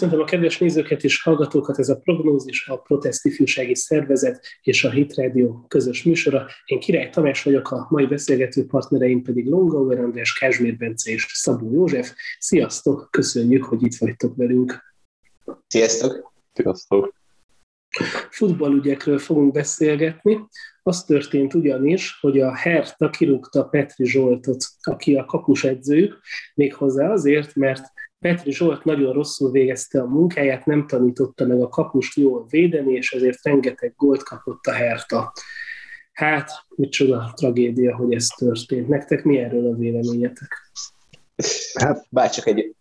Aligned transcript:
Köszöntöm 0.00 0.24
a 0.24 0.28
kedves 0.28 0.58
nézőket 0.58 1.04
és 1.04 1.22
hallgatókat, 1.22 1.78
ez 1.78 1.88
a 1.88 1.96
Prognózis, 1.96 2.68
a 2.68 2.76
Protest 2.76 3.24
Ifjúsági 3.24 3.74
Szervezet 3.74 4.46
és 4.62 4.84
a 4.84 4.90
Hit 4.90 5.14
Radio 5.14 5.66
közös 5.68 6.02
műsora. 6.02 6.46
Én 6.64 6.80
Király 6.80 7.10
Tamás 7.10 7.42
vagyok, 7.42 7.70
a 7.70 7.86
mai 7.90 8.06
beszélgető 8.06 8.66
partnereim 8.66 9.22
pedig 9.22 9.48
Longauer 9.48 9.98
András, 9.98 10.32
Kázsmér 10.32 10.76
Bence 10.76 11.10
és 11.10 11.26
Szabó 11.32 11.72
József. 11.72 12.12
Sziasztok, 12.38 13.08
köszönjük, 13.10 13.64
hogy 13.64 13.82
itt 13.82 13.96
vagytok 13.96 14.36
velünk. 14.36 14.94
Sziasztok! 15.66 16.32
Sziasztok! 16.52 17.14
Futballügyekről 18.30 19.18
fogunk 19.18 19.52
beszélgetni. 19.52 20.38
Az 20.82 21.04
történt 21.04 21.54
ugyanis, 21.54 22.18
hogy 22.20 22.40
a 22.40 22.54
Herta 22.54 23.10
kirúgta 23.10 23.64
Petri 23.64 24.06
Zsoltot, 24.06 24.64
aki 24.80 25.14
a 25.14 25.24
kapus 25.24 25.64
edzőjük, 25.64 26.20
méghozzá 26.54 27.12
azért, 27.12 27.54
mert 27.54 27.82
Petri 28.20 28.52
Zsolt 28.52 28.84
nagyon 28.84 29.12
rosszul 29.12 29.50
végezte 29.50 30.00
a 30.00 30.06
munkáját, 30.06 30.66
nem 30.66 30.86
tanította 30.86 31.46
meg 31.46 31.60
a 31.60 31.68
kapust 31.68 32.16
jól 32.16 32.46
védeni, 32.50 32.92
és 32.92 33.12
ezért 33.12 33.42
rengeteg 33.42 33.94
gólt 33.96 34.22
kapott 34.22 34.64
a 34.66 34.72
Herta. 34.72 35.32
Hát, 36.12 36.50
micsoda 36.68 37.32
tragédia, 37.34 37.96
hogy 37.96 38.14
ez 38.14 38.26
történt. 38.26 38.88
Nektek 38.88 39.24
mi 39.24 39.38
erről 39.38 39.66
a 39.66 39.76
véleményetek? 39.76 40.72
Hát, 41.74 42.06
bárcsak 42.10 42.46
egy... 42.46 42.74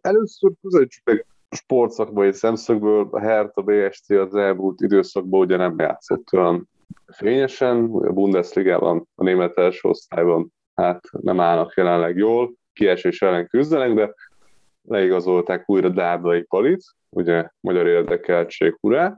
Először 0.00 0.52
közelítsük 0.62 1.04
meg 1.04 1.26
sportszakmai 1.50 2.32
szemszögből. 2.32 3.08
A 3.10 3.20
Hertha 3.20 3.62
BSC 3.62 4.10
az 4.10 4.34
elmúlt 4.34 4.80
időszakban 4.80 5.40
ugye 5.40 5.56
nem 5.56 5.78
játszott 5.78 6.32
olyan 6.32 6.68
fényesen, 7.06 7.84
a 7.84 8.12
Bundesligában, 8.12 9.08
a 9.14 9.24
német 9.24 9.58
első 9.58 9.88
osztályban 9.88 10.52
hát 10.74 11.00
nem 11.10 11.40
állnak 11.40 11.74
jelenleg 11.76 12.16
jól, 12.16 12.54
kiesés 12.72 13.22
ellen 13.22 13.46
küzdenek, 13.46 13.94
de 13.94 14.14
leigazolták 14.82 15.68
újra 15.68 15.88
Dárdai 15.88 16.42
Palit, 16.42 16.84
ugye 17.08 17.48
magyar 17.60 17.86
érdekeltség 17.86 18.76
urá, 18.80 19.16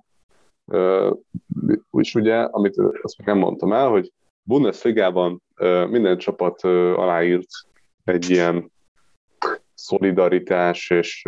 és 1.91 2.15
ugye, 2.15 2.37
amit 2.37 2.77
azt 3.03 3.19
még 3.19 3.27
nem 3.27 3.39
mondtam 3.39 3.73
el, 3.73 3.89
hogy 3.89 4.13
Bundesligában 4.43 5.43
minden 5.89 6.19
csapat 6.19 6.63
aláírt 6.95 7.49
egy 8.05 8.31
ilyen 8.31 8.73
szolidaritás 9.75 10.91
és 10.91 11.23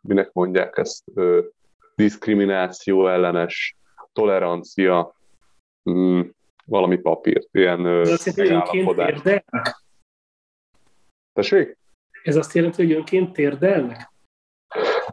minek 0.00 0.32
mondják 0.32 0.78
ezt, 0.78 1.04
diszkrimináció 1.94 3.08
ellenes 3.08 3.76
tolerancia 4.12 5.14
mm, 5.90 6.20
valami 6.66 6.96
papírt, 6.96 7.48
ilyen 7.52 7.80
megállapodás. 8.36 9.20
Tessék? 11.32 11.78
Ez 12.26 12.36
azt 12.36 12.54
jelenti, 12.54 12.82
hogy 12.82 12.92
önként 12.92 13.32
térdelnek? 13.32 14.12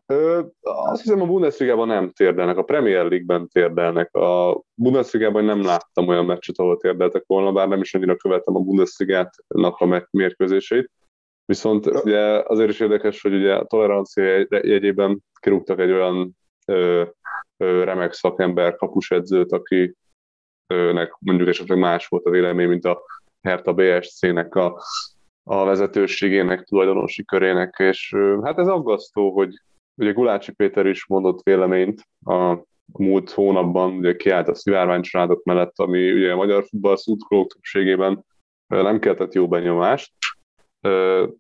Ö, 0.06 0.42
azt 0.61 1.02
hiszem 1.02 1.22
a 1.22 1.25
Bundesliga-ban 1.25 1.88
nem 1.88 2.11
térdelnek, 2.11 2.58
a 2.58 2.64
Premier 2.64 3.05
League-ben 3.05 3.47
térdelnek. 3.47 4.16
A 4.16 4.61
Bundesliga-ban 4.73 5.45
nem 5.45 5.61
láttam 5.61 6.08
olyan 6.08 6.25
meccset, 6.25 6.58
ahol 6.58 6.78
térdeltek 6.78 7.23
volna, 7.28 7.52
bár 7.52 7.67
nem 7.67 7.81
is 7.81 7.94
annyira 7.94 8.16
követem 8.16 8.55
a 8.55 8.59
Bundesliga-nak 8.59 9.78
a 9.78 10.08
mérkőzéseit. 10.11 10.92
Viszont 11.45 11.86
ugye 11.86 12.20
azért 12.44 12.70
is 12.70 12.80
érdekes, 12.80 13.22
hogy 13.22 13.33
ugye 13.33 13.55
a 13.55 13.66
tolerancia 13.66 14.45
jegyében 14.50 15.23
kirúgtak 15.39 15.80
egy 15.80 15.92
olyan 15.92 16.38
ö, 16.66 17.03
ö, 17.58 17.83
remek 17.83 18.14
szakember 18.14 18.75
kapusedzőt, 18.75 19.52
akinek 19.52 21.16
mondjuk 21.20 21.50
esetleg 21.50 21.77
más 21.77 22.08
volt 22.08 22.25
a 22.25 22.30
vélemény, 22.30 22.67
mint 22.67 22.86
a 22.86 23.02
Hertha 23.42 23.73
BSC-nek 23.73 24.55
a 24.55 24.82
a 25.43 25.65
vezetőségének, 25.65 26.64
tulajdonosi 26.64 27.26
körének, 27.26 27.76
és 27.77 28.15
hát 28.42 28.58
ez 28.58 28.67
aggasztó, 28.67 29.31
hogy 29.31 29.54
ugye 29.95 30.11
Gulácsi 30.11 30.52
Péter 30.52 30.86
is 30.86 31.08
mondott 31.08 31.43
véleményt 31.43 32.08
a 32.26 32.58
múlt 32.86 33.30
hónapban, 33.30 33.93
ugye 33.93 34.15
kiállt 34.15 34.48
a 34.48 34.55
szivárványcsaládok 34.55 35.43
mellett, 35.43 35.80
ami 35.80 36.11
ugye 36.11 36.31
a 36.31 36.36
magyar 36.36 36.64
futball 36.64 36.95
szurkolók 36.95 37.54
többségében 37.54 38.26
nem 38.67 38.99
keltett 38.99 39.33
jó 39.33 39.48
benyomást, 39.48 40.14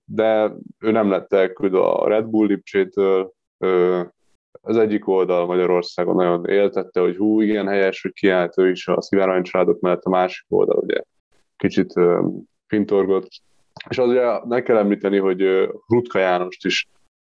de 0.05 0.55
ő 0.79 0.91
nem 0.91 1.09
lett 1.09 1.33
elküld 1.33 1.73
a 1.73 2.07
Red 2.07 2.25
Bull 2.25 2.47
Lipcsétől, 2.47 3.33
az 4.61 4.77
egyik 4.77 5.07
oldal 5.07 5.45
Magyarországon 5.45 6.15
nagyon 6.15 6.45
éltette, 6.45 6.99
hogy 6.99 7.17
hú, 7.17 7.41
igen, 7.41 7.67
helyes, 7.67 8.01
hogy 8.01 8.13
kiállt 8.13 8.57
ő 8.57 8.69
is 8.69 8.87
a 8.87 9.01
szivárványcsaládok 9.01 9.79
mellett, 9.79 10.03
a 10.03 10.09
másik 10.09 10.45
oldal 10.49 10.77
ugye 10.77 11.01
kicsit 11.55 11.93
pintorgott, 12.67 13.27
és 13.89 13.97
az 13.97 14.07
ugye 14.07 14.45
meg 14.45 14.63
kell 14.63 14.77
említeni, 14.77 15.17
hogy 15.17 15.41
Rutka 15.87 16.19
Jánost 16.19 16.65
is 16.65 16.87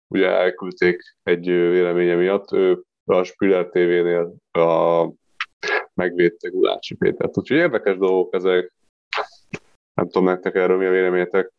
ugye 0.08 0.26
elküldték 0.26 1.16
egy 1.22 1.46
véleménye 1.46 2.14
miatt, 2.14 2.52
ő 2.52 2.82
a 3.04 3.22
Spiller 3.22 3.66
TV-nél 3.66 4.34
a 4.50 5.12
megvédte 5.94 6.48
Gulácsi 6.48 6.94
Pétert. 6.94 7.38
Úgyhogy 7.38 7.56
érdekes 7.56 7.96
dolgok 7.96 8.34
ezek. 8.34 8.72
Nem 9.94 10.06
tudom 10.06 10.24
nektek 10.24 10.54
erről 10.54 10.76
mi 10.76 10.86
a 10.86 10.90
véleményetek. 10.90 11.52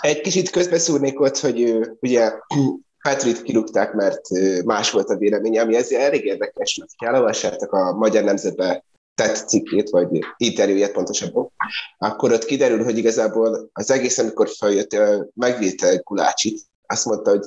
Egy 0.00 0.20
kicsit 0.20 0.50
közbeszúrnék 0.50 1.20
ott, 1.20 1.38
hogy 1.38 1.78
ugye 2.00 2.32
Petrit 3.02 3.42
kirúgták, 3.42 3.92
mert 3.92 4.20
más 4.64 4.90
volt 4.90 5.08
a 5.08 5.16
véleménye, 5.16 5.60
ami 5.60 5.76
ezért 5.76 6.02
elég 6.02 6.24
érdekes, 6.24 6.76
mert 6.76 6.90
elolvassátok 6.96 7.72
a 7.72 7.92
Magyar 7.92 8.24
Nemzetbe 8.24 8.84
tett 9.22 9.48
cikkét, 9.48 9.90
vagy 9.90 10.18
interjúját 10.36 10.92
pontosabban, 10.92 11.52
akkor 11.98 12.32
ott 12.32 12.44
kiderül, 12.44 12.84
hogy 12.84 12.98
igazából 12.98 13.70
az 13.72 13.90
egész, 13.90 14.18
amikor 14.18 14.48
feljött, 14.58 14.96
megvédte 15.34 15.98
Kulácsit, 15.98 16.60
azt 16.86 17.04
mondta, 17.04 17.30
hogy 17.30 17.44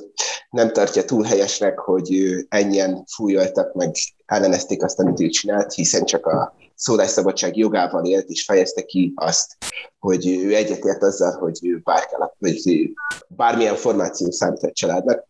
nem 0.50 0.72
tartja 0.72 1.04
túl 1.04 1.24
helyesnek, 1.24 1.78
hogy 1.78 2.36
ennyien 2.48 3.04
fújoltak, 3.14 3.74
meg 3.74 3.94
ellenezték 4.26 4.82
azt, 4.82 4.98
amit 4.98 5.20
ő 5.20 5.28
csinált, 5.28 5.72
hiszen 5.72 6.04
csak 6.04 6.26
a 6.26 6.54
szólásszabadság 6.74 7.56
jogával 7.56 8.04
élt, 8.04 8.28
és 8.28 8.44
fejezte 8.44 8.82
ki 8.82 9.12
azt, 9.14 9.56
hogy 9.98 10.28
ő 10.28 10.54
egyetért 10.54 11.02
azzal, 11.02 11.32
hogy 11.32 11.58
ő 11.62 11.80
bárkál, 11.84 12.34
vagy 12.38 12.90
bármilyen 13.28 13.76
formáció 13.76 14.30
számít 14.30 14.64
egy 14.64 14.72
családnak, 14.72 15.26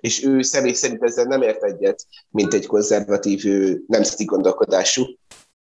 és 0.00 0.24
ő 0.24 0.42
személy 0.42 0.72
szerint 0.72 1.02
ezzel 1.02 1.24
nem 1.24 1.42
ért 1.42 1.62
egyet, 1.62 2.06
mint 2.30 2.54
egy 2.54 2.66
konzervatív 2.66 3.44
nemzeti 3.86 4.24
gondolkodású, 4.24 5.04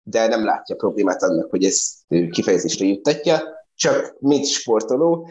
de 0.04 0.28
nem 0.28 0.46
látja 0.46 0.76
problémát 0.76 1.24
annak, 1.24 1.50
hogy 1.50 1.64
ez 1.64 1.94
kifejezésre 2.32 2.86
juttatja, 2.86 3.42
csak 3.76 4.16
mint 4.20 4.46
sportoló, 4.46 5.30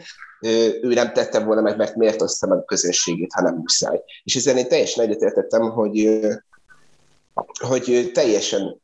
ő 0.81 0.93
nem 0.93 1.13
tette 1.13 1.43
volna 1.43 1.61
meg, 1.61 1.77
mert 1.77 1.95
miért 1.95 2.21
oszta 2.21 2.47
meg 2.47 2.57
a 2.57 2.63
közönségét, 2.63 3.33
ha 3.33 3.41
nem 3.41 3.55
muszáj. 3.55 4.01
És 4.23 4.35
ezzel 4.35 4.57
én 4.57 4.67
teljesen 4.67 5.05
egyetértettem, 5.05 5.61
hogy 5.61 6.19
hogy 7.67 8.11
teljesen 8.13 8.81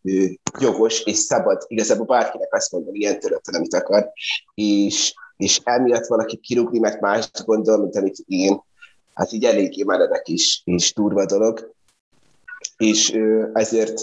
jogos 0.59 1.01
és 1.01 1.17
szabad 1.17 1.63
igazából 1.67 2.05
bárkinek 2.05 2.53
azt 2.53 2.71
mondani 2.71 2.97
ilyen 2.97 3.19
területen, 3.19 3.55
amit 3.55 3.73
akar, 3.73 4.11
és, 4.53 5.13
és 5.37 5.61
emiatt 5.63 6.05
valaki 6.05 6.37
kirúgni, 6.37 6.79
mert 6.79 6.99
mást 7.01 7.45
gondol, 7.45 7.77
mint 7.77 7.95
amit 7.95 8.17
én, 8.27 8.61
hát 9.13 9.31
így 9.31 9.43
eléggé 9.43 9.83
meredek 9.83 10.27
is, 10.27 10.61
és 10.65 10.93
durva 10.93 11.25
dolog. 11.25 11.73
És 12.77 13.19
ezért 13.53 14.01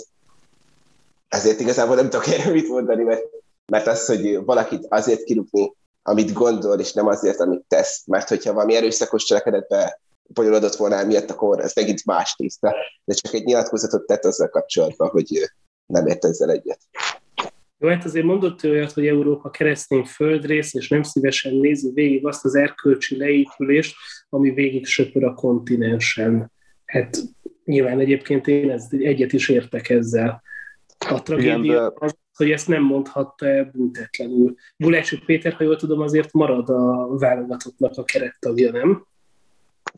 ezért 1.35 1.61
igazából 1.61 1.95
nem 1.95 2.11
tudok 2.11 2.27
erről 2.27 2.53
mit 2.53 2.69
mondani, 2.69 3.03
mert, 3.03 3.23
mert 3.67 3.87
az, 3.87 4.07
hogy 4.07 4.45
valakit 4.45 4.87
azért 4.89 5.25
kirúgni, 5.25 5.73
amit 6.03 6.33
gondol, 6.33 6.81
és 6.81 6.93
nem 6.93 7.07
azért, 7.07 7.41
amit 7.41 7.65
tesz. 7.69 8.03
Mert 8.07 8.29
hogyha 8.29 8.53
valami 8.53 8.75
erőszakos 8.75 9.25
cselekedetbe 9.25 10.01
bonyolodott 10.27 10.77
volna 10.77 11.05
miatt, 11.05 11.31
akkor 11.31 11.61
ez 11.61 11.73
megint 11.75 12.05
más 12.05 12.35
tészta. 12.35 12.75
De 13.05 13.15
csak 13.15 13.35
egy 13.35 13.45
nyilatkozatot 13.45 14.07
tett 14.07 14.25
azzal 14.25 14.49
kapcsolatban, 14.49 15.09
hogy 15.09 15.51
nem 15.87 16.07
ért 16.07 16.25
ezzel 16.25 16.51
egyet. 16.51 16.79
Jó, 17.79 17.89
hát 17.89 18.05
azért 18.05 18.25
mondott 18.25 18.65
ő 18.65 18.71
olyat, 18.71 18.93
hogy 18.93 19.07
Európa 19.07 19.51
keresztény 19.51 20.05
földrész, 20.05 20.75
és 20.75 20.89
nem 20.89 21.03
szívesen 21.03 21.55
nézi 21.55 21.91
végig 21.95 22.27
azt 22.27 22.45
az 22.45 22.55
erkölcsi 22.55 23.17
leépülést, 23.17 23.95
ami 24.29 24.51
végig 24.51 24.87
söpör 24.87 25.25
a 25.25 25.35
kontinensen. 25.35 26.53
Hát 26.85 27.17
nyilván 27.65 28.01
egyébként 28.01 28.47
én 28.47 28.71
ezt 28.71 28.93
egyet 28.93 29.33
is 29.33 29.49
értek 29.49 29.89
ezzel. 29.89 30.43
A 31.11 31.23
tragédia 31.23 31.57
Igen, 31.57 31.77
de... 31.77 31.91
az, 31.95 32.17
hogy 32.37 32.51
ezt 32.51 32.69
nem 32.69 32.83
mondhatta 32.83 33.47
büntetlenül. 33.73 34.55
Bulási 34.77 35.19
Péter, 35.27 35.53
ha 35.53 35.65
jól 35.65 35.77
tudom, 35.77 36.01
azért 36.01 36.33
marad 36.33 36.69
a 36.69 37.17
válogatottnak 37.19 37.93
a 37.97 38.05
kerettagja, 38.05 38.71
nem? 38.71 39.07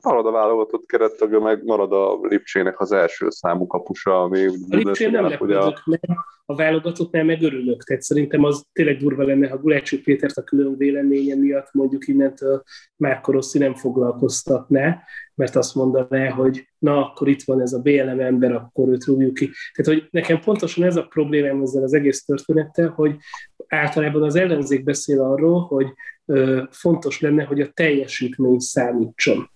Marad 0.03 0.27
a 0.27 0.31
válogatott 0.31 0.87
kerettagja, 0.87 1.41
meg 1.41 1.65
marad 1.65 1.93
a 1.93 2.19
Lipcsének 2.23 2.81
az 2.81 2.93
első 2.93 3.31
számú 3.31 3.67
kapusa, 3.67 4.23
ami... 4.23 4.47
A 4.47 4.77
Lipcsén 4.77 5.11
nem 5.11 5.29
lepődök, 5.29 5.57
a... 5.57 5.83
nem 5.85 6.17
a 6.49 6.55
válogatottnál 6.55 7.25
meg 7.25 7.43
örülök. 7.43 7.85
Tehát 7.85 8.03
szerintem 8.03 8.45
az 8.45 8.65
tényleg 8.73 8.97
durva 8.97 9.23
lenne, 9.23 9.49
ha 9.49 9.59
Gulácsi 9.59 10.01
Pétert 10.01 10.37
a 10.37 10.43
külön 10.43 10.77
véleménye 10.77 11.35
miatt 11.35 11.73
mondjuk 11.73 12.09
innentől 12.09 12.63
Márko 12.97 13.33
Rossi 13.33 13.59
nem 13.59 13.75
foglalkoztatná, 13.75 15.03
mert 15.35 15.57
azt 15.57 15.75
mondaná, 15.75 16.29
hogy 16.29 16.69
na, 16.79 17.07
akkor 17.07 17.29
itt 17.29 17.43
van 17.43 17.61
ez 17.61 17.73
a 17.73 17.81
BLM 17.81 18.21
ember, 18.21 18.53
akkor 18.53 18.89
őt 18.89 19.05
rúgjuk 19.05 19.35
ki. 19.35 19.51
Tehát, 19.75 20.01
hogy 20.01 20.09
nekem 20.11 20.41
pontosan 20.41 20.85
ez 20.85 20.97
a 20.97 21.07
problémám 21.07 21.63
ezzel 21.63 21.83
az 21.83 21.95
egész 21.95 22.25
történettel, 22.25 22.89
hogy 22.89 23.17
általában 23.69 24.23
az 24.23 24.37
ellenzék 24.37 24.85
beszél 24.85 25.23
arról, 25.23 25.61
hogy 25.61 25.87
ö, 26.25 26.63
fontos 26.71 27.21
lenne, 27.21 27.45
hogy 27.45 27.61
a 27.61 27.71
teljesítmény 27.73 28.59
számítson 28.59 29.51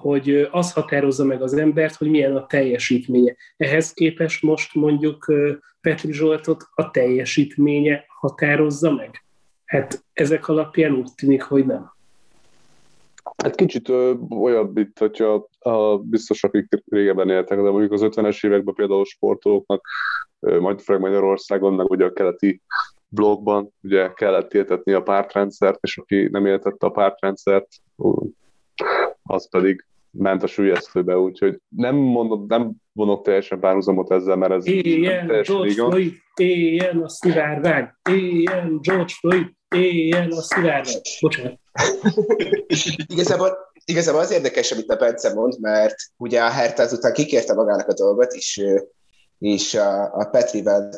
hogy 0.00 0.48
az 0.50 0.72
határozza 0.72 1.24
meg 1.24 1.42
az 1.42 1.54
embert, 1.54 1.94
hogy 1.94 2.10
milyen 2.10 2.36
a 2.36 2.46
teljesítménye. 2.46 3.36
Ehhez 3.56 3.92
képest 3.92 4.42
most 4.42 4.74
mondjuk 4.74 5.32
Petri 5.80 6.12
Zsoltot 6.12 6.64
a 6.74 6.90
teljesítménye 6.90 8.04
határozza 8.20 8.92
meg? 8.92 9.24
Hát 9.64 10.04
ezek 10.12 10.48
alapján 10.48 10.92
úgy 10.92 11.08
tűnik, 11.14 11.42
hogy 11.42 11.66
nem. 11.66 11.92
Hát 13.36 13.54
kicsit 13.54 13.88
ö, 13.88 14.14
olyan, 14.40 14.70
mint 14.74 14.98
hogyha 14.98 15.48
a, 15.58 15.98
biztos, 15.98 16.44
akik 16.44 16.68
régebben 16.90 17.28
éltek, 17.28 17.58
de 17.58 17.70
mondjuk 17.70 17.92
az 17.92 18.00
50-es 18.04 18.46
években 18.46 18.74
például 18.74 19.04
sportolóknak, 19.04 19.86
ö, 20.40 20.60
majd 20.60 20.80
főleg 20.80 21.02
Magyarországon, 21.02 21.74
meg 21.74 21.90
ugye 21.90 22.04
a 22.04 22.12
keleti 22.12 22.62
blogban 23.08 23.72
ugye 23.82 24.12
kellett 24.12 24.54
éltetni 24.54 24.92
a 24.92 25.02
pártrendszert, 25.02 25.78
és 25.80 25.98
aki 25.98 26.28
nem 26.30 26.46
éltette 26.46 26.86
a 26.86 26.90
pártrendszert, 26.90 27.68
az 29.28 29.48
pedig 29.48 29.84
ment 30.10 30.42
a 30.42 30.46
sülyeztőbe, 30.46 31.18
úgyhogy 31.18 31.60
nem, 31.68 31.94
mondom, 31.94 32.44
nem 32.48 32.72
vonok 32.92 33.24
teljesen 33.24 33.60
párhuzamot 33.60 34.10
ezzel, 34.10 34.36
mert 34.36 34.52
ez 34.52 34.66
Éljen 34.66 35.26
George 35.26 35.72
Floyd, 35.72 36.14
éljen 36.36 37.02
a 37.02 37.08
szivárvány, 37.08 37.88
éljen 38.10 38.78
George 38.82 39.12
Floyd, 39.20 39.50
éljen 39.74 40.32
a 40.32 40.42
szivárvány. 40.42 41.00
Bocsánat. 41.20 41.58
igazából, 43.14 43.58
igazából 43.84 44.20
az 44.20 44.30
érdekes, 44.30 44.72
amit 44.72 44.90
a 44.90 44.96
Bence 44.96 45.34
mond, 45.34 45.60
mert 45.60 45.94
ugye 46.16 46.42
a 46.42 46.50
Hertha 46.50 46.82
azután 46.82 47.12
kikérte 47.12 47.54
magának 47.54 47.88
a 47.88 47.94
dolgot, 47.94 48.32
és 48.32 48.62
és 49.38 49.74
a, 49.74 50.14
a 50.14 50.24
Petrivel 50.24 50.90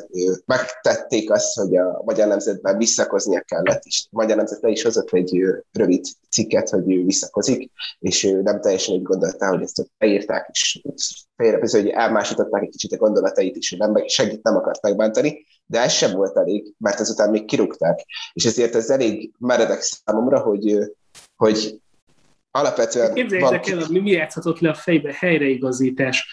megtették 0.45 1.31
azt, 1.31 1.59
hogy 1.59 1.77
a 1.77 2.01
Magyar 2.05 2.27
Nemzetben 2.27 2.77
visszakoznia 2.77 3.41
kellett, 3.41 3.83
és 3.83 4.05
a 4.05 4.15
Magyar 4.15 4.37
Nemzet 4.37 4.63
is 4.63 4.83
hozott 4.83 5.09
egy 5.11 5.41
rövid 5.71 6.05
cikket, 6.29 6.69
hogy 6.69 6.91
ő 6.91 7.03
visszakozik, 7.03 7.71
és 7.99 8.23
ő 8.23 8.41
nem 8.41 8.61
teljesen 8.61 8.95
úgy 8.95 9.01
gondolta, 9.01 9.47
hogy 9.47 9.61
ezt 9.61 9.85
beírták, 9.97 10.49
és 10.51 10.81
félre, 11.35 11.59
hogy 11.71 11.87
elmásították 11.87 12.63
egy 12.63 12.69
kicsit 12.69 12.91
a 12.91 12.97
gondolatait 12.97 13.55
is, 13.55 13.69
hogy 13.69 13.79
nem, 13.79 14.07
segít 14.07 14.43
nem 14.43 14.55
akart 14.55 14.81
megbántani, 14.81 15.45
de 15.65 15.81
ez 15.81 15.91
sem 15.91 16.11
volt 16.11 16.37
elég, 16.37 16.73
mert 16.77 16.99
azután 16.99 17.29
még 17.29 17.45
kirúgták. 17.45 18.05
És 18.33 18.45
ezért 18.45 18.75
ez 18.75 18.89
elég 18.89 19.31
meredek 19.37 19.81
számomra, 19.81 20.39
hogy, 20.39 20.77
hogy 21.35 21.81
alapvetően... 22.51 23.13
Képzeljétek 23.13 23.67
el, 23.67 23.87
mi 23.89 24.11
játszhatott 24.11 24.59
le 24.59 24.69
a 24.69 24.73
fejbe 24.73 25.15
helyreigazítás 25.19 26.27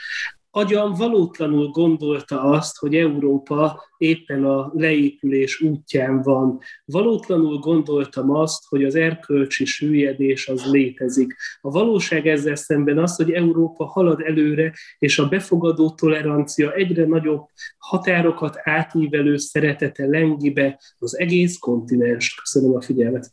agyam 0.51 0.95
valótlanul 0.95 1.71
gondolta 1.71 2.41
azt, 2.41 2.77
hogy 2.77 2.95
Európa 2.95 3.85
éppen 3.97 4.45
a 4.45 4.71
leépülés 4.75 5.61
útján 5.61 6.23
van. 6.23 6.61
Valótlanul 6.85 7.59
gondoltam 7.59 8.31
azt, 8.31 8.65
hogy 8.69 8.85
az 8.85 8.95
erkölcsi 8.95 9.65
süllyedés 9.65 10.49
az 10.49 10.71
létezik. 10.71 11.37
A 11.61 11.71
valóság 11.71 12.27
ezzel 12.27 12.55
szemben 12.55 12.99
az, 12.99 13.17
hogy 13.17 13.31
Európa 13.31 13.85
halad 13.85 14.21
előre, 14.21 14.73
és 14.99 15.19
a 15.19 15.29
befogadó 15.29 15.91
tolerancia 15.91 16.73
egyre 16.73 17.07
nagyobb 17.07 17.47
határokat 17.79 18.57
átívelő 18.63 19.37
szeretete 19.37 20.07
lengibe 20.07 20.81
az 20.99 21.19
egész 21.19 21.59
kontinens. 21.59 22.35
Köszönöm 22.35 22.77
a 22.77 22.81
figyelmet. 22.81 23.33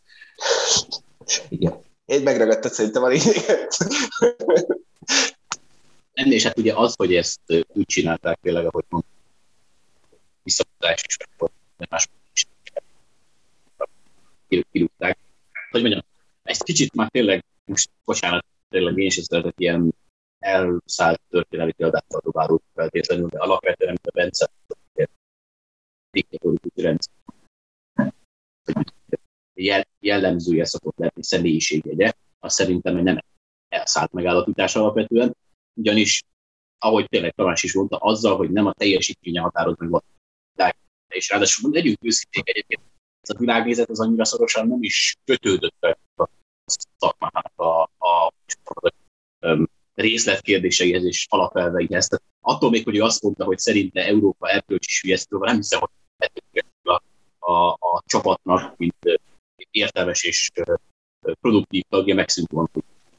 Igen. 1.50 1.74
Én 2.06 2.24
megragadtad 2.24 2.72
szerintem 2.72 3.04
a 3.04 3.08
lényeget 3.08 3.78
ennél, 6.16 6.34
és 6.34 6.44
hát 6.44 6.58
ugye 6.58 6.74
az, 6.74 6.96
hogy 6.96 7.16
ezt 7.16 7.40
úgy 7.68 7.86
csinálták 7.86 8.40
tényleg, 8.42 8.66
ahogy 8.66 8.86
mondtam, 8.90 9.14
visszaadás 10.44 11.04
is, 11.08 11.18
akkor 11.18 11.52
más 11.90 12.10
is 12.34 12.48
kirúgták. 14.72 15.18
Hogy 15.70 15.82
mondjam, 15.82 16.04
egy 16.44 16.64
kicsit 16.64 16.94
már 16.94 17.10
tényleg, 17.10 17.44
most 17.66 17.90
bocsánat, 18.06 18.46
tényleg 18.70 18.98
én 18.98 19.06
is 19.06 19.14
szeretek 19.14 19.54
ilyen 19.58 19.96
elszállt 20.40 21.22
történelmi 21.30 21.72
példáttal 21.72 22.22
dobálók 22.24 22.64
feltétlenül, 22.74 23.28
de 23.28 23.40
alapvetően, 23.40 23.90
amit 23.90 24.08
a 24.08 24.12
Bence 24.12 24.50
diktatórikus 26.12 26.84
rendszer 26.84 27.14
jellemzője 30.00 30.66
szokott 30.66 30.98
lenni 30.98 31.24
személyiségjegye, 31.24 32.14
az 32.40 32.54
szerintem 32.54 32.98
nem 32.98 33.24
elszállt 33.70 34.12
megállapítás 34.12 34.76
alapvetően, 34.76 35.36
ugyanis, 35.75 36.24
ahogy 36.77 37.07
tényleg 37.10 37.33
Tamás 37.33 37.63
is 37.63 37.74
mondta, 37.74 37.98
azzal, 37.98 38.38
hogy 38.38 38.51
nem 38.51 38.66
a 38.66 38.74
teljesítménye 38.74 39.42
határoz 39.42 39.77
meg 39.77 39.94
a 39.94 40.04
és 41.07 41.30
ráadásul 41.30 41.72
legyünk 41.72 41.98
őszinték 42.01 42.50
egyébként, 42.50 42.81
ez 43.22 43.36
a 43.36 43.39
világnézet 43.39 43.89
az 43.89 44.00
annyira 44.00 44.25
szorosan 44.25 44.68
nem 44.68 44.83
is 44.83 45.18
kötődött 45.25 45.83
a 46.16 46.30
szakmának 46.98 47.51
a, 47.56 47.81
a, 47.81 48.33
a, 48.63 48.88
a 49.39 49.68
részletkérdéseihez 49.94 51.04
és 51.04 51.25
alapelveihez. 51.30 52.07
Tehát 52.07 52.25
attól 52.42 52.69
még, 52.69 52.83
hogy 52.83 52.95
ő 52.95 53.01
azt 53.01 53.21
mondta, 53.21 53.44
hogy 53.45 53.57
szerinte 53.57 54.06
Európa 54.06 54.50
erkölcsi 54.50 54.89
sülyeztővel, 54.89 55.48
nem 55.48 55.56
hiszem, 55.56 55.80
hogy 55.80 56.63
a, 56.83 57.01
a, 57.51 57.69
a 57.69 58.04
csapatnak, 58.06 58.78
mint 58.78 58.95
értelmes 59.71 60.24
és 60.24 60.51
produktív 61.42 61.83
tagja 61.89 62.16
megszűnt 62.16 62.51
volna. 62.51 62.69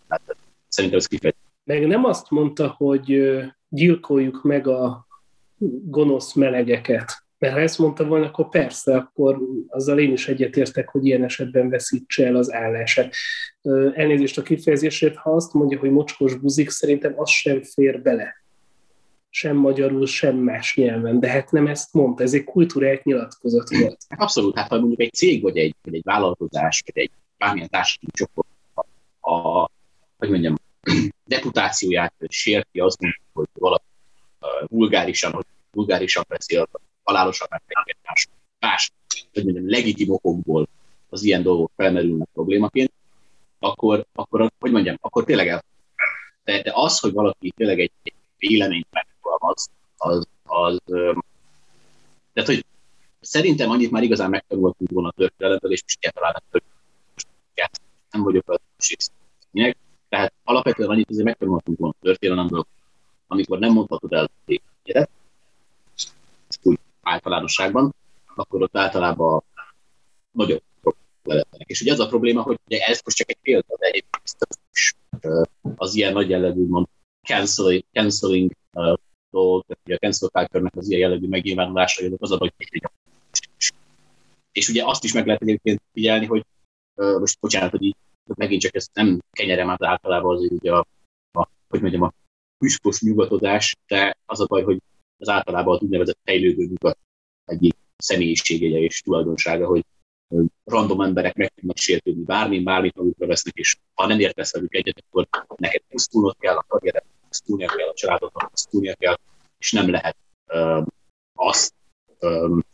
Hát, 0.08 0.36
szerintem 0.68 0.98
ez 0.98 1.06
kifejezetten 1.06 1.45
meg 1.66 1.86
nem 1.86 2.04
azt 2.04 2.30
mondta, 2.30 2.74
hogy 2.76 3.22
gyilkoljuk 3.68 4.42
meg 4.42 4.66
a 4.66 5.06
gonosz 5.84 6.32
melegeket. 6.34 7.24
Mert 7.38 7.54
ha 7.54 7.60
ezt 7.60 7.78
mondta 7.78 8.04
volna, 8.04 8.26
akkor 8.26 8.48
persze, 8.48 8.96
akkor 8.96 9.40
azzal 9.68 9.98
én 9.98 10.12
is 10.12 10.28
egyetértek, 10.28 10.88
hogy 10.88 11.06
ilyen 11.06 11.24
esetben 11.24 11.68
veszítse 11.68 12.26
el 12.26 12.36
az 12.36 12.52
állását. 12.52 13.14
Elnézést 13.94 14.38
a 14.38 14.42
kifejezésért, 14.42 15.16
ha 15.16 15.30
azt 15.30 15.52
mondja, 15.52 15.78
hogy 15.78 15.90
mocskos 15.90 16.34
buzik, 16.34 16.70
szerintem 16.70 17.12
az 17.16 17.30
sem 17.30 17.62
fér 17.62 18.02
bele. 18.02 18.44
Sem 19.28 19.56
magyarul, 19.56 20.06
sem 20.06 20.36
más 20.36 20.76
nyelven. 20.76 21.20
De 21.20 21.28
hát 21.28 21.50
nem 21.50 21.66
ezt 21.66 21.92
mondta, 21.92 22.22
ez 22.22 22.34
egy 22.34 22.44
kultúrált 22.44 23.04
nyilatkozat 23.04 23.68
volt. 23.70 23.98
Abszolút, 24.16 24.58
hát 24.58 24.68
ha 24.68 24.78
mondjuk 24.78 25.00
egy 25.00 25.12
cég, 25.12 25.42
vagy 25.42 25.56
egy, 25.56 25.74
vagy 25.82 25.94
egy 25.94 26.04
vállalkozás, 26.04 26.82
vagy 26.86 27.02
egy 27.02 27.10
bármilyen 27.38 27.68
társadalmi 27.68 28.12
csoport, 28.12 28.48
a, 29.20 29.70
hogy 30.18 30.30
mondjam, 30.30 30.54
reputációját 31.28 32.14
sérti 32.28 32.80
az, 32.80 32.96
hogy 33.32 33.48
valaki 33.52 33.84
vulgárisan, 34.66 35.32
hogy 35.32 35.44
vulgárisan 35.70 36.24
beszél, 36.28 36.68
halálosan 37.02 37.46
megfenyeget 37.50 37.96
más, 38.06 38.28
más, 38.58 38.92
hogy 39.32 39.44
mondjam, 39.44 39.68
legitim 39.70 40.10
okokból 40.10 40.68
az 41.08 41.22
ilyen 41.22 41.42
dolgok 41.42 41.70
felmerülnek 41.76 42.28
problémaként, 42.32 42.92
akkor, 43.58 44.06
akkor 44.12 44.50
hogy 44.58 44.70
mondjam, 44.70 44.96
akkor 45.00 45.24
tényleg 45.24 45.48
el. 45.48 45.64
De, 46.44 46.62
de 46.62 46.70
az, 46.74 46.98
hogy 46.98 47.12
valaki 47.12 47.52
tényleg 47.56 47.80
egy, 47.80 47.92
egy 48.02 48.14
véleményt 48.38 48.86
megfogalmaz, 48.90 49.70
az, 49.96 50.26
az, 50.44 50.80
tehát, 52.32 52.50
hogy 52.50 52.64
szerintem 53.20 53.70
annyit 53.70 53.90
már 53.90 54.02
igazán 54.02 54.30
megtanultunk 54.30 54.90
volna 54.90 55.08
a 55.08 55.12
történelemből, 55.16 55.72
és 55.72 55.82
most 55.82 55.98
egyáltalán 56.00 56.42
nem, 58.10 58.22
vagyok 58.22 58.48
az 58.48 58.58
tehát 60.16 60.32
alapvetően 60.44 60.88
annyit 60.88 61.10
azért 61.10 61.24
megtanulhatunk 61.24 61.78
volna 61.78 61.94
a 61.98 62.04
történelemből, 62.04 62.66
amikor 63.26 63.58
nem 63.58 63.72
mondhatod 63.72 64.12
el 64.12 64.24
a 64.24 65.08
úgy 66.62 66.78
általánosságban, 67.02 67.94
akkor 68.34 68.62
ott 68.62 68.76
általában 68.76 69.42
nagyobb 70.30 70.62
lehetnek. 71.22 71.68
És 71.68 71.80
ugye 71.80 71.92
ez 71.92 71.98
a 71.98 72.06
probléma, 72.06 72.42
hogy 72.42 72.58
ugye 72.66 72.78
ez 72.78 73.00
most 73.04 73.16
csak 73.16 73.30
egy 73.30 73.38
példa, 73.42 73.76
de 73.78 73.86
egyébként 73.86 74.36
az 75.76 75.94
ilyen 75.94 76.12
nagy 76.12 76.28
jellegű 76.28 76.66
mond, 76.66 76.86
canceling, 77.22 77.84
canceling 77.92 78.52
a 78.70 78.98
cancel 79.98 80.28
culture 80.28 80.70
az 80.76 80.88
ilyen 80.88 81.00
jellegű 81.00 81.28
megnyilvánulása, 81.28 82.04
az 82.18 82.30
a, 82.30 82.36
hogy 82.36 82.52
és 84.52 84.68
ugye 84.68 84.84
azt 84.84 85.04
is 85.04 85.12
meg 85.12 85.26
lehet 85.26 85.42
egyébként 85.42 85.82
figyelni, 85.92 86.26
hogy 86.26 86.44
uh, 86.94 87.18
most 87.18 87.40
bocsánat, 87.40 87.70
hogy 87.70 87.82
így 87.82 87.96
megint 88.34 88.60
csak 88.60 88.74
ezt 88.74 88.90
nem 88.92 89.20
kenyerem 89.30 89.70
át 89.70 89.84
általában 89.84 90.36
az 90.36 90.50
ugye 90.50 90.72
a, 90.72 90.86
a, 91.32 91.48
hogy 91.68 91.80
mondjam, 91.80 92.02
a 92.02 92.12
püspös 92.58 93.00
nyugatodás, 93.00 93.76
de 93.86 94.16
az 94.26 94.40
a 94.40 94.46
baj, 94.46 94.62
hogy 94.62 94.82
az 95.18 95.28
általában 95.28 95.74
az 95.74 95.82
úgynevezett 95.82 96.18
fejlődő 96.24 96.64
nyugat 96.64 96.98
egyik 97.44 97.76
személyiségegye 97.96 98.78
és 98.78 99.00
tulajdonsága, 99.00 99.66
hogy 99.66 99.84
random 100.64 101.00
emberek 101.00 101.34
meg 101.34 101.52
tudnak 101.54 101.76
sértődni 101.76 102.22
bármin, 102.22 102.64
bármit 102.64 102.94
magukra 102.94 103.26
vesznek, 103.26 103.54
és 103.54 103.76
ha 103.94 104.06
nem 104.06 104.20
értesz 104.20 104.52
velük 104.52 104.74
egyet, 104.74 105.04
akkor 105.08 105.28
neked 105.56 105.82
pusztulnod 105.88 106.36
kell, 106.38 106.56
a 106.56 106.64
karriered 106.68 107.04
pusztulnia 107.28 107.68
kell, 107.68 107.88
a 107.88 107.94
családodnak 107.94 108.50
pusztulnia 108.50 108.94
kell, 108.94 109.16
és 109.58 109.72
nem 109.72 109.90
lehet 109.90 110.16
um, 110.54 110.86
azt, 111.34 111.74
um, 112.20 112.64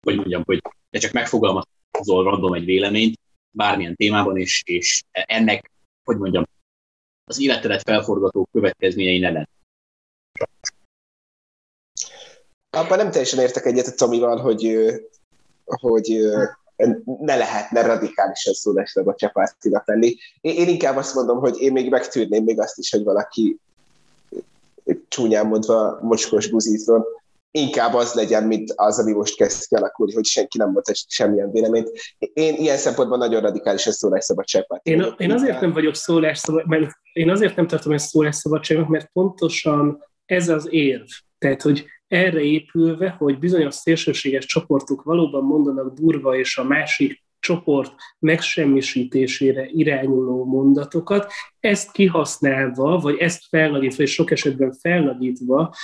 hogy 0.00 0.16
mondjam, 0.16 0.42
hogy 0.44 0.62
te 0.90 0.98
csak 0.98 1.12
megfogalmazol 1.12 2.24
random 2.24 2.54
egy 2.54 2.64
véleményt, 2.64 3.18
bármilyen 3.54 3.94
témában, 3.94 4.36
és, 4.36 4.62
és 4.66 5.02
ennek, 5.10 5.70
hogy 6.04 6.18
mondjam, 6.18 6.44
az 7.24 7.40
életedet 7.40 7.82
felforgató 7.82 8.48
következményei 8.52 9.18
ne 9.18 9.30
lenne. 9.30 9.48
Abban 12.70 12.98
nem 12.98 13.10
teljesen 13.10 13.38
értek 13.38 13.64
egyet 13.64 13.86
a 13.86 13.94
Tomival, 13.94 14.38
hogy, 14.38 14.76
hogy 15.64 16.18
ne 17.04 17.36
lehetne 17.36 17.82
radikálisan 17.82 18.54
szólásnak 18.54 19.06
a 19.08 19.14
csapásztinak 19.14 19.86
lenni. 19.86 20.16
Én, 20.40 20.68
inkább 20.68 20.96
azt 20.96 21.14
mondom, 21.14 21.38
hogy 21.38 21.60
én 21.60 21.72
még 21.72 21.90
megtűrném 21.90 22.44
még 22.44 22.60
azt 22.60 22.78
is, 22.78 22.90
hogy 22.90 23.02
valaki 23.02 23.58
csúnyán 25.08 25.46
mondva 25.46 25.98
mocskos 26.02 26.48
buzíton, 26.48 27.04
inkább 27.58 27.94
az 27.94 28.14
legyen, 28.14 28.44
mint 28.44 28.72
az, 28.76 28.98
ami 28.98 29.12
most 29.12 29.36
kezd 29.36 29.66
kialakulni, 29.66 30.14
hogy 30.14 30.24
senki 30.24 30.58
nem 30.58 30.70
mondta 30.70 30.92
semmilyen 31.06 31.50
véleményt. 31.50 31.90
Én 32.18 32.54
ilyen 32.54 32.76
szempontból 32.76 33.18
nagyon 33.18 33.40
radikális 33.40 33.86
a 33.86 33.92
szólásszabadság. 33.92 34.66
Én, 34.82 35.14
én 35.16 35.32
azért 35.32 35.60
nem 35.60 35.72
vagyok 35.72 35.94
szólásszabad, 35.94 36.68
mert 36.68 36.90
én 37.12 37.30
azért 37.30 37.56
nem 37.56 37.66
tartom 37.66 37.92
ezt 37.92 38.08
szólásszabadságnak, 38.08 38.88
mert 38.88 39.10
pontosan 39.12 40.04
ez 40.24 40.48
az 40.48 40.66
érv. 40.70 41.06
Tehát, 41.38 41.62
hogy 41.62 41.86
erre 42.08 42.40
épülve, 42.40 43.10
hogy 43.18 43.38
bizonyos 43.38 43.74
szélsőséges 43.74 44.46
csoportok 44.46 45.02
valóban 45.02 45.44
mondanak 45.44 45.94
durva, 45.94 46.36
és 46.36 46.58
a 46.58 46.64
másik 46.64 47.23
csoport 47.44 47.92
megsemmisítésére 48.18 49.66
irányuló 49.66 50.44
mondatokat, 50.44 51.32
ezt 51.60 51.92
kihasználva, 51.92 52.98
vagy 52.98 53.18
ezt 53.18 53.44
felnagyítva, 53.48 54.02
és 54.02 54.12
sok 54.12 54.30
esetben 54.30 54.72
felnagyítva 54.72 55.74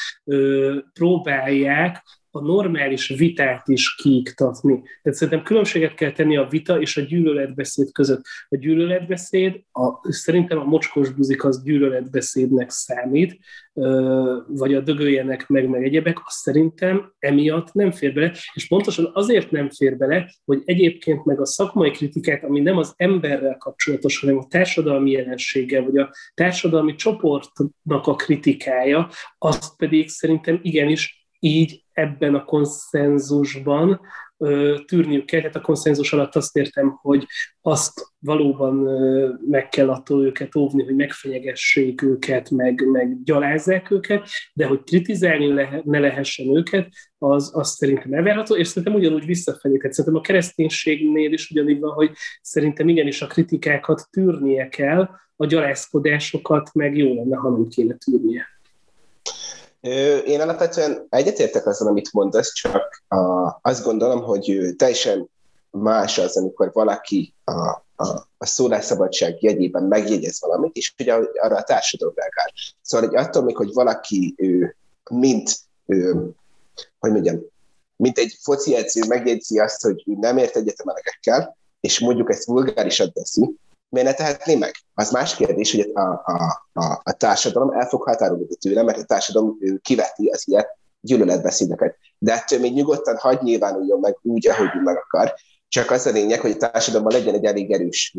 próbálják 0.93 2.03
a 2.31 2.41
normális 2.41 3.09
vitát 3.09 3.69
is 3.69 3.95
kiiktatni. 3.95 4.83
Tehát 5.03 5.19
szerintem 5.19 5.43
különbséget 5.43 5.95
kell 5.95 6.13
tenni 6.13 6.37
a 6.37 6.47
vita 6.51 6.81
és 6.81 6.97
a 6.97 7.01
gyűlöletbeszéd 7.01 7.93
között. 7.93 8.23
A 8.49 8.57
gyűlöletbeszéd, 8.57 9.63
a, 9.73 10.13
szerintem 10.13 10.59
a 10.59 10.65
mocskos 10.65 11.11
buzik 11.11 11.45
az 11.45 11.63
gyűlöletbeszédnek 11.63 12.71
számít, 12.71 13.39
vagy 14.47 14.75
a 14.75 14.81
dögöljenek 14.81 15.49
meg, 15.49 15.69
meg 15.69 15.85
egyebek, 15.85 16.19
az 16.25 16.35
szerintem 16.35 17.13
emiatt 17.19 17.73
nem 17.73 17.91
fér 17.91 18.13
bele, 18.13 18.33
és 18.55 18.69
pontosan 18.69 19.11
azért 19.13 19.51
nem 19.51 19.71
fér 19.71 19.97
bele, 19.97 20.31
hogy 20.45 20.63
egyébként 20.65 21.25
meg 21.25 21.41
a 21.41 21.47
szakmai 21.47 21.91
kritikát, 21.91 22.45
ami 22.45 22.61
nem 22.61 22.77
az 22.77 22.93
emberrel 22.97 23.57
kapcsolatos, 23.57 24.21
hanem 24.21 24.39
a 24.39 24.47
társadalmi 24.47 25.11
jelenséggel, 25.11 25.83
vagy 25.83 25.97
a 25.97 26.11
társadalmi 26.35 26.95
csoportnak 26.95 28.07
a 28.07 28.15
kritikája, 28.15 29.09
azt 29.39 29.77
pedig 29.77 30.09
szerintem 30.09 30.61
igenis 30.63 31.21
így 31.39 31.85
ebben 32.01 32.35
a 32.35 32.45
konszenzusban 32.45 34.01
tűrniük 34.87 35.25
kell. 35.25 35.41
Tehát 35.41 35.57
a 35.57 35.61
konszenzus 35.61 36.13
alatt 36.13 36.37
azt 36.37 36.57
értem, 36.57 36.99
hogy 37.01 37.27
azt 37.61 38.13
valóban 38.19 38.75
meg 39.49 39.69
kell 39.69 39.91
attól 39.91 40.25
őket 40.25 40.57
óvni, 40.57 40.85
hogy 40.85 40.95
megfenyegessék 40.95 42.03
őket, 42.03 42.51
meg, 42.51 42.87
meg 42.87 43.23
gyalázzák 43.23 43.91
őket, 43.91 44.29
de 44.55 44.67
hogy 44.67 44.83
kritizálni 44.83 45.53
lehe, 45.53 45.81
ne 45.85 45.99
lehessen 45.99 46.57
őket, 46.57 46.89
az, 47.19 47.51
az 47.55 47.69
szerintem 47.69 48.13
elvárható, 48.13 48.57
és 48.57 48.69
szerintem 48.69 48.95
ugyanúgy 48.95 49.27
visszafelé. 49.27 49.77
Tehát 49.77 49.93
szerintem 49.93 50.21
a 50.21 50.25
kereszténységnél 50.25 51.33
is 51.33 51.51
ugyanígy 51.51 51.81
van, 51.81 51.93
hogy 51.93 52.11
szerintem 52.43 52.89
igenis 52.89 53.23
a 53.23 53.27
kritikákat 53.27 54.09
tűrnie 54.11 54.69
kell, 54.69 55.09
a 55.37 55.47
gyalázkodásokat 55.47 56.75
meg 56.75 56.97
jó 56.97 57.15
lenne, 57.15 57.37
ha 57.37 57.51
nem 57.51 57.67
kéne 57.67 57.95
tűrnie. 57.95 58.47
Én 60.27 60.41
alapvetően 60.41 61.07
egyetértek 61.09 61.67
azzal, 61.67 61.89
amit 61.89 62.13
mondasz, 62.13 62.53
csak 62.53 63.03
a, 63.09 63.59
azt 63.63 63.85
gondolom, 63.85 64.23
hogy 64.23 64.75
teljesen 64.77 65.31
más 65.71 66.19
az, 66.19 66.37
amikor 66.37 66.73
valaki 66.73 67.35
a, 67.45 67.61
a, 67.97 68.29
a 68.39 68.47
szólásszabadság 68.47 69.43
jegyében 69.43 69.83
megjegyez 69.83 70.41
valamit, 70.41 70.77
és 70.77 70.95
hogy 70.97 71.09
arra 71.09 71.57
a 71.57 71.63
társadalom 71.63 72.15
reagál. 72.17 72.53
Szóval 72.83 73.09
hogy 73.09 73.17
attól 73.17 73.43
még, 73.43 73.57
hogy 73.57 73.73
valaki 73.73 74.35
ő, 74.37 74.77
mint, 75.11 75.59
ő, 75.87 76.31
hogy 76.99 77.11
mondjam, 77.11 77.41
mint 77.97 78.19
egy 78.19 78.39
foci 78.43 78.77
edző 78.77 79.03
megjegyzi 79.09 79.59
azt, 79.59 79.83
hogy 79.83 80.03
nem 80.05 80.39
ért 80.39 80.57
egyet 80.57 80.81
a 80.81 80.85
melegekkel, 80.85 81.57
és 81.81 82.01
mondjuk 82.01 82.31
ezt 82.31 82.47
vulgárisat 82.47 83.13
teszi, 83.13 83.57
miért 83.91 84.09
ne 84.09 84.15
tehetné 84.15 84.55
meg? 84.55 84.75
Az 84.95 85.11
más 85.11 85.37
kérdés, 85.37 85.71
hogy 85.71 85.91
a, 85.95 86.01
a, 86.01 86.69
a, 86.73 87.01
a 87.03 87.13
társadalom 87.13 87.71
el 87.71 87.89
fog 87.89 88.03
határolódni 88.03 88.55
tőle, 88.55 88.83
mert 88.83 88.99
a 88.99 89.05
társadalom 89.05 89.59
kiveti 89.83 90.29
az 90.29 90.49
ilyen 90.49 90.67
gyűlöletbeszédeket. 91.01 91.97
De 92.19 92.33
ettől 92.33 92.59
még 92.59 92.73
nyugodtan 92.73 93.17
hagy 93.17 93.43
nyilvánuljon 93.43 94.01
meg 94.01 94.19
úgy, 94.23 94.49
ahogy 94.49 94.69
meg 94.85 94.97
akar. 94.97 95.35
Csak 95.69 95.91
az 95.91 96.07
a 96.07 96.11
lényeg, 96.11 96.41
hogy 96.41 96.51
a 96.51 96.57
társadalomban 96.57 97.19
legyen 97.19 97.35
egy 97.35 97.45
elég 97.45 97.73
erős 97.73 98.17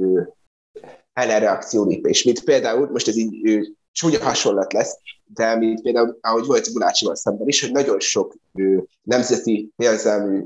ellenreakció 1.14 1.86
lépés. 1.86 2.24
Mint 2.24 2.44
például, 2.44 2.90
most 2.92 3.08
ez 3.08 3.18
így 3.18 3.46
ő, 3.48 3.76
csúnya 3.92 4.24
hasonlat 4.24 4.74
lesz, 4.74 4.98
de 5.26 5.56
mint 5.56 5.82
például, 5.82 6.18
ahogy 6.22 6.46
volt 6.46 6.74
Gulácsival 6.74 7.16
szemben 7.16 7.48
is, 7.48 7.62
hogy 7.62 7.72
nagyon 7.72 8.00
sok 8.00 8.36
ő, 8.54 8.88
nemzeti 9.02 9.72
érzelmű 9.76 10.46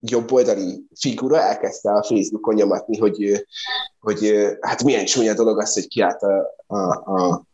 jobboldali 0.00 0.86
figura 0.94 1.40
elkezdte 1.40 1.90
a 1.90 2.02
Facebookon 2.02 2.54
nyomatni, 2.54 2.98
hogy, 2.98 3.46
hogy 4.00 4.34
hát 4.60 4.84
milyen 4.84 5.04
csúnya 5.04 5.34
dolog 5.34 5.60
az, 5.60 5.74
hogy 5.74 5.88
kiállt 5.88 6.22
a, 6.22 6.64
a, 6.66 6.76
a 6.92 7.46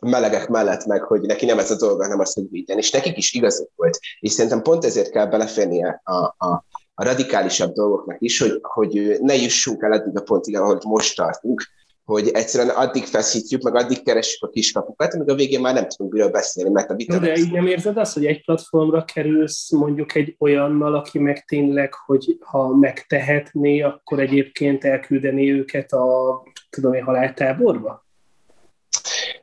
melegek 0.00 0.48
mellett 0.48 0.84
meg, 0.84 1.02
hogy 1.02 1.20
neki 1.20 1.46
nem 1.46 1.58
ez 1.58 1.70
a 1.70 1.76
dolga, 1.76 2.06
nem 2.06 2.20
az, 2.20 2.34
hogy 2.34 2.50
védjen. 2.50 2.78
És 2.78 2.90
nekik 2.90 3.16
is 3.16 3.32
igazuk 3.32 3.70
volt. 3.76 3.98
És 4.20 4.32
szerintem 4.32 4.62
pont 4.62 4.84
ezért 4.84 5.10
kell 5.10 5.26
beleférnie 5.26 6.00
a, 6.04 6.16
a, 6.16 6.64
a 6.94 7.04
radikálisabb 7.04 7.72
dolgoknak 7.72 8.16
is, 8.20 8.40
hogy, 8.40 8.58
hogy 8.62 9.16
ne 9.20 9.34
jussunk 9.34 9.82
el 9.82 9.92
eddig 9.92 10.18
a 10.18 10.22
pontig, 10.22 10.56
ahol 10.56 10.80
most 10.84 11.16
tartunk, 11.16 11.62
hogy 12.08 12.28
egyszerűen 12.28 12.74
addig 12.76 13.04
feszítjük, 13.04 13.62
meg 13.62 13.74
addig 13.74 14.02
keressük 14.02 14.42
a 14.42 14.48
kiskapukat, 14.48 15.14
amíg 15.14 15.30
a 15.30 15.34
végén 15.34 15.60
már 15.60 15.74
nem 15.74 15.88
tudunk 15.88 16.12
miről 16.12 16.30
beszélni, 16.30 16.70
mert 16.70 16.90
a 16.90 16.94
vita... 16.94 17.18
De 17.18 17.36
így 17.36 17.52
nem 17.52 17.66
érzed 17.66 17.96
azt, 17.96 18.14
hogy 18.14 18.26
egy 18.26 18.44
platformra 18.44 19.04
kerülsz 19.04 19.70
mondjuk 19.70 20.14
egy 20.14 20.36
olyannal, 20.38 20.94
aki 20.94 21.18
meg 21.18 21.44
tényleg, 21.44 21.94
hogy 21.94 22.38
ha 22.40 22.76
megtehetné, 22.76 23.80
akkor 23.80 24.20
egyébként 24.20 24.84
elküldeni 24.84 25.52
őket 25.52 25.92
a, 25.92 26.42
tudom 26.70 26.92
én, 26.92 27.02
haláltáborba? 27.02 28.06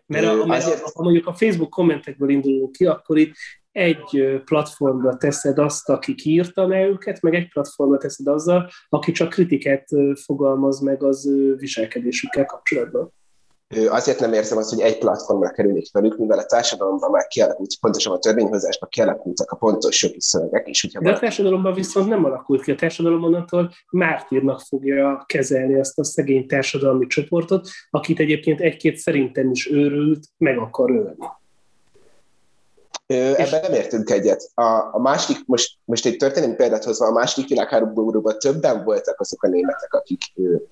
Mert, 0.06 0.26
a, 0.26 0.46
mert 0.46 0.64
azért... 0.64 0.82
ha 0.82 1.04
mondjuk 1.04 1.28
a 1.28 1.34
Facebook 1.34 1.70
kommentekből 1.70 2.30
indulunk 2.30 2.72
ki, 2.72 2.86
akkor 2.86 3.18
itt 3.18 3.34
egy 3.76 4.42
platformra 4.46 5.18
teszed 5.18 5.58
azt, 5.58 5.90
aki 5.90 6.16
kiírtaná 6.16 6.86
őket, 6.86 7.22
meg 7.22 7.34
egy 7.34 7.50
platformra 7.50 7.98
teszed 7.98 8.28
azzal, 8.28 8.70
aki 8.90 9.12
csak 9.12 9.30
kritikát 9.30 9.88
fogalmaz 10.24 10.80
meg 10.80 11.04
az 11.04 11.30
viselkedésükkel 11.58 12.46
kapcsolatban. 12.46 13.14
Azért 13.90 14.20
nem 14.20 14.34
érzem 14.34 14.58
azt, 14.58 14.70
hogy 14.70 14.80
egy 14.80 14.98
platformra 14.98 15.50
kerülnék 15.50 15.92
velük, 15.92 16.18
mivel 16.18 16.40
a 16.40 16.46
társadalomban 16.46 17.12
már 17.12 17.28
kialakult, 17.28 17.80
pontosan 17.80 18.14
a 18.14 18.18
törvényhozásban 18.18 18.90
kialakultak 18.90 19.52
a 19.52 19.56
pontos 19.56 20.04
jogi 20.04 20.22
szövegek. 20.22 20.68
És 20.68 20.88
De 21.00 21.12
a 21.12 21.20
társadalomban 21.20 21.74
viszont 21.74 22.08
nem 22.08 22.26
alakult 22.26 22.64
ki. 22.64 22.72
A 22.72 22.76
társadalom 22.76 23.24
onnantól 23.24 23.72
mártírnak 23.90 24.60
fogja 24.60 25.24
kezelni 25.26 25.80
ezt 25.80 26.00
a 26.00 26.04
szegény 26.04 26.48
társadalmi 26.48 27.08
csoportot, 27.08 27.68
akit 27.90 28.20
egyébként 28.20 28.62
egy-két 28.62 28.98
szerintem 28.98 29.52
is 29.52 29.72
őrült, 29.72 30.26
meg 30.38 30.58
akar 30.58 30.92
ölni. 30.92 31.26
Ebben 33.08 33.62
nem 33.62 33.74
értünk 33.74 34.10
egyet. 34.10 34.52
A, 34.54 34.64
a 34.96 35.00
másik, 35.00 35.46
most, 35.46 35.78
most 35.86 36.06
egy 36.06 36.18
történelmi 36.18 36.56
példát 36.56 36.84
hozva, 36.84 37.06
a 37.06 37.12
második 37.12 37.50
világháborúban 37.50 38.40
többen 38.40 38.84
voltak 38.84 39.20
azok 39.20 39.44
a 39.44 39.48
németek, 39.48 39.94
akik 39.94 40.22
ő, 40.36 40.68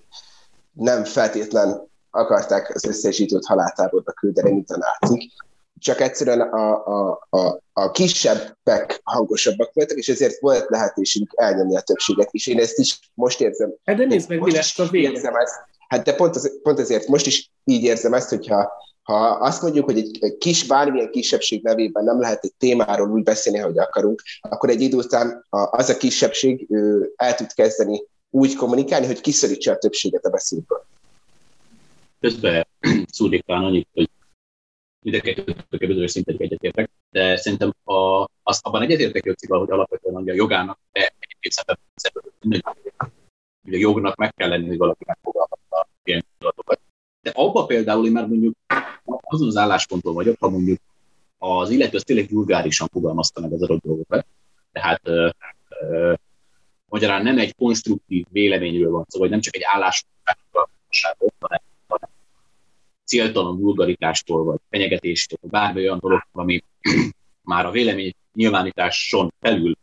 nem 0.73 1.03
feltétlen 1.03 1.87
akarták 2.11 2.75
az 2.75 2.85
összesítőt 2.85 3.45
haláltáborba 3.45 4.11
küldeni, 4.11 4.51
mint 4.51 4.71
a 4.71 4.77
nácik, 4.77 5.31
csak 5.79 6.01
egyszerűen 6.01 6.41
a, 6.41 6.85
a, 6.85 7.27
a, 7.29 7.61
a 7.73 7.91
kisebbek 7.91 9.01
hangosabbak 9.03 9.73
voltak, 9.73 9.97
és 9.97 10.09
ezért 10.09 10.39
volt 10.39 10.69
lehetőségük 10.69 11.31
elnyomni 11.35 11.77
a 11.77 11.81
többséget, 11.81 12.29
és 12.31 12.47
én 12.47 12.59
ezt 12.59 12.77
is 12.77 13.11
most 13.13 13.41
érzem. 13.41 13.73
Hát 13.83 13.95
de 13.95 14.05
nézd 14.05 14.29
meg, 14.29 14.39
mi 14.39 14.51
lesz 14.51 14.79
a 14.79 14.85
vége. 14.85 15.31
Hát 15.87 16.03
de 16.03 16.13
pont, 16.13 16.35
az, 16.35 16.61
pont 16.61 16.79
ezért 16.79 17.07
most 17.07 17.25
is 17.25 17.51
így 17.63 17.83
érzem 17.83 18.13
ezt, 18.13 18.29
hogyha 18.29 18.71
ha 19.03 19.27
azt 19.27 19.61
mondjuk, 19.61 19.85
hogy 19.85 19.97
egy 19.97 20.37
kis, 20.37 20.67
bármilyen 20.67 21.11
kisebbség 21.11 21.63
nevében 21.63 22.03
nem 22.03 22.19
lehet 22.19 22.43
egy 22.43 22.53
témáról 22.57 23.09
úgy 23.09 23.23
beszélni, 23.23 23.59
hogy 23.59 23.77
akarunk, 23.77 24.21
akkor 24.41 24.69
egy 24.69 24.81
idő 24.81 24.97
után 24.97 25.45
az 25.49 25.89
a 25.89 25.97
kisebbség 25.97 26.67
el 27.15 27.35
tud 27.35 27.53
kezdeni 27.53 28.03
úgy 28.29 28.55
kommunikálni, 28.55 29.05
hogy 29.05 29.21
kiszorítsa 29.21 29.71
a 29.71 29.77
többséget 29.77 30.25
a 30.25 30.29
beszédből. 30.29 30.85
Közben 32.19 32.67
szúrikán 33.11 33.63
annyit, 33.63 33.87
hogy 33.93 34.09
mind 34.99 35.15
a 35.15 35.21
kettőtökkel 35.21 35.87
bizonyos 35.87 36.15
egyetértek, 36.15 36.89
de 37.09 37.37
szerintem 37.37 37.73
a, 37.83 38.27
azt 38.43 38.65
abban 38.65 38.81
egyetértek 38.81 39.25
Jocival, 39.25 39.59
hogy 39.59 39.71
alapvetően 39.71 40.15
a 40.15 40.33
jogának, 40.33 40.79
de 40.91 41.13
egyébként 41.19 41.53
hogy 43.63 43.73
a 43.73 43.77
jognak 43.77 44.15
meg 44.15 44.33
kell 44.33 44.49
lenni, 44.49 44.67
hogy 44.67 44.77
valaki 44.77 45.03
megfogalmazza 45.05 45.87
ilyen 46.03 46.25
gondolatokat. 46.31 46.79
De 47.21 47.31
abba 47.33 47.65
például 47.65 48.05
én 48.05 48.11
már 48.11 48.27
mondjuk 48.27 48.55
azon 49.33 49.47
az 49.47 49.57
állásponton 49.57 50.13
vagyok, 50.13 50.35
ha 50.39 50.49
mondjuk 50.49 50.79
az 51.37 51.69
illető 51.69 51.97
az 51.97 52.03
tényleg 52.03 52.29
vulgárisan 52.29 52.87
fogalmazta 52.91 53.41
meg 53.41 53.51
az 53.51 53.61
adott 53.61 53.81
dolgokat, 53.81 54.25
tehát 54.71 55.01
ö, 55.03 55.29
ö, 55.81 56.13
magyarán 56.85 57.23
nem 57.23 57.37
egy 57.37 57.55
konstruktív 57.55 58.25
véleményről 58.29 58.91
van 58.91 59.05
szó, 59.07 59.19
vagy 59.19 59.29
nem 59.29 59.39
csak 59.39 59.55
egy 59.55 59.63
álláspontról, 59.63 60.69
hanem, 61.39 61.61
céltalan 63.05 63.59
vulgaritástól, 63.59 64.43
vagy 64.43 64.59
fenyegetéstől, 64.69 65.37
vagy 65.41 65.51
bármi 65.51 65.79
olyan 65.79 65.99
dolog, 65.99 66.27
ami 66.31 66.63
már 67.41 67.65
a 67.65 67.71
vélemény 67.71 68.13
nyilvánításon 68.33 69.33
felül 69.39 69.75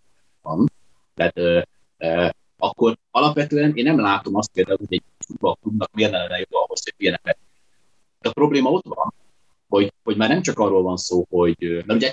van. 0.43 0.71
Tehát 1.15 1.39
ö, 1.39 1.61
ö, 1.99 2.29
akkor 2.59 2.97
alapvetően 3.11 3.77
én 3.77 3.85
nem 3.85 4.01
látom 4.01 4.35
azt 4.35 4.53
például, 4.53 4.79
hogy 4.79 4.95
egy 4.95 5.03
futballklubnak 5.19 5.91
miért 5.93 6.13
lenne 6.13 6.39
jobb 6.39 6.53
ahhoz, 6.53 6.83
hogy 6.85 6.95
ilyenek. 6.97 7.39
De 8.21 8.29
a 8.29 8.33
probléma 8.33 8.71
ott 8.71 8.85
van, 8.85 9.15
hogy, 9.71 9.93
hogy 10.03 10.17
már 10.17 10.29
nem 10.29 10.43
csak 10.43 10.59
arról 10.59 10.83
van 10.83 10.97
szó, 10.97 11.27
hogy, 11.31 11.57
mert 11.59 11.99
ugye 11.99 12.13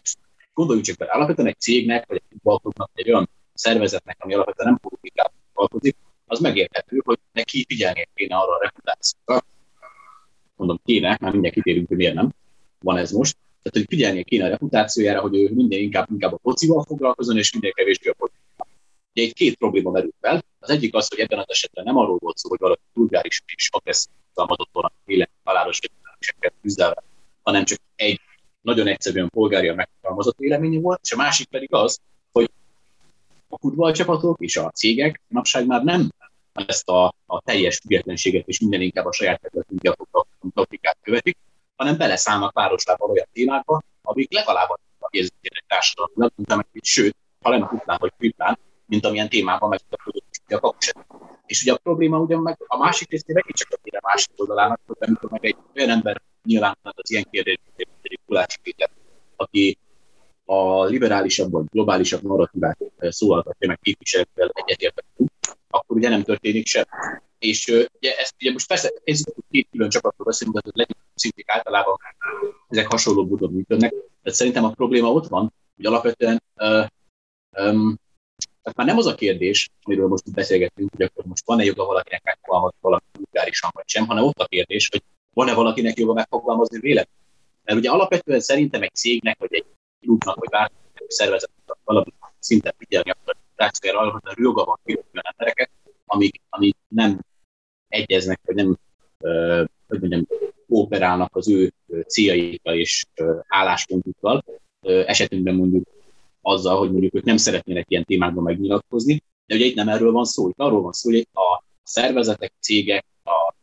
gondoljunk 0.53 0.87
csak 0.87 0.97
bele, 0.97 1.11
alapvetően 1.11 1.47
egy 1.47 1.59
cégnek, 1.59 2.07
vagy 2.07 2.17
egy 2.17 2.29
futballklubnak, 2.29 2.89
egy 2.93 3.09
olyan 3.09 3.29
szervezetnek, 3.53 4.17
ami 4.19 4.33
alapvetően 4.33 4.67
nem 4.67 4.79
politikával 4.79 5.39
foglalkozik, 5.53 5.95
az 6.25 6.39
megérthető, 6.39 7.01
hogy 7.05 7.19
neki 7.31 7.65
figyelni 7.67 8.07
kéne 8.13 8.35
arra 8.35 8.51
a 8.51 8.61
reputációra, 8.61 9.45
mondom 10.55 10.79
kéne, 10.85 11.17
már 11.21 11.31
mindjárt 11.31 11.55
kitérünk, 11.55 11.87
hogy 11.87 11.97
miért 11.97 12.13
nem, 12.13 12.33
van 12.79 12.97
ez 12.97 13.11
most, 13.11 13.37
tehát 13.61 13.87
hogy 13.87 13.97
figyelnie 13.97 14.23
kéne 14.23 14.45
a 14.45 14.49
reputációjára, 14.49 15.21
hogy 15.21 15.35
ő 15.35 15.49
minden 15.53 15.79
inkább, 15.79 16.07
inkább 16.11 16.33
a 16.33 16.39
focival 16.41 16.83
foglalkozon, 16.83 17.37
és 17.37 17.51
minden 17.51 17.71
kevésbé 17.75 18.09
a 18.09 18.13
politikával. 18.13 18.67
Ugye 19.13 19.25
itt 19.25 19.33
két 19.33 19.55
probléma 19.55 19.91
merül 19.91 20.13
fel. 20.21 20.43
Az 20.59 20.69
egyik 20.69 20.95
az, 20.95 21.09
hogy 21.09 21.19
ebben 21.19 21.39
az 21.39 21.49
esetben 21.49 21.83
nem 21.83 21.97
arról 21.97 22.17
volt 22.17 22.37
szó, 22.37 22.49
hogy 22.49 22.59
valaki 22.59 22.81
vulgáris 22.93 23.43
és 23.55 23.69
agresszív 23.71 24.11
fogalmazott 24.33 24.69
volna 24.71 24.91
vélemény 25.05 25.35
halálos 25.43 25.79
küzdelve, 26.61 27.03
hanem 27.47 27.63
csak 27.65 27.79
egy 27.95 28.21
nagyon 28.61 28.87
egyszerűen 28.87 29.29
polgári 29.29 29.71
megfogalmazott 29.71 30.37
véleménye 30.37 30.79
volt, 30.79 30.99
és 31.03 31.11
a 31.11 31.15
másik 31.15 31.47
pedig 31.47 31.73
az, 31.73 31.99
hogy 32.31 32.51
a 33.49 33.57
futballcsapatok 33.57 34.39
és 34.39 34.57
a 34.57 34.69
cégek 34.69 35.21
napság 35.27 35.65
már 35.65 35.83
nem 35.83 36.09
ezt 36.53 36.89
a, 36.89 37.13
a 37.25 37.41
teljes 37.41 37.77
függetlenséget 37.77 38.47
és 38.47 38.59
minden 38.59 38.81
inkább 38.81 39.05
a 39.05 39.11
saját 39.11 39.41
területünk 39.41 39.95
taktikát 40.53 40.97
követik, 41.01 41.37
hanem 41.75 41.97
beleszállnak 41.97 42.53
városában 42.53 43.09
olyan 43.09 43.27
témákba, 43.33 43.81
amik 44.01 44.33
legalább 44.33 44.69
a 44.69 45.07
érzékenyek 45.09 45.63
társadalomnak, 45.67 46.33
mint 46.35 46.51
amelyik, 46.51 46.83
sőt, 46.83 47.15
ha 47.41 47.49
nem 47.49 47.67
tudnám, 47.67 47.97
hogy 47.99 48.13
triplán, 48.17 48.59
mint 48.85 49.05
amilyen 49.05 49.29
témában 49.29 49.69
megtartódott 49.69 50.25
a 50.49 50.59
kapcsolat. 50.59 51.05
És 51.45 51.61
ugye 51.61 51.73
a 51.73 51.77
probléma 51.77 52.19
ugyan 52.19 52.41
meg 52.41 52.57
a 52.67 52.77
másik 52.77 53.09
részén 53.09 53.35
megint 53.35 53.57
csak 53.57 53.79
a 53.83 54.07
másik 54.07 54.31
oldalának, 54.35 54.79
hogy 54.87 54.97
amikor 54.99 55.29
meg 55.29 55.45
egy 55.45 55.57
olyan 55.75 55.89
ember 55.89 56.21
nyilván 56.47 56.77
az 56.81 57.11
ilyen 57.11 57.27
kérdés, 57.31 57.57
egy 58.01 58.19
Kulácsi 58.25 58.57
Péter, 58.61 58.89
aki 59.35 59.77
a 60.45 60.83
liberálisabb 60.83 61.51
vagy 61.51 61.65
globálisabb 61.71 62.21
narratívát 62.23 62.77
szólaltatja 62.99 63.67
meg 63.67 63.79
képviselőkkel 63.81 64.51
egyetértek, 64.53 65.05
akkor 65.69 65.97
ugye 65.97 66.09
nem 66.09 66.23
történik 66.23 66.65
sem. 66.65 66.83
És 67.39 67.67
ugye 67.67 68.17
ezt 68.17 68.35
ugye 68.39 68.51
most 68.51 68.67
persze 68.67 68.91
ez 69.03 69.23
két 69.49 69.67
külön 69.71 69.89
csapatról 69.89 70.27
beszélünk, 70.27 70.59
de 70.59 70.71
legyen 70.73 70.97
szintik 71.15 71.49
általában 71.49 71.97
ezek 72.67 72.87
hasonló 72.87 73.25
módon 73.25 73.51
működnek. 73.51 73.89
Tehát 73.89 74.37
szerintem 74.37 74.63
a 74.63 74.71
probléma 74.71 75.11
ott 75.11 75.27
van, 75.27 75.53
hogy 75.75 75.85
alapvetően 75.85 76.43
uh, 76.55 76.85
um, 77.65 77.99
tehát 78.61 78.77
már 78.77 78.87
nem 78.87 78.97
az 78.97 79.05
a 79.05 79.15
kérdés, 79.15 79.69
amiről 79.83 80.07
most 80.07 80.33
beszélgetünk, 80.33 80.89
hogy 80.95 81.05
akkor 81.05 81.25
most 81.25 81.45
van-e 81.45 81.63
joga 81.63 81.85
valakinek 81.85 82.23
megfogalmazni 82.23 82.77
valami 82.81 83.03
vulgárisan 83.11 83.69
vagy 83.73 83.87
sem, 83.87 84.07
hanem 84.07 84.23
ott 84.23 84.39
a 84.39 84.45
kérdés, 84.45 84.89
hogy 84.89 85.03
van-e 85.37 85.53
valakinek 85.53 85.97
joga 85.97 86.13
megfogalmazni 86.13 86.79
véleményt. 86.79 87.09
Mert 87.63 87.77
ugye 87.77 87.89
alapvetően 87.89 88.39
szerintem 88.39 88.81
egy 88.81 88.93
cégnek, 88.93 89.37
vagy 89.39 89.53
egy 89.53 89.65
klubnak, 89.99 90.35
vagy 90.35 90.49
bármilyen 90.49 91.05
szervezetnek 91.07 91.77
valami 91.83 92.13
szinten 92.39 92.73
figyelni 92.77 93.09
a 93.09 93.35
rációjára, 93.55 94.01
alapvetően 94.01 94.35
joga 94.39 94.65
van 94.65 94.79
olyan 94.85 95.03
embereket, 95.13 95.69
amik, 96.05 96.41
amik 96.49 96.75
nem 96.87 97.19
egyeznek, 97.87 98.39
vagy 98.45 98.55
nem, 98.55 98.77
hogy 99.87 99.99
mondjam, 99.99 100.27
kooperálnak 100.67 101.35
az 101.35 101.49
ő 101.49 101.73
céljaikkal 102.07 102.73
és 102.75 103.05
álláspontjukkal. 103.47 104.43
Esetünkben 104.81 105.55
mondjuk 105.55 105.87
azzal, 106.41 106.77
hogy 106.77 106.91
mondjuk 106.91 107.15
ők 107.15 107.23
nem 107.23 107.37
szeretnének 107.37 107.85
ilyen 107.89 108.03
témákban 108.03 108.43
megnyilatkozni, 108.43 109.23
de 109.45 109.55
ugye 109.55 109.65
itt 109.65 109.75
nem 109.75 109.89
erről 109.89 110.11
van 110.11 110.25
szó, 110.25 110.49
itt 110.49 110.59
arról 110.59 110.81
van 110.81 110.91
szó, 110.91 111.09
hogy 111.09 111.27
a 111.33 111.63
szervezetek, 111.83 112.53
cégek, 112.59 113.05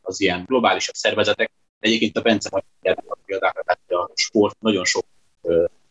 az 0.03 0.21
ilyen 0.21 0.45
globálisabb 0.47 0.95
szervezetek, 0.95 1.51
egyébként 1.85 2.17
a 2.17 2.21
Bence 2.21 2.49
majd 2.53 2.65
a 3.07 3.17
példákat, 3.25 3.65
tehát 3.65 3.81
a 3.89 4.11
sport 4.15 4.57
nagyon 4.61 4.85
sok, 4.85 5.05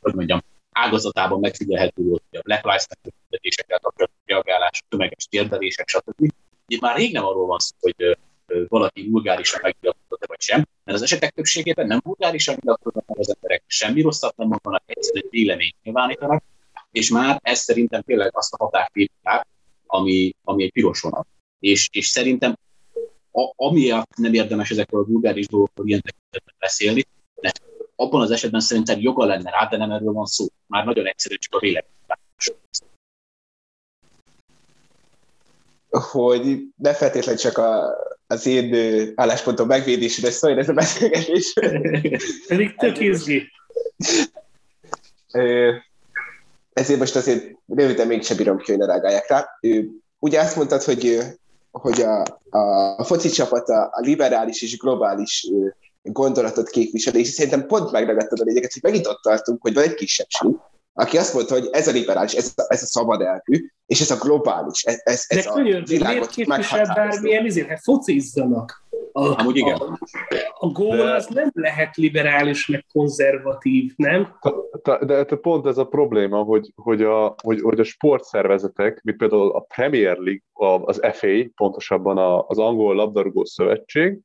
hogy 0.02 0.14
mondjam, 0.14 0.44
ágazatában 0.72 1.40
megfigyelhető 1.40 2.10
hogy 2.10 2.22
a 2.32 2.42
Black 2.42 2.64
Lives 2.64 2.86
Matter 2.90 3.80
kapcsolatos 3.82 4.16
reagálás, 4.26 4.84
tömeges 4.90 5.28
térdelések, 5.30 5.88
stb. 5.88 6.32
Itt 6.68 6.82
már 6.82 6.96
rég 6.96 7.14
nem 7.14 7.26
arról 7.26 7.46
van 7.46 7.60
szó, 7.60 7.76
hogy 7.80 8.18
valaki 8.68 9.10
vulgárisan 9.10 9.60
megnyilatkozott 9.64 10.26
vagy 10.28 10.42
sem, 10.42 10.66
mert 10.84 10.98
az 10.98 11.04
esetek 11.04 11.34
többségében 11.34 11.88
nem 11.88 12.00
vulgárisan 12.04 12.56
nyilatkoznak 12.62 13.06
az 13.08 13.36
emberek, 13.36 13.64
semmi 13.68 14.02
rosszat 14.02 14.36
nem 14.36 14.48
mondanak, 14.48 14.84
egyszerűen 14.86 15.28
véleményt 15.30 15.76
nyilvánítanak, 15.84 16.44
és 16.92 17.10
már 17.10 17.40
ez 17.44 17.60
szerintem 17.60 18.02
tényleg 18.02 18.38
azt 18.38 18.54
a 18.54 18.64
határt 18.64 18.92
át, 19.24 19.48
ami, 19.86 20.36
ami 20.44 20.64
egy 20.64 20.72
piros 20.72 21.02
vonat. 21.02 21.28
És, 21.60 21.90
és 21.92 22.06
szerintem 22.08 22.56
a, 23.34 23.54
amiatt 23.56 24.16
nem 24.16 24.34
érdemes 24.34 24.72
ezekről 24.72 25.02
a 25.02 25.06
vulgáris 25.06 25.48
dolgokról 25.48 25.88
ilyen 25.88 26.02
tekintetben 26.02 26.56
beszélni, 26.60 27.08
mert 27.42 27.62
abban 27.96 28.22
az 28.22 28.32
esetben 28.32 28.62
szerintem 28.62 29.00
joga 29.00 29.26
lenne 29.26 29.50
rá, 29.50 29.68
de 29.68 29.78
nem 29.78 29.92
erről 29.92 30.14
van 30.14 30.26
szó. 30.26 30.46
Már 30.68 30.86
nagyon 30.86 31.06
egyszerű, 31.06 31.36
csak 31.36 31.56
a 31.56 31.60
vélemény. 31.60 31.92
Hogy 35.90 36.64
ne 36.76 36.94
feltétlenül 36.94 37.40
csak 37.40 37.58
a, 37.58 37.96
az 38.28 38.46
én 38.46 39.12
álláspontom 39.16 39.68
megvédésére 39.68 40.32
szóljon 40.32 40.60
ez 40.60 40.70
a 40.70 40.74
beszélgetés. 40.74 41.54
Pedig 42.48 42.76
tök 42.76 43.00
izgi. 43.00 43.52
Ezért 46.74 47.00
most 47.00 47.16
azért 47.16 47.56
röviden 47.68 48.08
mégsem 48.08 48.38
bírom 48.38 48.58
ki, 48.58 48.72
hogy 48.72 48.80
ne 48.80 48.86
rágálják 48.86 49.28
rá. 49.30 49.60
Ugye 50.20 50.40
azt 50.40 50.56
mondtad, 50.56 50.84
hogy, 50.84 51.18
hogy 51.82 52.02
a, 52.02 52.24
a, 52.98 53.04
foci 53.04 53.30
csapat 53.30 53.70
a, 53.70 53.90
a 53.92 54.00
liberális 54.00 54.62
és 54.62 54.78
globális 54.78 55.48
gondolatot 56.02 56.70
képvisel, 56.70 57.16
és 57.16 57.28
szerintem 57.28 57.68
pont 57.68 57.92
megragadtad 57.92 58.40
a 58.40 58.44
lényeget, 58.44 58.74
hogy 58.74 58.84
megint 58.84 59.08
ott 59.08 59.22
tartunk, 59.22 59.62
hogy 59.62 59.74
van 59.74 59.84
egy 59.84 59.94
kisebbség, 59.94 60.50
aki 60.94 61.18
azt 61.18 61.34
mondta, 61.34 61.54
hogy 61.54 61.70
ez 61.72 61.88
a 61.88 61.92
liberális, 61.92 62.34
ez 62.34 62.52
a, 62.56 62.66
ez 62.68 62.82
a 62.82 62.86
szabad 62.86 63.22
elvű, 63.22 63.70
és 63.86 64.02
ez 64.02 64.12
a 64.12 64.18
globális, 64.18 64.84
ez, 64.84 65.02
ez, 65.04 65.26
ez 65.28 65.44
De 65.44 65.50
a 65.50 65.54
könyörgő, 65.54 65.98
világot 65.98 66.30
képvisel 66.30 66.94
bármilyen 66.96 67.46
izért? 67.46 67.68
Hát 67.68 67.84
focizzanak. 67.84 68.83
A, 69.16 69.40
Amúgy 69.40 69.58
igen. 69.58 69.78
A, 69.78 69.98
a 70.60 70.68
gól 70.68 70.96
de... 70.96 71.14
az 71.14 71.28
nem 71.28 71.50
lehet 71.54 71.96
liberális, 71.96 72.68
meg 72.68 72.86
konzervatív, 72.94 73.94
nem? 73.96 74.38
De, 74.84 75.06
de, 75.06 75.24
de 75.24 75.36
pont 75.36 75.66
ez 75.66 75.78
a 75.78 75.88
probléma, 75.88 76.44
hogy, 76.44 76.72
hogy, 76.76 77.02
a, 77.02 77.36
hogy, 77.44 77.62
hogy 77.62 77.80
a 77.80 77.84
sportszervezetek, 77.84 79.02
mint 79.04 79.18
például 79.18 79.52
a 79.52 79.60
Premier 79.60 80.18
League, 80.18 80.84
az 80.86 81.00
FA, 81.14 81.28
pontosabban 81.56 82.44
az 82.48 82.58
Angol 82.58 82.96
Labdarúgó 82.96 83.46
Szövetség, 83.46 84.20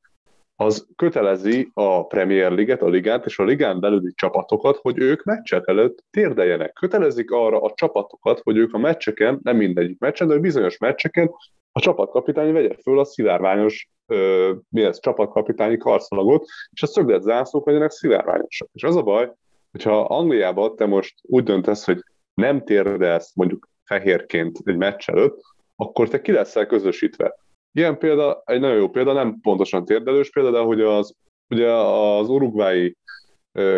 az 0.61 0.87
kötelezi 0.97 1.71
a 1.75 2.07
Premier 2.07 2.53
Liget, 2.53 2.83
a 2.83 2.89
ligát 2.89 3.27
és 3.27 3.39
a 3.39 3.45
ligán 3.45 3.81
belüli 3.81 4.13
csapatokat, 4.15 4.77
hogy 4.77 4.99
ők 4.99 5.23
meccset 5.23 5.69
előtt 5.69 6.05
térdeljenek. 6.11 6.73
Kötelezik 6.73 7.31
arra 7.31 7.61
a 7.61 7.73
csapatokat, 7.75 8.41
hogy 8.43 8.57
ők 8.57 8.75
a 8.75 8.79
meccseken, 8.79 9.41
nem 9.43 9.57
mindegyik 9.57 9.99
meccsen, 9.99 10.29
de 10.29 10.39
bizonyos 10.39 10.79
meccseken 10.79 11.31
a 11.79 11.81
csapatkapitány 11.81 12.53
vegye 12.53 12.75
föl 12.83 12.99
a 12.99 13.05
szilárványos 13.05 13.89
ö, 14.07 14.53
mi 14.69 14.83
ez, 14.83 15.01
csapatkapitányi 15.01 15.77
karszalagot, 15.77 16.45
és 16.71 16.83
a 16.83 16.87
szöglet 16.87 17.23
zászlók 17.23 17.67
legyenek 17.67 17.91
szilárványosak. 17.91 18.69
És 18.73 18.83
az 18.83 18.97
a 18.97 19.03
baj, 19.03 19.33
hogyha 19.71 20.01
Angliában 20.01 20.77
te 20.77 20.87
most 20.87 21.15
úgy 21.23 21.43
döntesz, 21.43 21.85
hogy 21.85 22.03
nem 22.35 22.65
térdelsz 22.65 23.35
mondjuk 23.35 23.69
fehérként 23.85 24.59
egy 24.65 24.77
meccs 24.77 25.09
előtt, 25.09 25.41
akkor 25.77 26.09
te 26.09 26.21
ki 26.21 26.33
leszel 26.33 26.67
közösítve. 26.67 27.35
Ilyen 27.73 27.99
példa, 27.99 28.43
egy 28.45 28.61
nagyon 28.61 28.77
jó 28.77 28.89
példa, 28.89 29.13
nem 29.13 29.41
pontosan 29.41 29.85
térdelős 29.85 30.31
példa, 30.31 30.51
de 30.51 30.59
hogy 30.59 30.81
az, 30.81 31.15
ugye 31.49 31.73
az 31.73 32.29
urugvái 32.29 32.97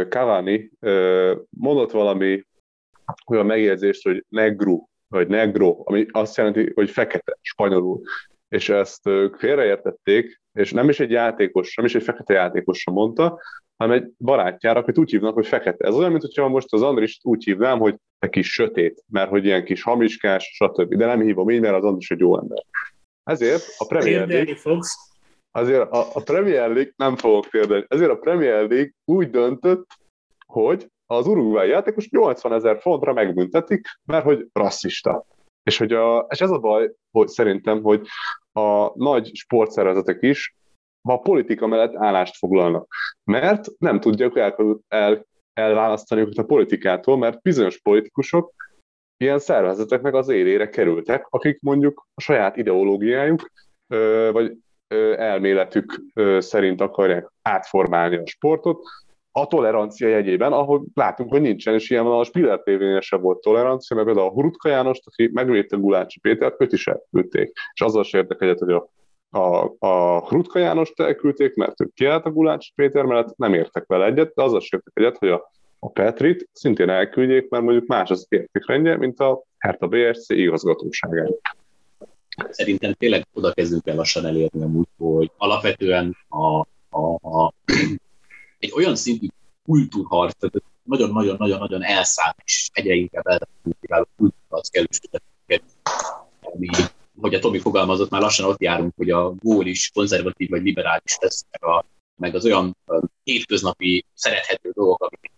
Cavani 0.08 0.70
mondott 1.50 1.90
valami 1.90 2.46
olyan 3.26 3.46
megjegyzést, 3.46 4.02
hogy 4.02 4.24
negru, 4.28 4.89
vagy 5.11 5.29
negro, 5.29 5.83
ami 5.85 6.07
azt 6.11 6.37
jelenti, 6.37 6.73
hogy 6.75 6.90
fekete, 6.90 7.37
spanyolul. 7.40 8.01
És 8.49 8.68
ezt 8.68 9.07
ők 9.07 9.37
félreértették, 9.37 10.40
és 10.53 10.73
nem 10.73 10.88
is 10.88 11.01
egy 11.01 11.11
játékos, 11.11 11.75
nem 11.75 11.85
is 11.87 11.94
egy 11.94 12.03
fekete 12.03 12.35
játékosra 12.35 12.92
mondta, 12.92 13.40
hanem 13.77 13.96
egy 13.96 14.11
barátjára, 14.18 14.81
akit 14.81 14.99
úgy 14.99 15.11
hívnak, 15.11 15.35
hogy 15.35 15.46
fekete. 15.46 15.87
Ez 15.87 15.94
olyan, 15.94 16.11
mintha 16.11 16.49
most 16.49 16.73
az 16.73 16.83
Andris 16.83 17.18
úgy 17.23 17.44
hívnám, 17.44 17.79
hogy 17.79 17.96
egy 18.18 18.31
kis 18.31 18.53
sötét, 18.53 19.05
mert 19.09 19.31
hogy 19.31 19.44
ilyen 19.44 19.64
kis 19.64 19.83
hamiskás, 19.83 20.44
stb. 20.55 20.94
De 20.94 21.07
nem 21.07 21.20
hívom 21.20 21.51
így, 21.51 21.61
mert 21.61 21.75
az 21.75 21.85
Andris 21.85 22.11
egy 22.11 22.18
jó 22.18 22.38
ember. 22.38 22.64
Ezért 23.25 23.62
a 23.79 23.87
Premier 23.87 24.29
League... 24.29 24.57
fogsz. 24.57 24.94
Azért 25.51 25.90
a, 25.92 26.07
a 26.12 26.23
Premier 26.23 26.70
League 26.70 26.92
nem 26.96 27.16
fogok 27.16 27.49
térdelni. 27.49 27.85
Ezért 27.88 28.11
a 28.11 28.18
Premier 28.18 28.68
League 28.68 28.92
úgy 29.05 29.31
döntött, 29.31 29.87
hogy 30.46 30.87
az 31.11 31.27
uruguay 31.27 31.68
játékos 31.68 32.09
80 32.11 32.53
ezer 32.53 32.81
fontra 32.81 33.12
megbüntetik, 33.12 33.87
mert 34.05 34.25
hogy 34.25 34.46
rasszista. 34.53 35.25
És, 35.62 35.79
hogy 35.79 35.92
a, 35.92 36.27
és 36.31 36.40
ez 36.40 36.51
a 36.51 36.59
baj, 36.59 36.92
hogy 37.11 37.29
szerintem, 37.29 37.83
hogy 37.83 38.07
a 38.53 38.99
nagy 38.99 39.31
sportszervezetek 39.35 40.23
is 40.23 40.55
a 41.09 41.20
politika 41.20 41.66
mellett 41.66 41.96
állást 41.96 42.37
foglalnak. 42.37 42.94
Mert 43.25 43.66
nem 43.79 44.01
tudják 44.01 44.37
el, 44.37 44.81
el, 44.88 45.27
elválasztani 45.53 46.20
őket 46.20 46.38
a 46.38 46.44
politikától, 46.44 47.18
mert 47.18 47.42
bizonyos 47.42 47.81
politikusok 47.81 48.53
ilyen 49.16 49.38
szervezeteknek 49.38 50.14
az 50.14 50.29
élére 50.29 50.68
kerültek, 50.68 51.27
akik 51.29 51.61
mondjuk 51.61 52.07
a 52.14 52.20
saját 52.20 52.57
ideológiájuk, 52.57 53.51
vagy 54.33 54.57
elméletük 55.16 56.01
szerint 56.38 56.81
akarják 56.81 57.31
átformálni 57.42 58.16
a 58.16 58.27
sportot, 58.27 58.83
a 59.40 59.46
tolerancia 59.46 60.09
jegyében, 60.09 60.53
ahol 60.53 60.85
látunk, 60.94 61.31
hogy 61.31 61.40
nincsen, 61.40 61.74
és 61.74 61.90
ilyen 61.90 62.07
a 62.07 62.24
Spiller 62.24 62.61
tv 62.61 62.98
se 63.00 63.16
volt 63.16 63.40
tolerancia, 63.40 63.96
mert 63.96 64.09
például 64.09 64.29
a 64.29 64.33
Hurutka 64.33 64.68
Jánost, 64.68 65.07
aki 65.07 65.31
megvédte 65.33 65.76
Gulácsi 65.76 66.20
Pétert, 66.20 66.62
őt 66.62 66.72
is 66.72 66.87
elküldték. 66.87 67.53
És 67.74 67.81
azzal 67.81 68.03
se 68.03 68.18
értek 68.18 68.42
egyet, 68.42 68.59
hogy 68.59 68.72
a, 68.72 68.90
a, 69.38 69.74
a 69.79 70.29
Hurutka 70.29 70.59
Jánost 70.59 71.00
elküldték, 71.00 71.55
mert 71.55 71.81
ő 71.81 71.90
kiállt 71.94 72.26
a 72.26 72.31
Gulácsi 72.31 72.72
Péter 72.74 73.05
mellett, 73.05 73.37
nem 73.37 73.55
értek 73.55 73.87
vele 73.87 74.05
egyet, 74.05 74.33
de 74.35 74.42
azzal 74.42 74.61
se 74.61 74.76
értek 74.76 74.92
egyet, 74.94 75.18
hogy 75.18 75.29
a, 75.29 75.50
a 75.79 75.88
Petrit 75.88 76.48
szintén 76.53 76.88
elküldjék, 76.88 77.48
mert 77.48 77.64
mondjuk 77.64 77.87
más 77.87 78.11
az 78.11 78.26
értékrendje, 78.29 78.96
mint 78.96 79.20
a 79.20 79.42
Hertha 79.59 79.87
BSC 79.87 80.29
igazgatóságán. 80.29 81.35
Szerintem 82.50 82.92
tényleg 82.92 83.26
oda 83.33 83.53
kezdünk 83.53 83.87
el 83.87 83.96
lassan 83.96 84.26
elérni 84.26 84.62
amúgy, 84.62 84.87
hogy 84.98 85.31
alapvetően 85.37 86.16
a, 86.29 86.61
a, 86.90 87.14
a 87.38 87.53
egy 88.61 88.73
olyan 88.75 88.96
szintű 88.96 89.27
kultúrharc, 89.64 90.38
tehát 90.38 90.62
nagyon-nagyon-nagyon-nagyon 90.83 91.83
elszállt, 91.83 92.37
és 92.44 92.70
egyre 92.73 92.94
inkább 92.94 93.27
elkultiváló 93.27 94.09
kultúrharc 94.16 94.68
kell 94.68 94.85
ami, 96.40 96.68
hogy 97.20 97.35
a 97.35 97.38
Tomi 97.38 97.59
fogalmazott, 97.59 98.11
már 98.11 98.20
lassan 98.20 98.46
ott 98.46 98.61
járunk, 98.61 98.92
hogy 98.96 99.11
a 99.11 99.31
gól 99.31 99.66
is 99.66 99.90
konzervatív 99.94 100.49
vagy 100.49 100.62
liberális 100.62 101.16
lesz, 101.20 101.44
meg, 101.51 101.64
a, 101.64 101.85
meg 102.20 102.35
az 102.35 102.44
olyan 102.44 102.77
hétköznapi 103.23 104.05
szerethető 104.14 104.70
dolgok, 104.70 105.03
amik 105.03 105.31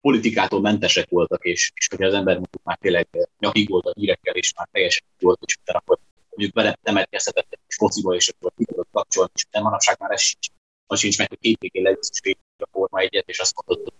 politikától 0.00 0.60
mentesek 0.60 1.08
voltak, 1.08 1.44
és, 1.44 1.72
és 1.74 1.88
hogyha 1.88 2.06
az 2.06 2.14
ember 2.14 2.34
mondjuk 2.34 2.62
már 2.62 2.78
tényleg 2.80 3.08
nyakig 3.38 3.68
volt 3.68 3.86
a 3.86 3.92
hírekkel, 3.94 4.34
és 4.34 4.52
már 4.56 4.68
teljesen 4.72 5.06
volt, 5.18 5.40
és 5.46 5.56
utána 5.60 5.78
akkor 5.78 5.98
mondjuk 6.28 6.54
vele 6.54 6.78
temetkezhetett 6.82 7.52
egy 7.52 7.74
fociba, 7.76 8.14
és 8.14 8.28
akkor 8.28 8.52
ki 8.56 8.64
tudott 8.64 8.88
kapcsolni, 8.92 9.30
és 9.34 9.46
de 9.50 9.60
manapság 9.60 9.96
már 9.98 10.10
ez 10.10 10.20
sincs. 10.20 10.46
Az 10.86 10.98
sincs 10.98 11.18
meg, 11.18 11.28
hogy 11.28 11.38
két 11.38 11.58
végén 11.58 11.82
lebiztos 11.82 12.20
a 12.60 12.68
Forma 12.72 12.98
egyet, 12.98 13.28
és 13.28 13.38
azt 13.38 13.54
mondod, 13.56 13.84
hogy 13.84 13.92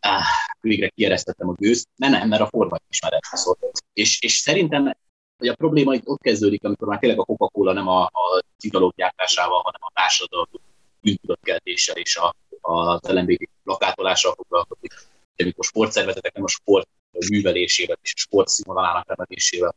áh, 0.00 0.24
végre 0.60 0.88
kieresztettem 0.88 1.48
a 1.48 1.52
gőzt. 1.52 1.88
Nem, 1.96 2.10
nem, 2.10 2.28
mert 2.28 2.42
a 2.42 2.46
Forma 2.46 2.76
is 2.90 3.00
már 3.00 3.12
erről 3.12 3.40
szólt. 3.40 3.82
És, 3.92 4.22
és 4.22 4.32
szerintem 4.32 4.94
hogy 5.38 5.48
a 5.48 5.54
probléma 5.54 5.94
itt 5.94 6.06
ott 6.06 6.20
kezdődik, 6.20 6.64
amikor 6.64 6.88
már 6.88 6.98
tényleg 6.98 7.18
a 7.18 7.24
Coca-Cola 7.24 7.72
nem 7.72 7.88
a, 7.88 8.02
a 8.02 8.42
cigalók 8.58 8.94
gyártásával, 8.96 9.62
hanem 9.62 9.80
a 9.82 9.90
társadalmi 9.94 10.60
bűntudatkeltéssel 11.00 11.96
és 11.96 12.16
a, 12.16 12.34
a 12.60 13.00
LMBT 13.12 13.48
lakátolással 13.64 14.34
foglalkozik. 14.34 14.92
Amikor 15.36 15.64
sportszervezetek 15.64 16.32
nem 16.34 16.44
a 16.44 16.48
sport 16.48 16.88
művelésével 17.28 17.98
és 18.02 18.12
a 18.16 18.18
sport 18.18 18.48
színvonalának 18.48 19.10
emelésével 19.10 19.74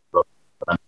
hanem 0.58 0.80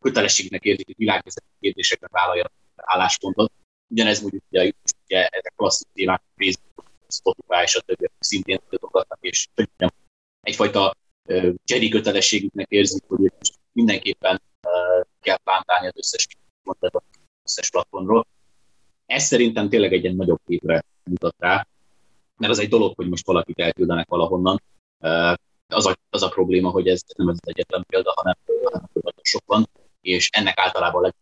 kötelességnek 0.00 0.64
érzik, 0.64 0.86
hogy 0.86 0.96
világvezető 0.98 1.46
kérdésekben 1.60 2.10
vállaljanak 2.12 2.52
álláspontot. 2.76 3.52
Ugyanez 3.88 4.20
mondjuk 4.20 4.42
ugye, 4.50 4.72
ugye 5.04 5.26
ezek 5.26 5.52
klasszik 5.56 5.88
témák, 5.92 6.22
Facebook, 6.36 6.90
Spotify 7.08 7.78
a 7.78 7.82
többi 7.86 8.08
szintén 8.18 8.58
tudatokatnak, 8.68 9.18
és 9.20 9.48
egyfajta 10.40 10.94
Jedi 11.64 11.88
kötelességüknek 11.88 12.70
érzik, 12.70 13.02
hogy 13.06 13.32
mindenképpen 13.72 14.42
kell 15.20 15.38
bántálni 15.44 15.86
az 15.86 15.96
összes 15.96 16.26
az 16.62 17.00
összes 17.42 17.70
platformról. 17.70 18.26
Ez 19.06 19.22
szerintem 19.22 19.68
tényleg 19.68 19.92
egy 19.92 20.02
ilyen 20.02 20.16
nagyobb 20.16 20.40
képre 20.46 20.84
mutat 21.04 21.34
rá, 21.38 21.66
mert 22.36 22.52
az 22.52 22.58
egy 22.58 22.68
dolog, 22.68 22.94
hogy 22.96 23.08
most 23.08 23.26
valakit 23.26 23.58
elküldenek 23.58 24.08
valahonnan. 24.08 24.62
Az 25.66 25.86
a, 25.86 25.96
az 26.10 26.22
a 26.22 26.28
probléma, 26.28 26.70
hogy 26.70 26.88
ez 26.88 27.00
nem 27.16 27.28
az 27.28 27.38
egyetlen 27.40 27.84
példa, 27.86 28.12
hanem, 28.16 28.36
hanem 28.64 28.88
van, 29.46 29.68
és 30.00 30.28
ennek 30.32 30.58
általában 30.58 31.02
legyen 31.02 31.18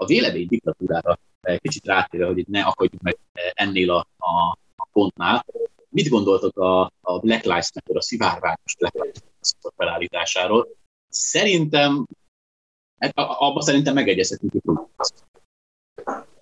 A 0.00 0.06
vélemény 0.06 0.46
diktatúrára 0.46 1.18
kicsit 1.56 1.86
rátérve, 1.86 2.26
hogy 2.26 2.38
itt 2.38 2.46
ne 2.46 2.62
akadjunk 2.62 3.02
meg 3.02 3.18
ennél 3.54 3.90
a, 3.90 4.06
a, 4.16 4.58
a 4.76 4.88
pontnál. 4.92 5.44
Mit 5.88 6.08
gondoltok 6.08 6.58
a, 6.58 6.92
a 7.00 7.18
Black 7.18 7.44
Lives 7.44 7.70
Matter, 7.74 7.96
a 7.96 8.00
szivárványos 8.00 8.76
Black 8.78 8.94
Lives 8.94 9.22
Matter 9.40 9.72
felállításáról? 9.76 10.68
Szerintem, 11.08 12.06
hát 12.98 13.12
abban 13.14 13.62
szerintem 13.62 13.94
megegyezhetünk, 13.94 14.52
hogy 14.64 14.78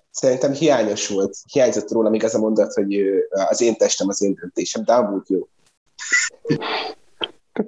Szerintem 0.09 0.53
hiányos 0.53 1.07
volt. 1.07 1.37
Hiányzott 1.51 1.91
róla 1.91 2.09
még 2.09 2.23
az 2.23 2.35
a 2.35 2.39
mondat, 2.39 2.73
hogy 2.73 3.01
az 3.29 3.61
én 3.61 3.75
testem 3.75 4.07
az 4.07 4.21
én 4.21 4.33
döntésem, 4.33 4.83
de 4.83 4.93
amúgy 4.93 5.29
jó. 5.29 5.47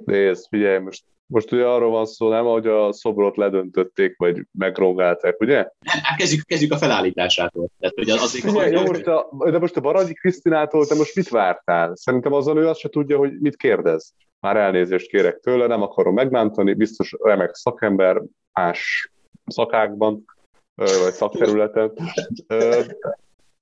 Nézd, 0.04 0.46
figyelj, 0.48 0.78
most 0.78 1.04
most 1.30 1.52
ugye 1.52 1.66
arról 1.66 1.90
van 1.90 2.06
szó, 2.06 2.28
nem, 2.28 2.44
hogy 2.44 2.66
a 2.66 2.92
szobrot 2.92 3.36
ledöntötték, 3.36 4.14
vagy 4.16 4.46
megrongálták, 4.58 5.40
ugye? 5.40 5.56
Hát 5.84 6.16
kezdjük, 6.16 6.44
kezdjük 6.44 6.72
a 6.72 6.76
felállításától. 6.76 7.68
Tehát, 7.78 7.94
hogy 7.94 8.10
az, 8.10 8.22
az, 8.22 8.40
Figyelj, 8.40 8.72
jó, 8.72 8.80
most 8.80 9.06
a, 9.06 9.28
de 9.50 9.58
most 9.58 9.76
a 9.76 9.80
Baranyi 9.80 10.12
Krisztinától 10.12 10.86
te 10.86 10.94
most 10.94 11.16
mit 11.16 11.28
vártál? 11.28 11.96
Szerintem 11.96 12.32
azon 12.32 12.56
ő 12.56 12.68
azt 12.68 12.80
se 12.80 12.88
tudja, 12.88 13.18
hogy 13.18 13.40
mit 13.40 13.56
kérdez. 13.56 14.14
Már 14.40 14.56
elnézést 14.56 15.08
kérek 15.08 15.38
tőle, 15.38 15.66
nem 15.66 15.82
akarom 15.82 16.14
megbántani, 16.14 16.74
biztos 16.74 17.14
remek 17.22 17.54
szakember 17.54 18.22
más 18.52 19.10
szakákban, 19.46 20.24
vagy 20.74 21.12
szakterületen. 21.12 21.92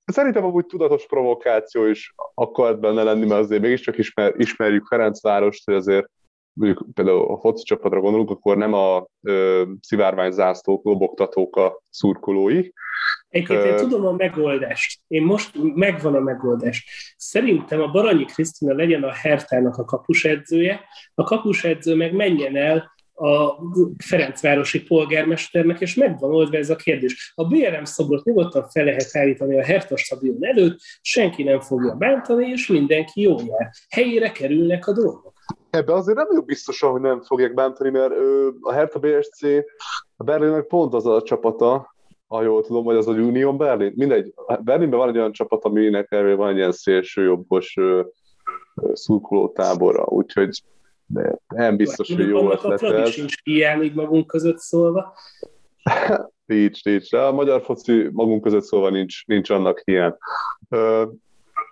Szerintem 0.05 0.43
amúgy 0.43 0.65
tudatos 0.65 1.05
provokáció 1.05 1.85
is 1.85 2.13
akart 2.33 2.79
benne 2.79 3.03
lenni, 3.03 3.25
mert 3.25 3.41
azért 3.41 3.61
mégiscsak 3.61 3.97
ismer, 3.97 4.33
ismerjük 4.37 4.85
Ferencvárost, 4.85 5.65
hogy 5.65 5.75
azért 5.75 6.09
mondjuk 6.59 6.93
például 6.93 7.31
a 7.31 7.39
foci 7.39 7.63
csapatra 7.63 7.99
gondolunk, 7.99 8.29
akkor 8.29 8.57
nem 8.57 8.73
a 8.73 9.07
ö, 9.21 9.63
szivárvány 9.81 10.31
zászlók, 10.31 10.85
lobogtatók 10.85 11.55
a 11.55 11.81
szurkolói. 11.89 12.69
Egyébként 13.29 13.65
én 13.65 13.75
tudom 13.75 14.05
a 14.05 14.11
megoldást. 14.11 15.01
Én 15.07 15.21
most 15.21 15.51
megvan 15.75 16.15
a 16.15 16.19
megoldás. 16.19 16.85
Szerintem 17.17 17.81
a 17.81 17.91
Baranyi 17.91 18.25
Krisztina 18.25 18.73
legyen 18.73 19.03
a 19.03 19.11
Hertának 19.13 19.77
a 19.77 19.85
kapusedzője, 19.85 20.81
a 21.13 21.23
kapusedző 21.23 21.95
meg 21.95 22.13
menjen 22.13 22.55
el 22.55 22.97
a 23.13 23.55
Ferencvárosi 24.05 24.83
polgármesternek, 24.83 25.79
és 25.79 25.95
megvan 25.95 26.33
oldva 26.33 26.57
ez 26.57 26.69
a 26.69 26.75
kérdés. 26.75 27.33
A 27.35 27.47
BRM 27.47 27.83
szobrot 27.83 28.23
nyugodtan 28.23 28.69
fel 28.69 28.83
lehet 28.83 29.15
állítani 29.15 29.59
a 29.59 29.63
Herta 29.63 29.97
stadion 29.97 30.37
előtt, 30.41 30.79
senki 31.01 31.43
nem 31.43 31.59
fogja 31.59 31.93
bántani, 31.93 32.49
és 32.49 32.67
mindenki 32.67 33.21
jó 33.21 33.35
jár. 33.37 33.71
Helyére 33.89 34.31
kerülnek 34.31 34.87
a 34.87 34.93
dolgok. 34.93 35.28
Ebben 35.69 35.95
azért 35.95 36.17
nem 36.17 36.27
jó 36.31 36.41
biztosan, 36.41 36.91
hogy 36.91 37.01
nem 37.01 37.21
fogják 37.21 37.53
bántani, 37.53 37.89
mert 37.89 38.11
ö, 38.11 38.49
a 38.61 38.71
Hertha 38.73 38.99
BSC, 38.99 39.43
a 40.17 40.23
Berlinnek 40.23 40.65
pont 40.65 40.93
az 40.93 41.05
a 41.05 41.21
csapata, 41.21 41.95
ha 42.27 42.41
jól 42.41 42.63
tudom, 42.63 42.83
hogy 42.83 42.95
az 42.95 43.07
a 43.07 43.11
Union 43.11 43.57
Berlin. 43.57 43.93
Mindegy, 43.95 44.33
Berlinben 44.63 44.99
van 44.99 45.09
egy 45.09 45.17
olyan 45.17 45.31
csapat, 45.31 45.65
aminek 45.65 46.11
erről 46.11 46.35
van 46.35 46.49
egy 46.49 46.55
ilyen 46.55 46.71
szélső 46.71 47.23
jobbos 47.23 47.75
szurkoló 48.93 49.49
tábora, 49.49 50.05
úgyhogy 50.05 50.63
de 51.05 51.39
nem 51.47 51.77
biztos, 51.77 52.13
hogy 52.13 52.27
jó 52.27 52.51
ötlet 52.51 52.81
ez. 52.81 53.09
Sincs 53.09 53.35
így 53.45 53.93
magunk 53.93 54.27
között 54.27 54.57
szólva. 54.57 55.13
nincs, 56.45 56.83
nincs. 56.83 57.11
De 57.11 57.21
a 57.21 57.31
magyar 57.31 57.61
foci 57.61 58.09
magunk 58.11 58.41
között 58.41 58.63
szólva 58.63 58.89
nincs, 58.89 59.25
nincs 59.25 59.49
annak 59.49 59.81
hiány. 59.85 60.13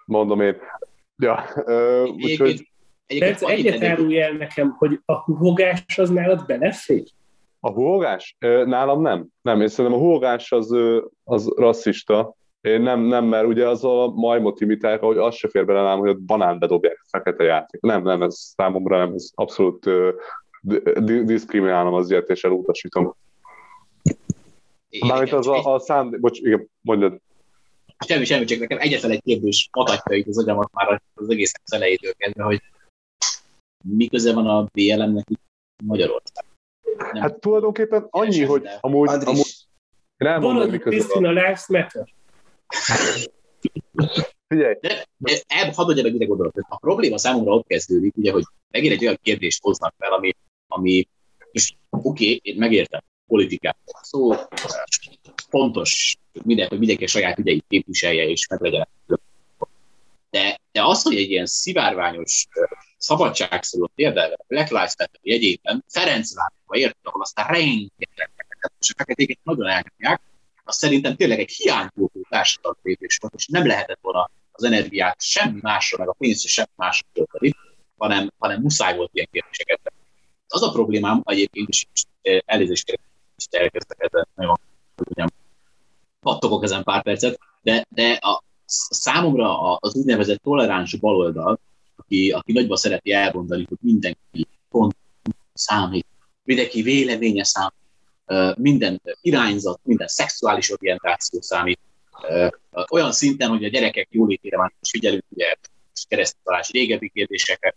Mondom 0.05 0.41
én. 0.41 0.57
Ja, 1.17 1.45
úgyhogy 2.15 2.69
Egyébként 3.07 3.41
egyet 3.41 3.83
árulj 3.83 4.21
el 4.21 4.31
nekem, 4.31 4.75
hogy 4.77 4.99
a 5.05 5.13
huhogás 5.13 5.97
az 5.97 6.09
nálad 6.09 6.45
belefér? 6.45 7.03
A 7.59 7.71
huhogás? 7.71 8.35
Nálam 8.65 9.01
nem. 9.01 9.27
Nem, 9.41 9.61
én 9.61 9.67
szerintem 9.67 9.99
a 9.99 10.03
huhogás 10.03 10.51
az, 10.51 10.75
az 11.23 11.53
rasszista. 11.55 12.35
Én 12.61 12.81
nem, 12.81 12.99
nem, 12.99 13.25
mert 13.25 13.45
ugye 13.45 13.67
az 13.67 13.83
a 13.83 14.07
majmot 14.15 14.61
imitálják, 14.61 15.01
hogy 15.01 15.17
az 15.17 15.35
se 15.35 15.49
fér 15.49 15.65
bele 15.65 15.81
nálam, 15.81 15.99
hogy 15.99 16.09
ott 16.09 16.21
banán 16.21 16.59
bedobják 16.59 17.05
fekete 17.09 17.43
játék. 17.43 17.81
Nem, 17.81 18.03
nem, 18.03 18.21
ez 18.21 18.35
számomra 18.35 18.97
nem, 18.97 19.13
ez 19.13 19.29
abszolút 19.35 19.89
diszkriminálom 21.23 21.93
az 21.93 22.09
ilyet, 22.09 22.29
és 22.29 22.43
elutasítom. 22.43 23.15
Mármint 25.07 25.33
az 25.33 25.47
a, 25.47 25.73
a 25.73 25.79
szándék, 25.79 26.19
bocs, 26.19 26.39
igen, 26.39 26.69
mondjad. 26.81 27.19
Semmi, 28.07 28.25
semmi, 28.25 28.45
csak 28.45 28.59
nekem 28.59 28.77
egyetlen 28.77 29.11
egy 29.11 29.21
kérdés 29.23 29.69
adatja 29.71 30.15
itt 30.15 30.27
az 30.27 30.37
agyamat 30.37 30.69
már 30.73 31.01
az 31.13 31.29
egész 31.29 31.51
elejétől 31.65 32.13
kezdve, 32.17 32.43
hogy 32.43 32.61
mi 33.89 34.07
köze 34.07 34.33
van 34.33 34.47
a 34.47 34.63
BLM-nek 34.73 35.27
Magyarország? 35.83 36.45
Nem 36.97 37.21
hát 37.21 37.39
tulajdonképpen 37.39 38.07
annyi, 38.09 38.43
hogy 38.43 38.61
de... 38.61 38.77
amúgy, 38.81 39.07
Andris. 39.09 39.27
amúgy 39.27 39.67
nem 40.17 40.41
mondom, 40.41 40.69
mi 40.69 40.77
köze 40.77 41.19
van. 41.19 41.33
Lives 41.33 41.67
Matter. 41.67 42.13
Figyelj. 44.47 44.75
De, 44.81 45.07
de 45.17 45.41
ebb, 45.47 45.73
hadd 45.73 45.97
ide 45.97 46.25
gondolat. 46.25 46.53
A 46.67 46.77
probléma 46.77 47.17
számomra 47.17 47.53
ott 47.53 47.67
kezdődik, 47.67 48.15
ugye, 48.15 48.31
hogy 48.31 48.43
megint 48.71 48.93
egy 48.93 49.03
olyan 49.03 49.19
kérdést 49.21 49.63
hoznak 49.63 49.93
fel, 49.97 50.13
ami, 50.13 50.35
ami 50.67 51.07
és 51.51 51.75
oké, 51.89 52.25
okay, 52.25 52.39
én 52.43 52.55
megértem, 52.57 53.01
politikát. 53.27 53.77
Szó 54.01 54.31
fontos, 55.49 56.17
minden, 56.43 56.67
hogy 56.67 56.77
mindenki 56.77 57.03
a 57.03 57.07
saját 57.07 57.39
ügyeit 57.39 57.65
képviselje, 57.67 58.27
és 58.27 58.47
meg 58.47 58.61
legyen. 58.61 58.87
De, 60.29 60.59
de 60.71 60.83
az, 60.83 61.01
hogy 61.01 61.15
egy 61.15 61.29
ilyen 61.29 61.45
szivárványos 61.45 62.47
szabadságszóló 62.97 63.91
érdelve, 63.95 64.37
Black 64.47 64.69
Lives 64.69 64.93
Matter 64.97 65.19
jegyében 65.21 65.83
Ferencvárosba 65.87 66.75
értek, 66.75 66.97
ahol 67.01 67.21
aztán 67.21 67.47
rengeteg 67.47 68.31
és 68.79 68.91
a 68.91 68.93
feketéket 68.97 69.39
nagyon 69.43 69.67
elnyomják, 69.67 70.21
az 70.63 70.75
szerintem 70.75 71.15
tényleg 71.15 71.39
egy 71.39 71.51
hiánypótló 71.51 72.25
társadalmi 72.29 72.79
lépés 72.81 73.17
volt, 73.21 73.33
és 73.33 73.47
nem 73.47 73.67
lehetett 73.67 73.99
volna 74.01 74.29
az 74.51 74.63
energiát 74.63 75.21
semmi 75.21 75.59
másra, 75.61 75.97
meg 75.97 76.07
a 76.07 76.13
pénzt 76.13 76.47
sem 76.47 76.65
másra 76.75 77.07
tölteni, 77.13 77.53
hanem, 77.97 78.31
hanem 78.37 78.61
muszáj 78.61 78.95
volt 78.95 79.09
ilyen 79.13 79.27
kérdéseket. 79.31 79.93
Az 80.47 80.63
a 80.63 80.71
problémám 80.71 81.21
egyébként, 81.25 81.69
és 81.69 81.85
elnézést 82.45 82.85
kérek, 82.85 83.01
és 83.37 83.45
elkezdtek 83.49 83.97
ezen 83.99 84.27
nagyon 84.35 84.59
mondjam, 84.95 85.27
pattogok 86.19 86.63
ezen 86.63 86.83
pár 86.83 87.03
percet, 87.03 87.39
de, 87.61 87.85
de 87.89 88.11
a, 88.11 88.43
számomra 88.89 89.75
az 89.75 89.95
úgynevezett 89.95 90.41
toleráns 90.41 90.95
baloldal, 90.95 91.59
aki, 92.07 92.31
aki 92.31 92.51
nagyban 92.51 92.77
szereti 92.77 93.11
elmondani, 93.11 93.65
hogy 93.67 93.77
mindenki 93.81 94.47
pont 94.69 94.95
számít, 95.53 96.05
mindenki 96.43 96.81
véleménye 96.81 97.43
számít, 97.43 98.57
minden 98.57 99.01
irányzat, 99.21 99.79
minden 99.83 100.07
szexuális 100.07 100.71
orientáció 100.71 101.41
számít, 101.41 101.79
olyan 102.89 103.11
szinten, 103.11 103.49
hogy 103.49 103.63
a 103.63 103.67
gyerekek 103.69 104.07
jólétére 104.11 104.57
már 104.57 104.73
most 104.79 104.91
figyelünk, 104.91 105.23
ugye 105.29 105.55
keresztutalási 106.07 106.77
régebbi 106.77 107.09
kérdéseket. 107.09 107.75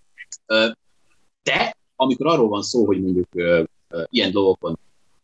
De 1.43 1.77
amikor 1.97 2.27
arról 2.27 2.49
van 2.49 2.63
szó, 2.63 2.87
hogy 2.87 3.03
mondjuk 3.03 3.29
ilyen 4.11 4.31
dolgokon 4.33 4.79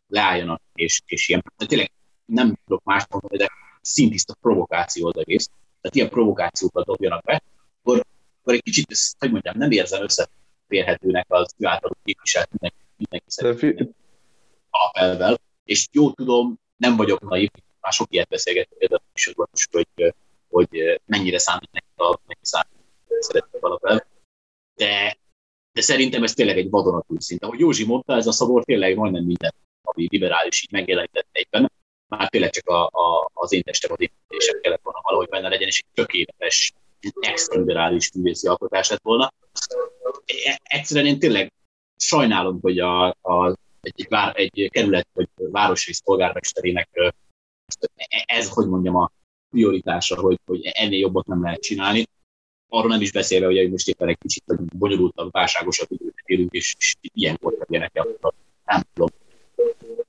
leálljanak, 0.08 0.60
és, 0.74 1.02
és 1.06 1.28
ilyen, 1.28 1.44
de 1.56 1.66
tényleg 1.66 1.90
nem 2.24 2.58
tudok 2.66 2.84
más 2.84 3.06
mondani, 3.08 3.36
de 3.36 3.50
szintiszta 3.80 4.34
provokáció 4.40 5.06
az 5.06 5.16
egész, 5.16 5.46
tehát 5.80 5.96
ilyen 5.96 6.08
provokációkat 6.08 6.84
dobjanak 6.84 7.24
be, 7.24 7.42
akkor, 7.82 8.04
akkor 8.46 8.58
egy 8.58 8.72
kicsit, 8.72 8.90
ezt, 8.90 9.16
hogy 9.18 9.30
mondjam, 9.30 9.58
nem 9.58 9.70
érzem 9.70 10.02
összeférhetőnek 10.02 11.26
az 11.28 11.54
ő 11.58 11.66
általuk 11.66 11.98
képviselt 12.04 12.48
mindenki, 12.50 12.84
mindenki 12.96 13.30
szerint. 13.30 13.94
Alapelvel, 14.70 15.40
és 15.64 15.88
jó 15.92 16.12
tudom, 16.12 16.60
nem 16.76 16.96
vagyok 16.96 17.20
naív, 17.20 17.50
már 17.80 17.92
sok 17.92 18.06
ilyet 18.10 18.28
beszélgettünk 18.28 19.00
is, 19.14 19.68
hogy, 19.70 20.14
hogy 20.48 21.00
mennyire 21.04 21.38
számít 21.38 21.72
neki 21.72 21.86
a 21.96 22.18
neki 22.26 22.40
számít 22.42 22.84
szeretett 23.20 23.62
alapelv, 23.62 24.00
de, 24.74 25.18
de 25.72 25.80
szerintem 25.80 26.22
ez 26.22 26.32
tényleg 26.32 26.58
egy 26.58 26.70
vadonatúj 26.70 27.18
szint. 27.20 27.42
Ahogy 27.42 27.58
Józsi 27.58 27.84
mondta, 27.84 28.14
ez 28.14 28.26
a 28.26 28.32
szabor 28.32 28.64
tényleg 28.64 28.96
majdnem 28.96 29.24
minden, 29.24 29.54
ami 29.82 30.06
liberális 30.10 30.62
így 30.62 30.72
megjelenített 30.72 31.28
egyben, 31.32 31.72
már 32.08 32.28
tényleg 32.28 32.50
csak 32.50 32.68
a, 32.68 32.84
a, 32.84 33.30
az 33.32 33.52
én 33.52 33.62
testem 33.62 33.92
az 33.92 34.00
építésem 34.00 34.60
kellett 34.60 34.82
volna 34.82 35.00
valahogy 35.02 35.28
benne 35.28 35.48
legyen, 35.48 35.68
és 35.68 35.78
egy 35.78 35.94
tökéletes, 35.94 36.72
extra 37.20 37.58
liberális 37.58 38.12
művészi 38.12 38.46
alkotás 38.48 38.88
lett 38.88 39.02
volna. 39.02 39.32
E, 40.44 40.60
egyszerűen 40.62 41.06
én 41.06 41.18
tényleg 41.18 41.52
sajnálom, 41.96 42.58
hogy 42.60 42.78
a, 42.78 43.08
a 43.08 43.56
egy, 43.80 44.06
vár, 44.08 44.36
egy 44.36 44.68
kerület 44.72 45.08
vagy 45.12 45.28
városrész 45.36 45.98
polgármesterének 45.98 46.88
ez, 48.24 48.48
hogy 48.48 48.68
mondjam, 48.68 48.96
a 48.96 49.10
prioritása, 49.50 50.20
hogy, 50.20 50.38
hogy 50.46 50.60
ennél 50.64 50.98
jobbat 50.98 51.26
nem 51.26 51.42
lehet 51.42 51.60
csinálni. 51.60 52.04
Arról 52.68 52.90
nem 52.90 53.00
is 53.00 53.12
beszélve, 53.12 53.46
hogy 53.46 53.70
most 53.70 53.88
éppen 53.88 54.08
egy 54.08 54.18
kicsit 54.18 54.44
bonyolultabb, 54.76 55.32
válságosabb 55.32 55.90
időt 55.90 56.14
élünk, 56.24 56.52
és, 56.52 56.74
és 56.78 56.96
ilyenkor 57.00 57.56
legyenek 57.58 57.90
el. 57.94 58.06
Nem 58.64 58.82
tudom. 58.92 59.08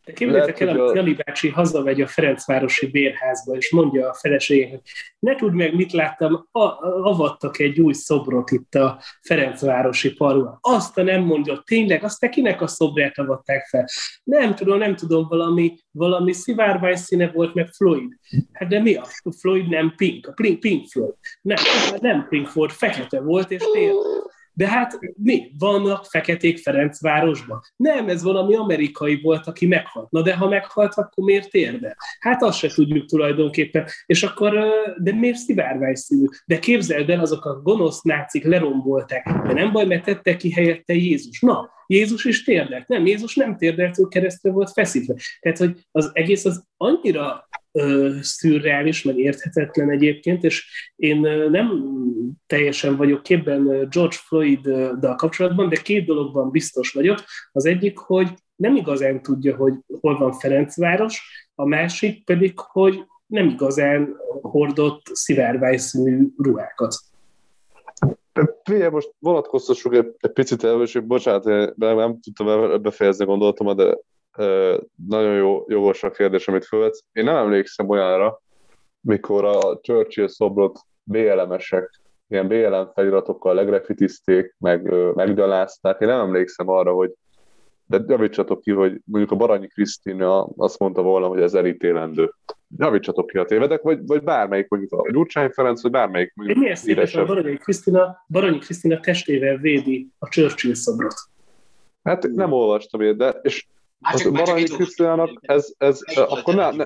De 0.07 0.13
képzeljétek 0.13 0.59
el, 0.59 0.77
hogy 0.77 0.95
Jani 0.95 1.13
bácsi 1.13 1.49
hazamegy 1.49 2.01
a 2.01 2.07
Ferencvárosi 2.07 2.87
bérházba, 2.87 3.55
és 3.55 3.71
mondja 3.71 4.09
a 4.09 4.13
feleségének, 4.13 4.81
ne 5.19 5.35
tudd 5.35 5.51
meg, 5.51 5.75
mit 5.75 5.91
láttam, 5.91 6.47
a, 6.51 6.59
avattak 7.07 7.59
egy 7.59 7.79
új 7.79 7.93
szobrot 7.93 8.51
itt 8.51 8.75
a 8.75 9.01
Ferencvárosi 9.21 10.13
parkban. 10.13 10.57
Azt 10.61 10.97
a 10.97 11.03
nem 11.03 11.21
mondja, 11.21 11.61
tényleg, 11.65 12.03
azt 12.03 12.19
te 12.19 12.29
kinek 12.29 12.61
a 12.61 12.67
szobrát 12.67 13.17
avatták 13.17 13.65
fel? 13.65 13.85
Nem 14.23 14.55
tudom, 14.55 14.77
nem 14.77 14.95
tudom, 14.95 15.27
valami, 15.27 15.77
valami 15.91 16.33
szivárvány 16.33 16.95
színe 16.95 17.31
volt, 17.31 17.53
meg 17.53 17.67
Floyd. 17.67 18.11
Hát 18.53 18.69
de 18.69 18.79
mi 18.79 18.95
a 18.95 19.31
Floyd 19.39 19.69
nem 19.69 19.93
Pink? 19.95 20.27
A 20.27 20.31
Pink, 20.31 20.59
Pink 20.59 20.87
Floyd. 20.87 21.13
Nem, 21.41 21.57
nem 21.99 22.27
Pink 22.29 22.47
Floyd, 22.47 22.71
fekete 22.71 23.21
volt, 23.21 23.51
és 23.51 23.63
tényleg 23.73 23.95
de 24.57 24.67
hát 24.67 24.99
mi? 25.15 25.51
Vannak 25.57 26.05
feketék 26.05 26.57
Ferencvárosban? 26.57 27.61
Nem, 27.75 28.09
ez 28.09 28.23
valami 28.23 28.55
amerikai 28.55 29.21
volt, 29.21 29.47
aki 29.47 29.65
meghalt. 29.65 30.11
Na 30.11 30.21
de 30.21 30.35
ha 30.35 30.47
meghalt, 30.47 30.93
akkor 30.93 31.23
miért 31.23 31.53
érde? 31.53 31.95
Hát 32.19 32.43
azt 32.43 32.57
se 32.57 32.67
tudjuk 32.67 33.05
tulajdonképpen. 33.05 33.87
És 34.05 34.23
akkor, 34.23 34.67
de 34.97 35.13
miért 35.13 35.37
szivárvány 35.37 35.95
De 36.45 36.59
képzeld 36.59 37.09
el, 37.09 37.19
azok 37.19 37.45
a 37.45 37.61
gonosz 37.61 38.01
nácik 38.01 38.43
lerombolták. 38.43 39.41
De 39.43 39.53
nem 39.53 39.71
baj, 39.71 39.85
mert 39.85 40.03
tette 40.03 40.35
ki 40.35 40.51
helyette 40.51 40.93
Jézus. 40.93 41.39
Na, 41.41 41.69
Jézus 41.87 42.25
is 42.25 42.43
térdelt. 42.43 42.87
Nem, 42.87 43.05
Jézus 43.05 43.35
nem 43.35 43.57
térdelt, 43.57 43.99
ő 43.99 44.03
keresztül 44.03 44.51
volt 44.51 44.71
feszítve. 44.71 45.15
Tehát, 45.39 45.57
hogy 45.57 45.79
az 45.91 46.09
egész 46.13 46.45
az 46.45 46.63
annyira 46.77 47.47
szürreális, 48.21 49.03
meg 49.03 49.17
érthetetlen 49.17 49.89
egyébként, 49.89 50.43
és 50.43 50.65
én 50.95 51.19
nem 51.51 51.95
teljesen 52.47 52.95
vagyok 52.95 53.23
képben 53.23 53.87
George 53.89 54.15
Floyd-dal 54.27 55.15
kapcsolatban, 55.15 55.69
de 55.69 55.75
két 55.75 56.05
dologban 56.05 56.51
biztos 56.51 56.91
vagyok. 56.91 57.17
Az 57.51 57.65
egyik, 57.65 57.97
hogy 57.97 58.29
nem 58.55 58.75
igazán 58.75 59.21
tudja, 59.21 59.55
hogy 59.55 59.73
hol 59.99 60.17
van 60.17 60.31
Ferencváros, 60.31 61.21
a 61.55 61.65
másik 61.65 62.25
pedig, 62.25 62.59
hogy 62.59 63.05
nem 63.25 63.47
igazán 63.47 64.15
hordott 64.41 65.01
szivárvány 65.13 65.79
ruhákat. 66.37 66.95
Figyelj, 68.63 68.89
most 68.89 69.13
vonatkoztassuk 69.19 69.93
egy, 69.95 70.15
egy 70.17 70.31
picit 70.31 70.63
el, 70.63 70.81
és 70.81 70.99
bocsánat, 70.99 71.75
nem 71.75 72.19
tudtam 72.19 72.81
befejezni 72.81 73.25
gondolatomat, 73.25 73.77
de 73.77 73.97
nagyon 75.07 75.35
jó, 75.35 75.65
jogos 75.67 76.03
a 76.03 76.11
kérdés, 76.11 76.47
amit 76.47 76.65
felvetsz. 76.65 77.03
Én 77.11 77.23
nem 77.23 77.35
emlékszem 77.35 77.89
olyanra, 77.89 78.41
mikor 79.01 79.45
a 79.45 79.79
Churchill 79.81 80.27
szobrot 80.27 80.79
BLM-esek, 81.03 82.01
ilyen 82.27 82.47
BLM 82.47 82.91
feliratokkal 82.93 83.53
legrefitizték, 83.53 84.55
meg 84.57 84.93
meggyalázták. 85.15 86.01
Én 86.01 86.07
nem 86.07 86.19
emlékszem 86.19 86.69
arra, 86.69 86.93
hogy 86.93 87.13
de 87.87 88.03
javítsatok 88.07 88.61
ki, 88.61 88.71
hogy 88.71 89.01
mondjuk 89.05 89.31
a 89.31 89.35
Baranyi 89.35 89.67
Krisztina 89.67 90.43
azt 90.43 90.79
mondta 90.79 91.01
volna, 91.01 91.27
hogy 91.27 91.41
ez 91.41 91.53
elítélendő. 91.53 92.33
Javítsatok 92.77 93.27
ki, 93.27 93.37
a 93.37 93.45
tévedek, 93.45 93.81
vagy, 93.81 93.99
vagy 94.05 94.23
bármelyik, 94.23 94.67
mondjuk 94.69 94.91
a 94.91 95.11
Gyurcsány 95.11 95.49
Ferenc, 95.49 95.81
vagy 95.81 95.91
bármelyik 95.91 96.31
mondjuk 96.35 96.57
Milyen 96.57 96.75
szépen 96.75 97.07
a 97.13 97.25
Baranyi 97.25 97.57
Krisztina, 97.57 98.25
Baranyi 98.27 98.57
Krisztina 98.57 98.99
testével 98.99 99.57
védi 99.57 100.09
a 100.19 100.27
Churchill 100.27 100.73
szobrot. 100.73 101.15
Hát 102.03 102.27
nem 102.27 102.51
olvastam 102.51 103.01
ilyet, 103.01 103.17
de 103.17 103.29
és 103.29 103.67
Csak, 104.01 104.33
Baranyi 104.33 104.63
Krisztiának 104.63 105.29
ez, 105.41 105.73
ez 105.77 105.99
akkor 106.15 106.55
ne, 106.55 106.71
ne... 106.71 106.85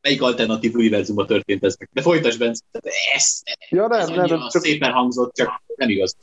Melyik 0.00 0.22
alternatív 0.22 0.74
univerzumban 0.74 1.26
történt 1.26 1.64
ez 1.64 1.76
meg? 1.78 1.88
De 1.92 2.02
folytasd, 2.02 2.38
Bence. 2.38 2.62
Ez, 3.14 3.42
ja, 3.68 3.86
nem, 3.86 4.00
ez 4.00 4.08
nem, 4.08 4.16
nem, 4.16 4.48
csak... 4.48 4.62
szépen 4.62 4.92
hangzott, 4.92 5.34
csak 5.34 5.62
nem 5.76 5.88
igaz. 5.88 6.16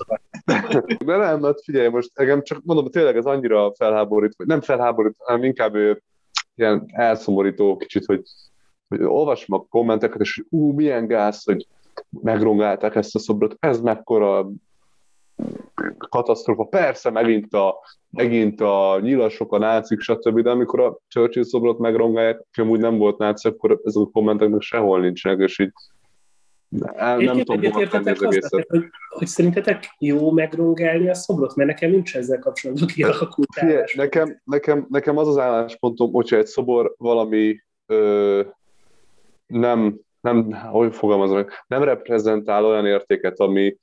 De 1.06 1.16
nem, 1.16 1.44
hát 1.44 1.64
figyelj, 1.64 1.88
most 1.88 2.10
engem 2.14 2.44
csak 2.44 2.62
mondom, 2.64 2.90
tényleg 2.90 3.18
ez 3.18 3.26
annyira 3.26 3.74
felháborít, 3.74 4.34
vagy 4.38 4.48
nem 4.48 4.62
felháborít, 4.62 5.16
hanem 5.18 5.44
inkább 5.44 5.76
ilyen 6.56 6.86
elszomorító 6.88 7.78
kicsit, 7.78 8.06
hogy, 8.06 8.22
hogy 8.88 9.04
olvasom 9.04 9.60
a 9.60 9.66
kommenteket, 9.70 10.22
és 10.22 10.44
ú, 10.50 10.72
milyen 10.72 11.08
gáz, 11.08 11.44
hogy 11.44 11.68
megrongálták 12.10 12.96
ezt 12.96 13.16
a 13.16 13.20
szobrot, 13.20 13.56
ez 13.60 13.80
mekkora 13.80 14.50
katasztrófa. 15.98 16.64
Persze 16.64 17.10
megint 17.10 17.54
a, 17.54 17.76
megint 18.10 18.62
a 18.62 19.00
nyilasok, 19.02 19.54
a 19.54 19.58
nácik, 19.58 20.00
stb., 20.00 20.40
de 20.40 20.50
amikor 20.50 20.80
a 20.80 20.98
Churchill 21.08 21.44
szobrot 21.44 21.80
megrongálják, 21.80 22.40
aki 22.40 22.62
amúgy 22.62 22.80
nem 22.80 22.98
volt 22.98 23.18
náci, 23.18 23.48
akkor 23.48 23.80
ezek 23.84 24.04
a 24.04 24.10
kommentek 24.10 24.50
meg 24.50 24.62
sehol 24.62 25.00
nincsenek, 25.00 25.40
és 25.40 25.60
így 25.60 25.72
nem, 26.96 27.20
nem 27.20 27.44
tudom 27.44 27.88
tenni 27.90 28.10
az 28.10 28.24
egészet. 28.24 28.66
Hogy, 28.70 28.84
hogy 29.10 29.28
szerintetek 29.28 29.96
jó 30.00 30.32
megrongálni 30.32 31.10
a 31.10 31.14
szobrot? 31.14 31.56
Mert 31.56 31.70
nekem 31.70 31.90
nincs 31.92 32.16
ezzel 32.16 32.40
kapcsolatban 32.40 32.88
kialakult 32.88 33.48
nekem, 33.96 34.42
nekem, 34.44 34.86
nekem 34.90 35.18
az 35.18 35.28
az 35.28 35.38
álláspontom, 35.38 36.12
hogyha 36.12 36.38
egy 36.38 36.46
szobor 36.46 36.94
valami 36.98 37.64
ö, 37.86 38.42
nem, 39.46 40.00
nem, 40.22 40.52
hogy 40.52 40.96
fogalmazom, 40.96 41.46
nem 41.68 41.84
reprezentál 41.84 42.66
olyan 42.66 42.86
értéket, 42.86 43.40
ami 43.40 43.78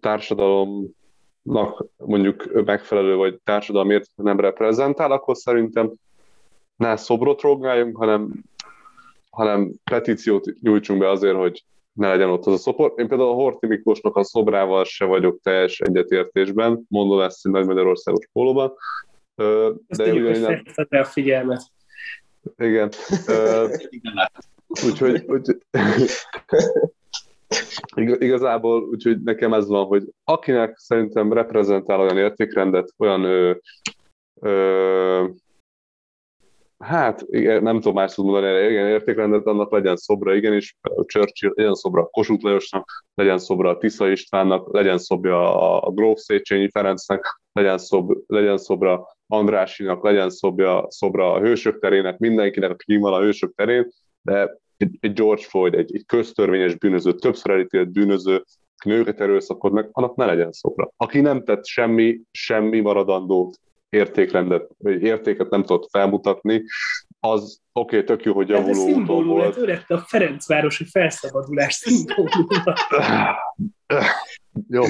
társadalomnak 0.00 1.86
mondjuk 1.96 2.64
megfelelő, 2.64 3.14
vagy 3.14 3.40
társadalomért 3.44 4.10
nem 4.14 4.40
reprezentál, 4.40 5.12
akkor 5.12 5.36
szerintem 5.36 5.92
ne 6.76 6.96
szobrot 6.96 7.40
rogáljunk, 7.40 7.96
hanem, 7.96 8.32
hanem 9.30 9.72
petíciót 9.84 10.52
nyújtsunk 10.60 11.00
be 11.00 11.08
azért, 11.08 11.36
hogy 11.36 11.64
ne 11.92 12.08
legyen 12.08 12.28
ott 12.28 12.46
az 12.46 12.52
a 12.52 12.56
szobor. 12.56 12.92
Én 12.96 13.08
például 13.08 13.30
a 13.30 13.34
Horti 13.34 13.66
Miklósnak 13.66 14.16
a 14.16 14.24
szobrával 14.24 14.84
se 14.84 15.04
vagyok 15.04 15.40
teljes 15.42 15.80
egyetértésben, 15.80 16.84
mondom 16.88 17.20
ezt 17.20 17.46
egy 17.46 17.52
Nagy 17.52 17.66
Magyarországos 17.66 18.28
pólóban. 18.32 18.72
De 19.34 19.44
Ezt 19.86 20.00
ugyan, 20.00 20.40
nem... 20.40 20.62
a 20.90 21.04
figyelmet. 21.04 21.62
Igen. 22.56 22.90
Úgyhogy, 24.86 25.24
úgy, 25.26 25.58
Igazából, 28.18 28.82
úgyhogy 28.82 29.22
nekem 29.22 29.52
ez 29.52 29.68
van, 29.68 29.84
hogy 29.84 30.04
akinek 30.24 30.76
szerintem 30.76 31.32
reprezentál 31.32 32.00
olyan 32.00 32.18
értékrendet, 32.18 32.92
olyan 32.98 33.24
ö, 33.24 33.54
ö, 34.40 35.24
hát 36.78 37.24
igen, 37.28 37.62
nem 37.62 37.74
tudom 37.74 37.94
más 37.94 38.16
mondani, 38.16 38.70
igen, 38.70 38.88
értékrendet, 38.88 39.46
annak 39.46 39.70
legyen 39.72 39.96
szobra, 39.96 40.34
igenis, 40.34 40.76
Churchill, 41.06 41.52
legyen 41.54 41.74
szobra 41.74 42.04
Kossuth 42.04 42.44
Lajosnak, 42.44 43.04
legyen 43.14 43.38
szobra 43.38 43.68
a 43.70 43.78
Tisza 43.78 44.08
Istvánnak, 44.08 44.72
legyen 44.72 44.98
szobra 44.98 45.80
a 45.82 45.90
Gróf 45.90 46.18
Széchenyi 46.18 46.70
Ferencnek, 46.70 47.40
legyen, 47.52 47.78
szob, 47.78 48.12
legyen 48.26 48.58
szobra 48.58 49.06
Andrásinak, 49.26 50.02
legyen 50.04 50.30
szobra, 50.30 50.86
szobra 50.88 51.32
a 51.32 51.40
Hősök 51.40 51.78
terének, 51.78 52.18
mindenkinek, 52.18 52.70
aki 52.70 52.96
van 52.96 53.12
a 53.12 53.20
Hősök 53.20 53.54
terén, 53.54 53.88
de 54.22 54.60
egy, 54.82 54.96
egy 55.00 55.12
George 55.12 55.42
Floyd, 55.42 55.74
egy, 55.74 55.94
egy 55.94 56.06
köztörvényes 56.06 56.74
bűnöző, 56.74 57.14
többször 57.14 57.50
elítélt 57.50 57.92
bűnöző, 57.92 58.44
nőket 58.84 59.20
erőszakod 59.20 59.72
meg, 59.72 59.88
annak 59.92 60.16
ne 60.16 60.24
legyen 60.24 60.52
szobra. 60.52 60.92
Aki 60.96 61.20
nem 61.20 61.44
tett 61.44 61.66
semmi, 61.66 62.20
semmi 62.30 62.80
maradandót, 62.80 63.60
értékrendet, 63.88 64.68
vagy 64.78 65.02
értéket 65.02 65.50
nem 65.50 65.62
tudott 65.62 65.90
felmutatni, 65.90 66.62
az 67.20 67.60
oké, 67.72 67.96
okay, 67.96 68.06
tök 68.06 68.24
jó, 68.24 68.34
hogy 68.34 68.48
javuló 68.48 68.88
úton 68.88 69.26
volt. 69.26 69.56
ő 69.56 69.64
lett 69.64 69.90
a 69.90 69.98
Ferencvárosi 69.98 70.84
felszabadulás 70.84 71.74
szimbóluma. 71.74 72.74
Jó. 74.68 74.84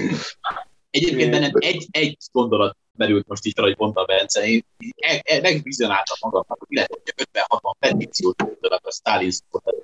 Egyébként 0.91 1.31
bennem 1.31 1.51
egy, 1.55 1.87
egy 1.91 2.17
gondolat 2.33 2.77
merült 2.97 3.29
most 3.29 3.45
itt, 3.45 3.59
hogy 3.59 3.75
mondta 3.79 4.05
Bence, 4.05 4.47
én 4.47 4.65
e- 4.97 5.23
e- 5.25 5.41
megvizionáltam 5.41 6.17
magamnak, 6.21 6.59
hogy 6.59 6.69
illetve, 6.71 6.95
hogy 7.17 7.29
50-60 7.61 7.75
petíciót 7.79 8.37
tudtak 8.37 8.87
a 8.87 8.91
Stalin 8.91 9.31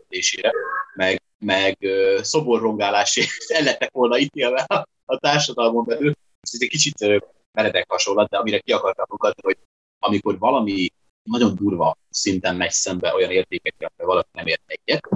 szoborítésére, 0.09 0.53
meg, 0.95 1.23
meg 1.39 1.79
szoborrongálásért 2.23 3.29
el 3.57 3.63
lettek 3.63 3.91
volna 3.91 4.19
ítélve 4.19 4.65
a, 4.67 4.89
a 5.05 5.19
társadalmon 5.19 5.85
belül. 5.85 6.13
Ez 6.41 6.59
egy 6.63 6.69
kicsit 6.69 7.23
meredek 7.53 7.91
hasonlat, 7.91 8.29
de 8.29 8.37
amire 8.37 8.59
ki 8.59 8.73
akartam 8.73 9.07
mutatni, 9.09 9.43
hogy 9.43 9.59
amikor 9.99 10.39
valami 10.39 10.89
nagyon 11.23 11.55
durva 11.55 11.97
szinten 12.11 12.57
megy 12.57 12.71
szembe 12.71 13.15
olyan 13.15 13.31
értékekkel, 13.31 13.93
hogy 13.97 14.07
valaki 14.07 14.29
nem 14.33 14.47
ért 14.47 14.63
egyet, 14.67 15.09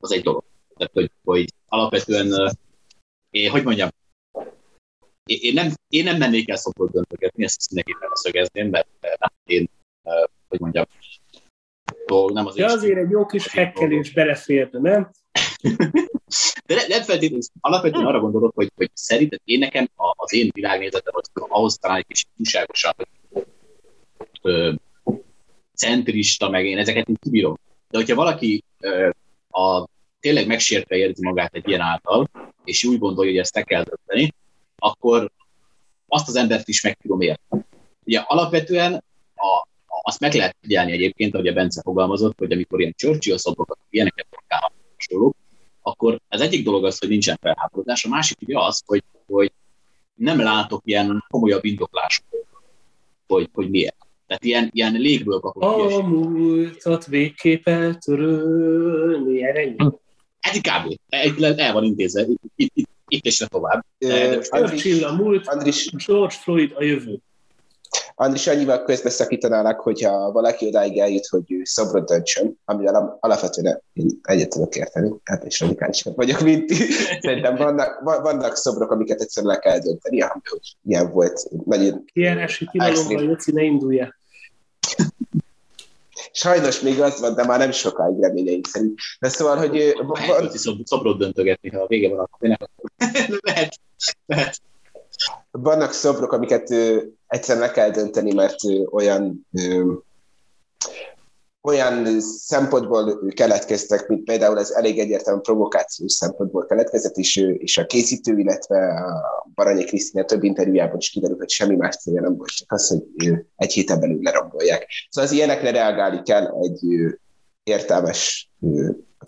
az 0.00 0.12
egy 0.12 0.22
dolog. 0.22 0.44
Tehát, 0.76 0.92
hogy, 0.92 1.10
hogy 1.24 1.52
alapvetően, 1.68 2.56
én, 3.30 3.50
hogy 3.50 3.62
mondjam, 3.62 3.88
én 5.24 5.52
nem, 5.52 5.72
én 5.88 6.04
nem 6.04 6.16
mennék 6.16 6.48
el 6.48 6.56
szokott 6.56 6.92
döntögetni, 6.92 7.44
ezt 7.44 7.70
mindenképpen 7.70 8.10
szögezném, 8.12 8.68
mert 8.68 8.88
én, 9.44 9.70
hogy 10.48 10.60
mondjam, 10.60 10.84
nem 12.32 12.46
az 12.46 12.56
Ja, 12.56 12.66
azért 12.66 12.98
egy 12.98 13.10
jó 13.10 13.26
kis 13.26 13.48
hekkelés 13.48 14.12
beleférne, 14.12 14.78
nem? 14.78 15.10
De 16.66 16.74
ne, 16.74 16.86
nem 16.86 17.02
feltétlenül, 17.02 17.40
alapvetően 17.60 18.06
arra 18.06 18.20
gondolok, 18.20 18.54
hogy, 18.54 18.72
hogy 18.76 18.90
szerinted 18.94 19.40
én 19.44 19.58
nekem 19.58 19.88
az 19.94 20.34
én 20.34 20.50
világnézetem 20.54 21.14
az 21.16 21.30
ahhoz 21.34 21.78
talán 21.78 21.96
egy 21.96 22.06
kicsit 22.06 22.28
túlságosan 22.36 22.94
centrista, 25.74 26.50
meg 26.50 26.66
én 26.66 26.78
ezeket 26.78 27.08
én 27.08 27.16
kibírom. 27.20 27.58
De 27.90 27.98
hogyha 27.98 28.14
valaki 28.14 28.64
ö, 28.80 29.08
a, 29.50 29.86
tényleg 30.20 30.46
megsértve 30.46 30.96
érzi 30.96 31.24
magát 31.24 31.54
egy 31.54 31.68
ilyen 31.68 31.80
által, 31.80 32.30
és 32.64 32.84
úgy 32.84 32.98
gondolja, 32.98 33.30
hogy 33.30 33.40
ezt 33.40 33.52
te 33.52 33.62
kell 33.62 33.82
dönteni, 33.82 34.34
akkor 34.78 35.30
azt 36.08 36.28
az 36.28 36.36
embert 36.36 36.68
is 36.68 36.82
meg 36.82 36.98
tudom 37.02 37.20
érteni. 37.20 37.64
Ugye 38.04 38.18
alapvetően 38.18 39.04
a, 39.34 39.66
azt 40.08 40.20
meg 40.20 40.34
lehet 40.34 40.56
figyelni 40.60 40.92
egyébként, 40.92 41.34
ahogy 41.34 41.46
a 41.46 41.52
Bence 41.52 41.82
fogalmazott, 41.82 42.38
hogy 42.38 42.52
amikor 42.52 42.80
ilyen 42.80 42.92
Churchill 42.96 43.36
szobrokat, 43.36 43.78
ilyeneket 43.90 44.26
produkálnak 44.30 44.72
hasonlók, 44.96 45.36
akkor 45.82 46.20
az 46.28 46.40
egyik 46.40 46.64
dolog 46.64 46.84
az, 46.84 46.98
hogy 46.98 47.08
nincsen 47.08 47.38
felháborodás, 47.40 48.04
a 48.04 48.08
másik 48.08 48.38
ugye 48.40 48.58
az, 48.58 48.82
hogy, 48.86 49.02
hogy 49.26 49.52
nem 50.14 50.40
látok 50.40 50.82
ilyen 50.84 51.24
komolyabb 51.28 51.64
indoklásokat, 51.64 52.46
hogy, 53.26 53.48
hogy 53.52 53.70
miért. 53.70 53.96
Tehát 54.26 54.44
ilyen, 54.44 54.70
ilyen 54.72 54.92
légből 54.92 55.40
kapok 55.40 55.62
A 55.62 56.02
múltat 56.02 57.06
végképp 57.06 57.68
eltörölni, 57.68 59.44
ennyi. 59.44 59.76
Hát 60.40 60.56
kb. 60.56 60.98
El 61.58 61.72
van 61.72 61.84
intézve, 61.84 62.26
itt, 62.56 62.72
itt, 62.74 62.88
itt 63.08 63.24
és 63.24 63.38
ne 63.38 63.46
tovább. 63.46 63.84
Churchill 64.40 65.04
a 65.04 65.14
múlt, 65.14 65.48
Andris, 65.48 65.90
George 66.06 66.34
Floyd 66.34 66.72
a 66.74 66.82
jövő. 66.82 67.20
Andris 68.18 68.46
annyival 68.46 68.82
közbeszakítanálak, 68.82 69.80
hogyha 69.80 70.32
valaki 70.32 70.66
odáig 70.66 70.98
eljut, 70.98 71.26
hogy 71.26 71.52
ő 71.52 71.60
szobrot 71.64 72.08
döntsön, 72.08 72.58
amivel 72.64 73.16
alapvetően 73.20 73.82
én 73.92 74.20
egyet 74.22 74.48
tudok 74.48 74.76
érteni, 74.76 75.12
hát 75.24 75.44
és 75.44 75.60
radikálisabb 75.60 76.16
vagyok, 76.16 76.40
mint 76.40 76.66
ti. 76.66 76.74
Szerintem 77.20 77.56
vannak, 77.56 78.00
vannak 78.02 78.56
szobrok, 78.56 78.90
amiket 78.90 79.20
egyszerűen 79.20 79.52
le 79.52 79.58
kell 79.58 79.78
dönteni, 79.78 80.20
hogy 80.20 80.76
ilyen 80.84 81.10
volt. 81.10 81.48
Nagyon 81.64 82.04
Kierási 82.12 82.68
tilalomban, 82.70 83.22
Jöci, 83.22 83.52
ne 83.52 83.62
indulja. 83.62 84.14
Sajnos 86.32 86.80
még 86.80 87.00
az 87.00 87.20
van, 87.20 87.34
de 87.34 87.44
már 87.44 87.58
nem 87.58 87.70
sokáig 87.70 88.20
reményeink 88.20 88.66
szerint. 88.66 88.98
De 89.20 89.28
szóval, 89.28 89.56
hogy... 89.56 89.94
Van... 90.06 90.50
Szobrot 90.84 91.18
döntögetni, 91.18 91.70
ha 91.70 91.82
a 91.82 91.86
vége 91.86 92.08
van, 92.08 92.18
akkor 92.18 92.48
nem. 92.48 92.58
lehet, 93.40 93.78
lehet. 94.26 94.60
Vannak 95.50 95.92
szobrok, 95.92 96.32
amiket 96.32 96.74
ö, 97.28 97.36
egyszerűen 97.36 97.66
le 97.66 97.72
kell 97.72 97.90
dönteni, 97.90 98.32
mert 98.32 98.56
olyan 98.90 99.46
olyan 101.66 102.20
szempontból 102.20 103.32
keletkeztek, 103.34 104.08
mint 104.08 104.24
például 104.24 104.58
ez 104.58 104.70
elég 104.70 104.98
egyértelműen 104.98 105.42
provokációs 105.42 106.12
szempontból 106.12 106.66
keletkezett, 106.66 107.16
és, 107.16 107.36
és 107.36 107.78
a 107.78 107.86
készítő, 107.86 108.38
illetve 108.38 108.88
a 108.88 109.48
Baranyi 109.54 109.84
Krisztina 109.84 110.24
több 110.24 110.42
interjújában 110.42 110.98
is 110.98 111.10
kiderült, 111.10 111.38
hogy 111.38 111.50
semmi 111.50 111.76
más 111.76 111.96
célja 111.96 112.20
nem 112.20 112.36
volt, 112.36 112.50
csak 112.50 112.72
az, 112.72 112.88
hogy 112.88 113.32
egy 113.56 113.72
héten 113.72 114.00
belül 114.00 114.22
lerombolják. 114.22 114.86
Szóval 115.10 115.30
az 115.30 115.36
ilyenekre 115.36 115.70
reagálni 115.70 116.22
kell 116.22 116.54
egy 116.62 116.86
értelmes 117.62 118.50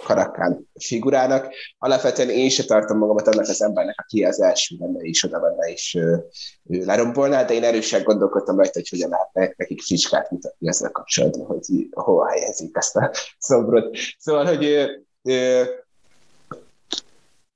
karakán 0.05 0.69
figurának. 0.81 1.55
Alapvetően 1.79 2.31
én 2.31 2.49
se 2.49 2.65
tartom 2.65 2.99
magamat 2.99 3.29
annak 3.29 3.49
az 3.49 3.63
embernek, 3.63 3.95
aki 3.99 4.25
az 4.25 4.41
első 4.41 4.77
lenne 4.79 5.01
és 5.01 5.25
oda 5.25 5.41
menne 5.41 5.71
és 5.73 5.95
ő, 5.95 6.25
ő 6.65 6.85
lerombolná, 6.85 7.45
de 7.45 7.55
én 7.55 7.65
erősen 7.65 8.03
gondolkodtam 8.03 8.57
rajta, 8.57 8.79
hogy 8.79 8.89
hogyan 8.89 9.11
lehetne 9.11 9.55
nekik 9.57 9.83
fricskát 9.83 10.31
mutatni 10.31 10.69
ezzel 10.69 10.91
kapcsolatban, 10.91 11.47
hogy 11.47 11.89
hova 11.91 12.29
helyezik 12.29 12.77
ezt 12.77 12.97
a 12.97 13.11
szobrot. 13.39 13.97
Szóval, 14.19 14.45
hogy 14.45 14.65
ő, 14.65 15.05
ő, 15.23 15.67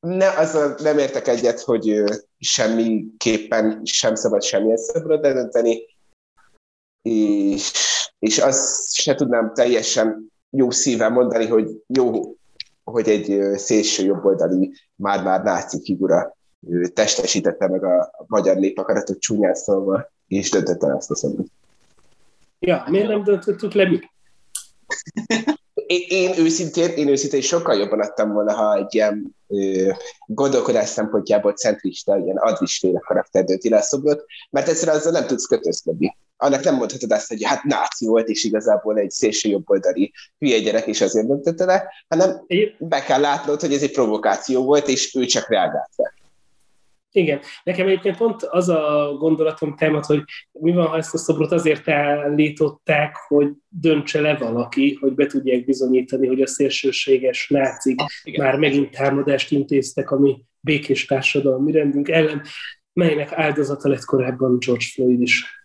ne, 0.01 0.29
azzal 0.29 0.75
nem 0.83 0.99
értek 0.99 1.29
egyet, 1.29 1.61
hogy 1.61 2.03
semmiképpen 2.39 3.81
sem 3.85 4.15
szabad 4.15 4.43
semmilyen 4.43 4.77
szobrot 4.77 5.25
eldönteni, 5.25 5.91
és, 7.03 7.73
és 8.19 8.39
azt 8.39 8.95
se 8.95 9.15
tudnám 9.15 9.55
teljesen 9.55 10.32
jó 10.57 10.71
szívvel 10.71 11.11
mondani, 11.11 11.47
hogy 11.47 11.71
jó, 11.87 12.35
hogy 12.85 13.09
egy 13.09 13.41
szélső 13.57 14.05
jobboldali 14.05 14.73
már-már 14.95 15.43
náci 15.43 15.81
figura 15.85 16.37
testesítette 16.93 17.69
meg 17.69 17.85
a, 17.85 18.11
magyar 18.27 18.57
népakaratot 18.57 19.21
csúnyán 19.21 19.55
szólva, 19.55 20.13
és 20.29 20.51
döntötte 20.51 20.87
el 20.87 20.97
ezt 20.97 21.11
a 21.11 21.15
szemben. 21.15 21.51
Ja, 22.59 22.85
miért 22.89 23.09
nem 23.09 23.23
döntöttük 23.23 23.73
le 23.73 23.89
mi? 23.89 24.01
Én, 25.75 26.07
én 26.09 26.39
őszintén, 26.39 26.91
én 26.91 27.09
őszintén 27.09 27.41
sokkal 27.41 27.77
jobban 27.77 28.01
adtam 28.01 28.33
volna, 28.33 28.53
ha 28.53 28.77
egy 28.77 28.95
ilyen 28.95 29.37
ö, 29.49 29.93
gondolkodás 30.27 30.89
szempontjából 30.89 31.53
centrista, 31.53 32.17
ilyen 32.17 32.37
advisféle 32.37 32.99
karakter 32.99 33.45
dönti 33.45 33.69
le 33.69 33.77
a 33.77 33.81
szobrot, 33.81 34.25
mert 34.51 34.69
egyszerűen 34.69 34.97
azzal 34.97 35.13
nem 35.13 35.27
tudsz 35.27 35.47
kötözködni 35.47 36.17
annak 36.43 36.65
nem 36.65 36.75
mondhatod 36.75 37.13
azt, 37.13 37.29
hogy 37.29 37.45
hát 37.45 37.63
náci 37.63 38.07
volt, 38.07 38.29
és 38.29 38.45
igazából 38.45 38.99
egy 38.99 39.11
szélső 39.11 39.49
jobboldali 39.49 40.13
hülye 40.39 40.59
gyerek, 40.59 40.87
és 40.87 41.01
azért 41.01 41.27
döntötte 41.27 41.65
le, 41.65 41.93
hanem 42.09 42.47
be 42.79 43.01
kell 43.01 43.21
látnod, 43.21 43.61
hogy 43.61 43.73
ez 43.73 43.83
egy 43.83 43.93
provokáció 43.93 44.65
volt, 44.65 44.89
és 44.89 45.15
ő 45.15 45.25
csak 45.25 45.49
reagált 45.49 45.91
fel. 45.97 46.13
Igen. 47.15 47.41
Nekem 47.65 47.87
egyébként 47.87 48.17
pont 48.17 48.43
az 48.43 48.69
a 48.69 49.15
gondolatom 49.19 49.77
temat, 49.77 50.07
hogy 50.07 50.23
mi 50.53 50.73
van, 50.73 50.87
ha 50.87 50.97
ezt 50.97 51.15
a 51.15 51.19
szobrot 51.19 51.53
azért 51.53 51.89
állították, 51.89 53.17
hogy 53.27 53.49
döntse 53.69 54.21
le 54.21 54.37
valaki, 54.37 54.99
hogy 55.01 55.15
be 55.15 55.27
tudják 55.27 55.65
bizonyítani, 55.65 56.27
hogy 56.27 56.41
a 56.41 56.47
szélsőséges 56.47 57.49
nácik 57.49 58.01
ah, 58.01 58.37
már 58.37 58.57
megint 58.57 58.91
támadást 58.91 59.51
intéztek 59.51 60.11
a 60.11 60.19
mi 60.19 60.43
békés 60.61 61.05
társadalmi 61.05 61.73
rendünk 61.73 62.09
ellen, 62.09 62.43
melynek 62.93 63.33
áldozata 63.33 63.89
lett 63.89 64.05
korábban 64.05 64.59
George 64.59 64.85
Floyd 64.95 65.21
is. 65.21 65.62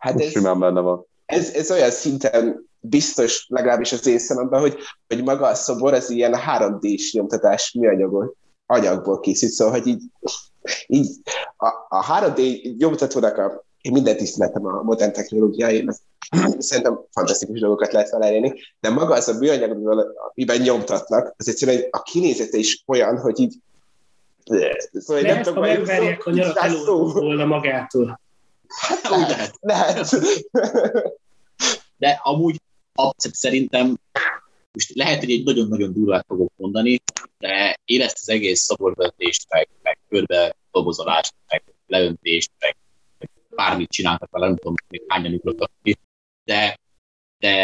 Hát 0.00 0.20
ez, 0.20 0.30
simán 0.30 0.58
benne 0.58 0.80
van. 0.80 1.06
Ez, 1.26 1.50
ez 1.54 1.70
olyan 1.70 1.90
szinten 1.90 2.68
biztos, 2.80 3.46
legalábbis 3.48 3.92
az 3.92 4.06
én 4.06 4.18
szememben, 4.18 4.60
hogy, 4.60 4.76
hogy 5.08 5.24
maga 5.24 5.46
a 5.46 5.54
szobor 5.54 5.92
az 5.92 6.10
ilyen 6.10 6.36
3D-s 6.46 7.12
nyomtatás 7.12 7.72
műanyagból, 7.72 8.34
anyagból 8.66 9.20
készült, 9.20 9.52
szóval, 9.52 9.72
hogy 9.72 9.86
így, 9.86 10.02
így 10.86 11.08
a, 11.56 11.66
a 11.88 12.20
3D 12.20 12.60
nyomtatónak 12.76 13.38
a 13.38 13.64
én 13.80 13.92
minden 13.92 14.16
tiszteletem 14.16 14.66
a 14.66 14.82
modern 14.82 15.12
technológiáért, 15.12 15.86
szerintem 16.58 17.00
fantasztikus 17.12 17.60
dolgokat 17.60 17.92
lehet 17.92 18.08
felelni, 18.08 18.54
de 18.80 18.90
maga 18.90 19.14
az 19.14 19.28
a 19.28 19.38
műanyag, 19.38 19.70
amiben 20.34 20.60
nyomtatnak, 20.60 21.34
az 21.36 21.48
egyszerűen 21.48 21.82
a 21.90 22.02
kinézete 22.02 22.58
is 22.58 22.82
olyan, 22.86 23.18
hogy 23.18 23.40
így 23.40 23.54
Szóval 24.92 25.22
nem 25.22 25.42
tudom, 25.42 25.64
hogy 25.64 25.76
megverjek 25.76 26.26
a 26.26 26.30
nyarat 26.30 26.84
volna 27.12 27.44
magától. 27.44 28.20
Hát, 28.78 29.08
lehet. 29.08 29.56
lehet. 29.60 30.08
De 31.96 32.20
amúgy 32.22 32.60
szerintem 33.14 33.98
most 34.72 34.94
lehet, 34.94 35.18
hogy 35.20 35.30
egy 35.30 35.44
nagyon-nagyon 35.44 35.92
durvát 35.92 36.24
fogok 36.28 36.52
mondani, 36.56 37.00
de 37.38 37.78
én 37.84 38.00
ezt 38.00 38.18
az 38.20 38.28
egész 38.28 38.60
szaborvetést, 38.60 39.46
meg, 39.48 39.68
meg 39.82 39.98
körbe 40.08 40.56
dobozolást, 40.72 41.34
meg 41.48 41.62
leöntést, 41.86 42.50
meg, 42.58 42.76
meg 43.18 43.30
bármit 43.48 43.90
csináltak 43.90 44.30
vele, 44.30 44.46
nem 44.46 44.56
tudom, 44.56 44.74
még 44.88 45.02
hányan 45.08 45.32
ugrottak 45.32 45.70
ki, 45.82 45.98
de, 46.44 46.78
de 47.38 47.54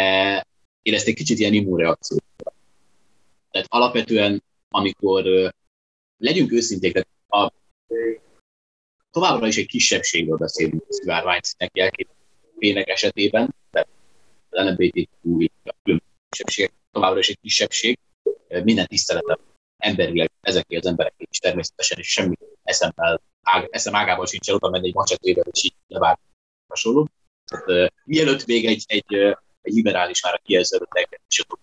én 0.81 0.93
ezt 0.93 1.07
egy 1.07 1.15
kicsit 1.15 1.39
ilyen 1.39 1.53
immunreakció. 1.53 2.17
Tehát 3.51 3.67
alapvetően, 3.69 4.43
amikor 4.69 5.53
legyünk 6.17 6.51
őszinték, 6.51 7.07
a, 7.27 7.51
továbbra 9.11 9.47
is 9.47 9.57
egy 9.57 9.67
kisebbségről 9.67 10.37
beszélünk 10.37 10.85
a 10.89 10.93
szivárványszínek 10.93 11.75
jelképének 11.77 12.87
esetében, 12.87 13.55
tehát 13.71 13.87
az 14.49 14.65
LMBTQ 14.65 15.45
a 15.63 15.99
kisebbségek 16.29 16.71
továbbra 16.91 17.19
is 17.19 17.29
egy 17.29 17.39
kisebbség, 17.41 17.99
minden 18.63 18.87
tiszteletem 18.87 19.37
emberileg 19.77 20.31
ezekért 20.41 20.83
az 20.83 20.89
emberekért 20.89 21.31
is 21.31 21.39
természetesen, 21.39 21.97
és 21.97 22.11
semmi 22.11 22.35
eszemmel, 22.63 23.21
ág, 23.41 23.67
eszem 23.71 23.95
ágában 23.95 24.25
sincsen 24.25 24.55
oda 24.55 24.69
menni 24.69 24.87
egy 24.87 24.93
macsetével, 24.93 25.45
és 25.51 25.63
így 25.63 25.75
levág 25.87 26.17
hasonló. 26.67 27.09
Tehát, 27.45 27.67
uh, 27.67 27.87
mielőtt 28.05 28.45
még 28.45 28.65
egy, 28.65 28.83
egy, 28.87 29.15
egy 29.61 29.73
liberális 29.73 30.23
már 30.23 30.33
a 30.33 30.41
kijelződött 30.43 30.89
és 31.27 31.39
akkor 31.39 31.59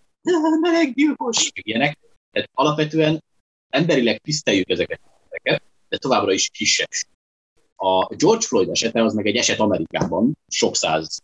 meleggyilkos, 0.61 1.51
ilyenek. 1.53 1.99
Tehát 2.31 2.51
alapvetően 2.53 3.23
emberileg 3.69 4.21
tiszteljük 4.21 4.69
ezeket, 4.69 5.01
ezeket, 5.29 5.63
de 5.89 5.99
továbbra 5.99 6.33
is 6.33 6.49
kisebb. 6.49 6.89
A 7.77 8.15
George 8.15 8.47
Floyd 8.47 8.69
esete 8.69 9.03
az 9.03 9.15
meg 9.15 9.27
egy 9.27 9.37
eset 9.37 9.59
Amerikában, 9.59 10.39
sok 10.49 10.77
száz 10.77 11.23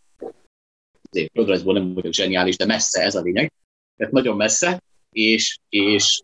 földrajzból 1.32 1.72
nem 1.72 1.94
vagyok 1.94 2.12
zseniális, 2.12 2.56
de 2.56 2.64
messze 2.64 3.02
ez 3.02 3.14
a 3.14 3.20
lényeg, 3.20 3.52
tehát 3.96 4.12
nagyon 4.12 4.36
messze, 4.36 4.82
és, 5.10 5.58
és 5.68 6.22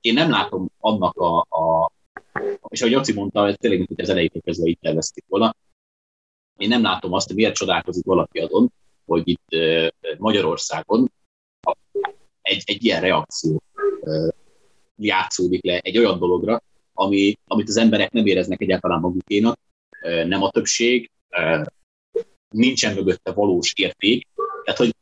én 0.00 0.14
nem 0.14 0.30
látom 0.30 0.68
annak 0.78 1.16
a, 1.16 1.38
a 1.38 1.90
és 2.68 2.80
ahogy 2.80 2.92
Jaci 2.92 3.12
mondta, 3.12 3.46
ez 3.46 3.54
tényleg, 3.58 3.78
mint 3.78 3.90
hogy 3.90 4.00
az 4.04 4.10
elejétől 4.10 4.42
kezdve 4.42 4.68
itt 4.68 4.80
tervezték 4.80 5.24
volna, 5.28 5.56
én 6.56 6.68
nem 6.68 6.82
látom 6.82 7.12
azt, 7.12 7.26
hogy 7.26 7.36
miért 7.36 7.54
csodálkozik 7.54 8.04
valaki 8.04 8.38
azon, 8.38 8.72
hogy 9.06 9.22
itt 9.24 9.46
Magyarországon 10.18 11.12
egy, 12.42 12.62
egy 12.66 12.84
ilyen 12.84 13.00
reakció 13.00 13.62
játszódik 14.96 15.64
le 15.64 15.78
egy 15.78 15.98
olyan 15.98 16.18
dologra, 16.18 16.62
ami, 16.98 17.38
amit 17.46 17.68
az 17.68 17.76
emberek 17.76 18.10
nem 18.10 18.26
éreznek 18.26 18.60
egyáltalán 18.60 19.00
magukénak, 19.00 19.58
nem 20.26 20.42
a 20.42 20.50
többség, 20.50 21.10
nincsen 22.48 22.94
mögötte 22.94 23.32
valós 23.32 23.72
érték. 23.76 24.26
Tehát, 24.64 24.80
hogy 24.80 24.94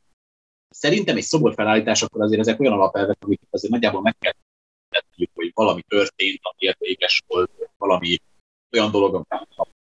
szerintem 0.69 1.15
egy 1.15 1.23
szobor 1.23 1.53
felállítás, 1.53 2.01
akkor 2.01 2.21
azért 2.21 2.39
ezek 2.39 2.59
olyan 2.59 2.73
alapelvek, 2.73 3.17
amik 3.19 3.41
azért 3.49 3.73
nagyjából 3.73 4.01
meg 4.01 4.15
kell 4.19 4.33
tenni, 4.89 5.29
hogy 5.33 5.51
valami 5.53 5.81
történt, 5.81 6.39
ami 6.41 6.57
értékes 6.57 7.23
volt, 7.27 7.51
valami 7.77 8.17
olyan 8.71 8.91
dolog, 8.91 9.25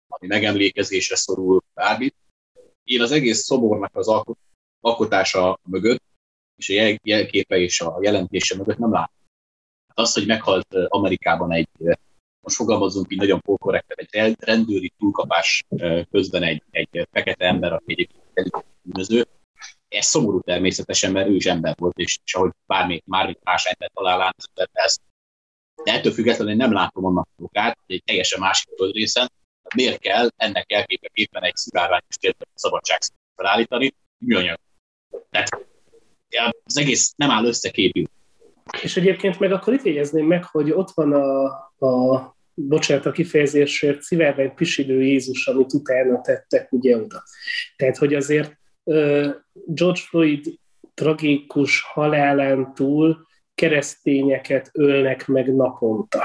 ami 0.07 0.28
megemlékezésre 0.28 1.16
szorul, 1.16 1.64
bármit. 1.74 2.16
Én 2.84 3.01
az 3.01 3.12
egész 3.12 3.43
szobornak 3.43 3.95
az 3.95 4.24
alkotása 4.80 5.59
mögött, 5.70 6.03
és 6.55 6.70
a 6.70 6.97
jelképe 7.03 7.57
és 7.57 7.82
a 7.82 7.97
jelentése 8.01 8.55
mögött 8.55 8.78
nem 8.78 8.91
látom 8.91 9.20
az, 9.94 10.14
hogy 10.14 10.28
meghalt 10.28 10.76
Amerikában 10.88 11.52
egy, 11.52 11.70
most 12.42 12.56
fogalmazunk 12.56 13.12
így 13.12 13.18
nagyon 13.18 13.42
polkorrekten, 13.42 14.08
egy 14.10 14.36
rendőri 14.39 14.94
túlkapás 14.98 15.66
közben 16.12 16.44
egy, 16.44 16.64
egy 16.72 17.08
fekete 17.12 17.46
ember, 17.46 17.74
aki 17.74 17.92
egyébként 17.92 18.66
bűnöző, 18.82 19.28
ez 19.88 20.06
szomorú 20.06 20.42
természetesen, 20.42 21.12
mert 21.12 21.28
ő 21.28 21.36
is 21.36 21.46
ember 21.46 21.76
volt, 21.78 21.98
és, 21.98 22.20
és 22.26 22.34
ahogy 22.34 22.52
bármi, 22.66 23.02
bármi 23.06 23.38
más 23.44 23.66
ember 23.66 23.89
talál 23.94 24.34
ezt. 24.72 25.02
De 25.84 25.94
ettől 25.94 26.12
függetlenül 26.12 26.56
nem 26.56 26.72
látom 26.72 27.06
annak 27.06 27.28
okát, 27.38 27.78
hogy 27.86 27.96
egy 27.96 28.04
teljesen 28.04 28.39
másik 28.39 28.70
földrészen 28.78 29.32
miért 29.76 30.00
kell 30.00 30.30
ennek 30.36 30.72
elképeképpen 30.72 31.44
egy 31.44 31.56
szivárványos 31.56 32.16
szabadság 32.54 33.00
felállítani, 33.36 33.94
műanyag. 34.18 34.58
Tehát 35.30 35.50
az 36.64 36.78
egész 36.78 37.14
nem 37.16 37.30
áll 37.30 37.46
összeképül. 37.46 38.06
És 38.82 38.97
egyébként 38.97 39.39
meg 39.39 39.51
akkor 39.51 39.74
itt 39.74 39.84
jegyezném 39.84 40.26
meg, 40.26 40.45
hogy 40.45 40.72
ott 40.72 40.91
van 40.91 41.13
a, 41.13 41.43
a 41.88 42.36
bocsánat 42.53 43.05
a 43.05 43.11
kifejezésért, 43.11 44.01
szivárvány 44.01 44.53
pisilő 44.53 45.01
Jézus, 45.01 45.47
amit 45.47 45.74
utána 45.74 46.22
tettek 46.22 46.72
ugye 46.72 46.97
oda. 46.97 47.24
Tehát, 47.76 47.97
hogy 47.97 48.13
azért 48.13 48.59
George 49.65 49.99
Floyd 50.09 50.45
tragikus 50.93 51.82
halálán 51.82 52.74
túl 52.74 53.28
keresztényeket 53.55 54.69
ölnek 54.74 55.28
meg 55.28 55.55
naponta. 55.55 56.24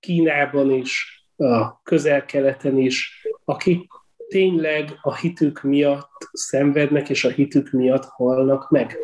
Kínában 0.00 0.70
is, 0.70 1.22
a 1.36 1.82
közel-keleten 1.82 2.78
is, 2.78 3.26
akik 3.44 3.86
tényleg 4.28 4.98
a 5.02 5.16
hitük 5.16 5.62
miatt 5.62 6.28
szenvednek, 6.32 7.08
és 7.08 7.24
a 7.24 7.28
hitük 7.28 7.70
miatt 7.70 8.04
halnak 8.04 8.70
meg 8.70 8.98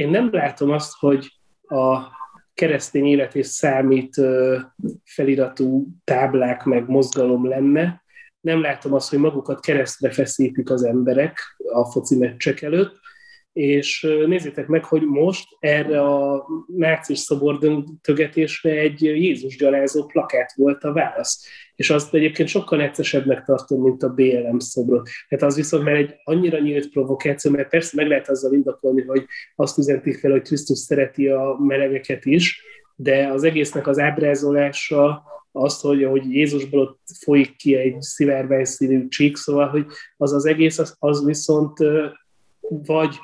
én 0.00 0.08
nem 0.08 0.28
látom 0.32 0.70
azt, 0.70 0.92
hogy 0.98 1.32
a 1.60 1.98
keresztény 2.54 3.06
élet 3.06 3.34
és 3.34 3.46
számít 3.46 4.20
feliratú 5.04 5.86
táblák 6.04 6.64
meg 6.64 6.88
mozgalom 6.88 7.48
lenne. 7.48 8.02
Nem 8.40 8.60
látom 8.60 8.94
azt, 8.94 9.10
hogy 9.10 9.18
magukat 9.18 9.60
keresztre 9.60 10.10
feszítik 10.10 10.70
az 10.70 10.84
emberek 10.84 11.38
a 11.72 11.90
foci 11.90 12.18
meccsek 12.18 12.62
előtt, 12.62 12.99
és 13.52 14.06
nézzétek 14.26 14.66
meg, 14.66 14.84
hogy 14.84 15.02
most 15.02 15.48
erre 15.58 16.00
a 16.02 16.46
nácis 16.66 17.18
szobordöntögetésre 17.18 18.70
egy 18.70 19.02
Jézus 19.02 19.56
gyalázó 19.56 20.04
plakát 20.06 20.52
volt 20.56 20.84
a 20.84 20.92
válasz. 20.92 21.46
És 21.74 21.90
azt 21.90 22.14
egyébként 22.14 22.48
sokkal 22.48 22.78
neccesebbnek 22.78 23.44
tartom, 23.44 23.82
mint 23.82 24.02
a 24.02 24.08
BLM 24.08 24.58
szobrot. 24.58 25.08
Tehát 25.28 25.44
az 25.44 25.56
viszont 25.56 25.84
már 25.84 25.94
egy 25.94 26.14
annyira 26.24 26.58
nyílt 26.58 26.88
provokáció, 26.88 27.50
mert 27.50 27.68
persze 27.68 27.92
meg 27.96 28.08
lehet 28.08 28.28
azzal 28.28 28.52
indokolni, 28.52 29.02
hogy 29.02 29.24
azt 29.56 29.78
üzentik 29.78 30.18
fel, 30.18 30.30
hogy 30.30 30.42
Krisztus 30.42 30.78
szereti 30.78 31.28
a 31.28 31.56
melegeket 31.58 32.24
is, 32.24 32.62
de 32.96 33.26
az 33.26 33.44
egésznek 33.44 33.86
az 33.86 33.98
ábrázolása, 33.98 35.22
azt, 35.52 35.80
hogy, 35.80 36.04
hogy 36.04 36.34
Jézusból 36.34 36.80
ott 36.80 37.00
folyik 37.20 37.56
ki 37.56 37.74
egy 37.74 38.00
szivárványszínű 38.00 39.08
csík, 39.08 39.36
szóval, 39.36 39.68
hogy 39.68 39.86
az 40.16 40.32
az 40.32 40.46
egész, 40.46 40.78
az, 40.78 40.96
az 40.98 41.24
viszont 41.24 41.78
vagy 42.70 43.16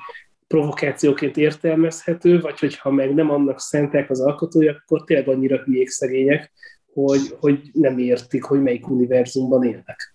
provokációként 0.47 1.37
értelmezhető, 1.37 2.41
vagy 2.41 2.59
hogyha 2.59 2.91
meg 2.91 3.15
nem 3.15 3.31
annak 3.31 3.61
szentek 3.61 4.11
az 4.11 4.21
alkotói, 4.21 4.69
akkor 4.69 5.05
tényleg 5.05 5.29
annyira 5.29 5.63
hülyék 5.63 5.89
szegények, 5.89 6.53
hogy, 6.93 7.37
hogy 7.41 7.71
nem 7.73 7.99
értik, 7.99 8.45
hogy 8.45 8.63
melyik 8.63 8.89
univerzumban 8.89 9.65
élnek. 9.65 10.15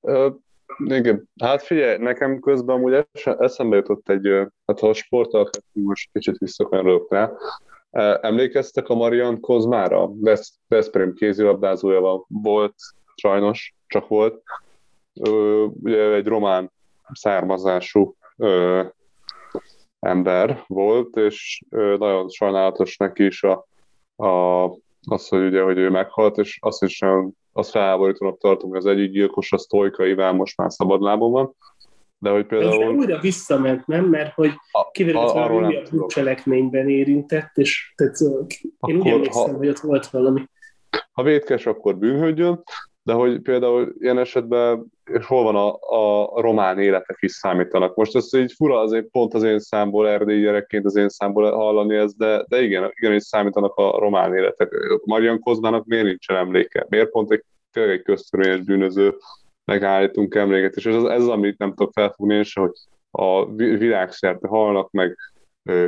Uh, 0.00 0.34
igen, 0.84 1.28
hát 1.40 1.62
figyelj, 1.62 1.98
nekem 1.98 2.40
közben 2.40 2.76
amúgy 2.76 3.06
eszembe 3.38 3.76
jutott 3.76 4.08
egy, 4.08 4.26
hát 4.66 4.80
ha 4.80 4.88
a 4.88 4.94
sporttal 4.94 5.50
most 5.72 6.10
kicsit 6.12 6.38
visszakanyarodok 6.38 7.12
rá, 7.12 7.32
emlékeztek 8.20 8.88
a 8.88 8.94
Marian 8.94 9.40
Kozmára? 9.40 10.10
Veszprém 10.68 11.14
kézilabdázója 11.14 12.24
volt, 12.28 12.74
sajnos, 13.14 13.74
csak 13.86 14.08
volt. 14.08 14.42
Ugye 15.82 16.12
egy 16.12 16.26
román 16.26 16.70
származású 17.12 18.16
ö, 18.36 18.82
ember 20.00 20.64
volt, 20.66 21.16
és 21.16 21.62
ö, 21.70 21.96
nagyon 21.98 22.28
sajnálatos 22.28 22.96
neki 22.96 23.24
is 23.24 23.42
a, 23.42 23.66
a, 24.16 24.64
az, 25.08 25.28
hogy 25.28 25.46
ugye, 25.46 25.62
hogy 25.62 25.78
ő 25.78 25.90
meghalt, 25.90 26.38
és 26.38 26.58
azt 26.60 26.82
is 26.82 27.02
azt 27.52 27.70
felháborítónak 27.70 28.38
tartom, 28.38 28.68
hogy 28.68 28.78
az 28.78 28.86
egyik 28.86 29.10
gyilkos 29.10 29.52
a 29.52 29.58
Sztojka 29.58 30.06
Iván 30.06 30.34
most 30.34 30.56
már 30.56 30.72
szabadlábon 30.72 31.30
van, 31.30 31.54
de 32.18 32.30
hogy 32.30 32.46
például... 32.46 32.82
Ez 32.82 32.88
újra 32.88 33.18
visszament, 33.20 33.86
nem? 33.86 34.04
Mert 34.04 34.34
hogy 34.34 34.50
kiderült, 34.92 35.30
hogy 35.30 35.64
újabb 35.64 36.06
cselekményben 36.06 36.88
érintett, 36.88 37.56
és 37.56 37.92
tehát, 37.96 38.16
én 38.86 38.96
úgy 38.96 39.06
emlékszem, 39.06 39.50
ha, 39.50 39.56
hogy 39.56 39.68
ott 39.68 39.78
volt 39.78 40.06
valami. 40.06 40.42
Ha 41.12 41.22
vétkes, 41.22 41.66
akkor 41.66 41.96
bűnhődjön, 41.96 42.62
de 43.06 43.12
hogy 43.12 43.40
például 43.40 43.94
ilyen 43.98 44.18
esetben 44.18 44.92
és 45.04 45.26
hol 45.26 45.42
van 45.42 45.56
a, 45.56 45.74
a 46.32 46.40
román 46.40 46.78
életek 46.78 47.16
is 47.20 47.32
számítanak. 47.32 47.94
Most 47.94 48.16
ez 48.16 48.34
így 48.34 48.52
fura 48.52 48.80
azért 48.80 49.06
pont 49.06 49.34
az 49.34 49.42
én 49.42 49.58
számból, 49.58 50.08
erdélyi 50.08 50.40
gyerekként 50.40 50.84
az 50.84 50.96
én 50.96 51.08
számból 51.08 51.52
hallani 51.52 51.96
ezt, 51.96 52.16
de, 52.16 52.44
de 52.48 52.62
igen, 52.62 52.92
igen, 52.94 53.14
is 53.14 53.22
számítanak 53.22 53.74
a 53.74 53.98
román 53.98 54.34
életek. 54.34 54.72
Marian 55.04 55.40
Kozmának 55.40 55.86
miért 55.86 56.04
nincsen 56.04 56.36
emléke? 56.36 56.86
Miért 56.88 57.10
pont 57.10 57.30
egy 57.30 57.44
tényleg 57.72 57.92
egy 57.92 58.02
köztörvényes 58.02 58.60
bűnöző 58.60 59.14
megállítunk 59.64 60.34
emléket, 60.34 60.74
és 60.74 60.86
ez 60.86 60.94
ez 60.94 61.22
az 61.22 61.28
amit 61.28 61.58
nem 61.58 61.74
tudok 61.74 61.92
felfogni 61.92 62.34
és 62.34 62.54
hogy 62.54 62.72
a 63.10 63.46
világszerte 63.54 64.48
halnak 64.48 64.90
meg 64.90 65.16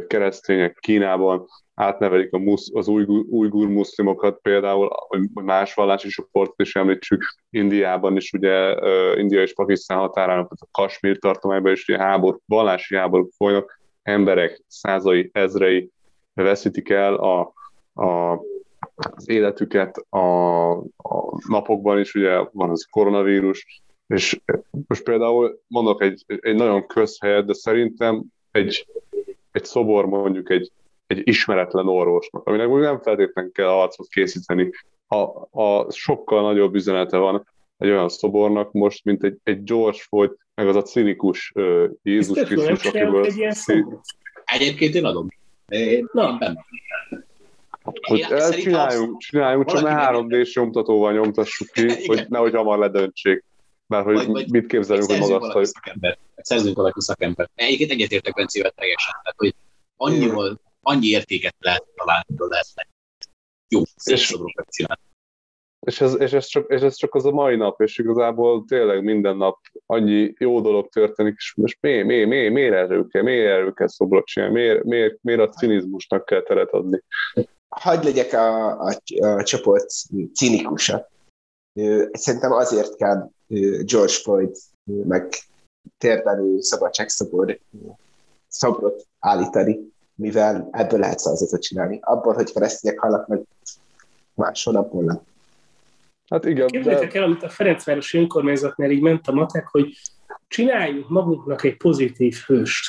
keresztények 0.07 0.79
Kínában, 0.81 1.47
átnevelik 1.75 2.33
a 2.33 2.39
musz, 2.39 2.75
az 2.75 2.89
ujgur, 2.89 3.69
muszlimokat 3.69 4.39
például, 4.43 4.91
vagy 5.09 5.45
más 5.45 5.75
vallási 5.75 6.09
csoportot 6.09 6.61
is 6.61 6.77
említsük, 6.77 7.25
Indiában 7.51 8.17
is 8.17 8.33
ugye, 8.33 8.75
India 9.17 9.43
és 9.43 9.55
Pakisztán 9.55 9.99
határán, 9.99 10.49
a 10.51 10.67
Kasmír 10.71 11.19
tartományban 11.19 11.73
is 11.73 11.89
ugye 11.89 11.99
háború, 11.99 12.39
vallási 12.47 12.97
háborúk 12.97 13.33
folynak, 13.37 13.81
emberek 14.03 14.63
százai, 14.67 15.31
ezrei 15.33 15.91
veszítik 16.35 16.89
el 16.89 17.15
a, 17.15 17.53
a 18.03 18.41
az 18.95 19.29
életüket 19.29 19.97
a, 20.09 20.71
a 20.97 21.41
napokban 21.49 21.99
is, 21.99 22.15
ugye 22.15 22.39
van 22.53 22.71
az 22.71 22.87
koronavírus, 22.91 23.83
és 24.07 24.41
most 24.87 25.03
például 25.03 25.61
mondok 25.67 26.03
egy, 26.03 26.25
egy 26.27 26.55
nagyon 26.55 26.87
közhelyet, 26.87 27.47
de 27.47 27.53
szerintem 27.53 28.25
egy, 28.51 28.87
egy 29.59 29.65
szobor 29.65 30.07
mondjuk 30.07 30.51
egy, 30.51 30.71
egy 31.07 31.21
ismeretlen 31.25 31.89
orvosnak, 31.89 32.47
aminek 32.47 32.69
nem 32.69 33.01
feltétlenül 33.01 33.53
kell 33.53 33.69
arcot 33.69 34.09
készíteni. 34.09 34.71
A, 35.07 35.23
a 35.63 35.91
sokkal 35.91 36.43
nagyobb 36.43 36.75
üzenete 36.75 37.17
van 37.17 37.47
egy 37.79 37.89
olyan 37.89 38.09
szobornak 38.09 38.73
most, 38.73 39.05
mint 39.05 39.25
egy, 39.25 39.37
egy 39.43 39.65
George 39.65 39.99
Floyd, 39.99 40.31
meg 40.55 40.69
az 40.69 40.77
a 40.77 40.83
cinikus 40.83 41.53
uh, 41.55 41.85
Jézus 42.03 42.43
Krisztus, 42.43 42.85
akiből... 42.85 43.27
Egyébként 44.45 44.95
én 44.95 45.05
adom. 45.05 45.29
Én, 45.69 46.09
Na. 46.13 46.29
Én 46.29 46.39
benne. 46.39 46.65
Hogy 47.83 48.27
csináljunk, 48.51 49.19
csináljunk, 49.19 49.67
csak 49.67 49.83
ne 49.83 50.09
3D-s 50.11 50.55
nyomtatóval 50.55 51.13
nyomtassuk 51.13 51.69
ki, 51.69 51.87
hogy 52.07 52.27
nehogy 52.29 52.55
hamar 52.55 52.79
ledöntsék. 52.79 53.45
Mert 53.89 54.05
hogy 54.05 54.15
vagy, 54.15 54.27
vagy 54.27 54.51
mit 54.51 54.67
képzelünk, 54.67 55.11
hogy 55.11 55.19
magasztaljuk. 55.19 55.67
Szakember, 55.67 56.19
szerzünk 56.37 56.77
valaki 56.77 57.01
szakember. 57.01 57.51
Egyébként 57.55 57.91
egyetértek 57.91 58.35
Bencével 58.35 58.71
teljesen. 58.71 59.15
Tehát, 59.23 59.39
hogy 59.39 59.55
annyival, 59.97 60.61
annyi 60.83 61.07
értéket 61.07 61.55
lehet 61.59 61.87
találni, 61.95 62.27
lehet 62.37 62.89
jó, 63.69 63.83
szép 63.97 64.19
csinálni. 64.69 65.03
És 65.87 66.01
ez, 66.01 66.21
és, 66.21 66.33
ez 66.33 66.47
csak, 66.47 66.71
és 66.71 66.81
ez 66.81 66.95
csak 66.95 67.15
az 67.15 67.25
a 67.25 67.31
mai 67.31 67.57
nap, 67.57 67.81
és 67.81 67.99
igazából 67.99 68.65
tényleg 68.65 69.03
minden 69.03 69.37
nap 69.37 69.59
annyi 69.87 70.35
jó 70.39 70.61
dolog 70.61 70.89
történik, 70.89 71.35
és 71.37 71.55
most 71.57 71.79
mi, 71.81 72.03
mi, 72.03 72.25
mi, 72.25 72.49
miért 72.49 72.75
erről 72.75 73.09
kell, 73.09 73.23
miért 73.23 73.51
erről 73.51 73.75
kell 73.75 73.89
szobrot 73.89 74.27
csinálni, 74.27 74.55
miért, 74.55 74.85
miért, 74.85 75.19
miért 75.23 75.41
a 75.41 75.49
cinizmusnak 75.49 76.25
kell 76.25 76.43
teret 76.43 76.71
adni? 76.71 77.03
Hagy 77.69 78.05
legyek 78.05 78.33
a, 78.33 78.79
a, 78.81 78.95
a 79.21 79.43
csoport 79.43 79.91
cinikusa. 80.35 81.09
Szerintem 82.13 82.53
azért 82.53 82.97
kell 82.97 83.31
George 83.85 84.13
Floyd 84.13 84.57
meg 84.85 85.35
térdelő 85.99 86.61
szabadságszobor 86.61 87.59
szobrot 88.49 89.07
állítani, 89.19 89.79
mivel 90.15 90.69
ebből 90.73 90.99
lehet 90.99 91.19
szavazatot 91.19 91.63
csinálni. 91.63 91.99
Abból, 92.03 92.35
hogy 92.35 92.53
keresztények 92.53 92.99
halnak 92.99 93.27
meg 93.27 93.41
máshol, 94.35 94.77
abból 94.77 95.05
nem. 95.05 95.21
Hát 96.31 96.45
igen. 96.45 96.67
Képzeljétek 96.67 97.13
de... 97.13 97.19
el, 97.19 97.25
amit 97.25 97.43
a 97.43 97.49
Ferencvárosi 97.49 98.19
önkormányzatnál 98.19 98.91
így 98.91 99.01
ment 99.01 99.27
a 99.27 99.33
matek, 99.33 99.69
hogy 99.69 100.01
csináljunk 100.49 101.09
magunknak 101.09 101.65
egy 101.65 101.77
pozitív 101.77 102.37
hőst. 102.47 102.87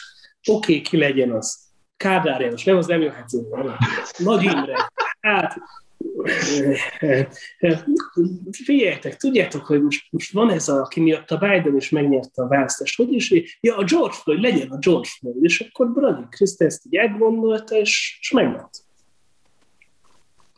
Oké, 0.48 0.72
okay, 0.72 0.82
ki 0.82 0.98
legyen 0.98 1.32
az. 1.32 1.58
Kádár 1.98 2.42
János, 2.42 2.64
nem 2.64 2.78
az 2.78 2.88
nem 2.88 3.02
jöhet 3.02 3.32
Nagy 4.18 4.44
Imre. 4.44 4.92
Hát, 5.20 5.58
figyeljetek, 8.52 9.16
tudjátok, 9.16 9.66
hogy 9.66 9.84
most, 9.84 10.08
most 10.12 10.32
van 10.32 10.50
ez, 10.50 10.70
a, 10.70 10.82
aki 10.82 11.00
miatt 11.00 11.32
a 11.32 11.38
Biden 11.38 11.76
is 11.76 11.90
megnyerte 11.90 12.42
a 12.42 12.48
választást, 12.48 12.98
hogy 12.98 13.14
is, 13.14 13.58
ja, 13.62 13.78
a 13.78 13.84
George 13.84 14.16
Floyd, 14.16 14.42
legyen 14.42 14.70
a 14.70 14.78
George 14.78 15.10
Floyd, 15.20 15.44
és 15.44 15.60
akkor 15.60 15.92
Brady 15.92 16.24
Krista 16.30 16.66
ezt 16.66 16.86
így 16.86 16.96
elgondolta, 16.96 17.76
és, 17.76 18.18
és 18.22 18.32
megment. 18.32 18.70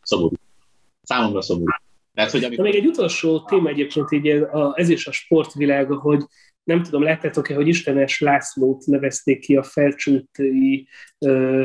Szomorú. 0.02 0.36
Számomra 1.04 1.42
szomorú. 1.42 1.72
Mert, 2.14 2.32
hogy 2.32 2.44
amikor... 2.44 2.66
még 2.66 2.76
egy 2.76 2.86
utolsó 2.86 3.42
téma 3.42 3.70
egyébként, 3.70 4.12
így 4.12 4.28
a, 4.28 4.74
ez 4.76 4.90
is 4.90 5.08
a 5.08 5.12
sportvilága, 5.12 6.00
hogy 6.00 6.24
nem 6.64 6.84
tudom, 6.84 7.04
láttátok-e, 7.04 7.56
hogy 7.56 7.68
Istenes 7.68 8.20
Lászlót 8.20 8.86
nevezték 8.86 9.40
ki 9.40 9.56
a 9.56 9.64
felcsúti 9.64 10.88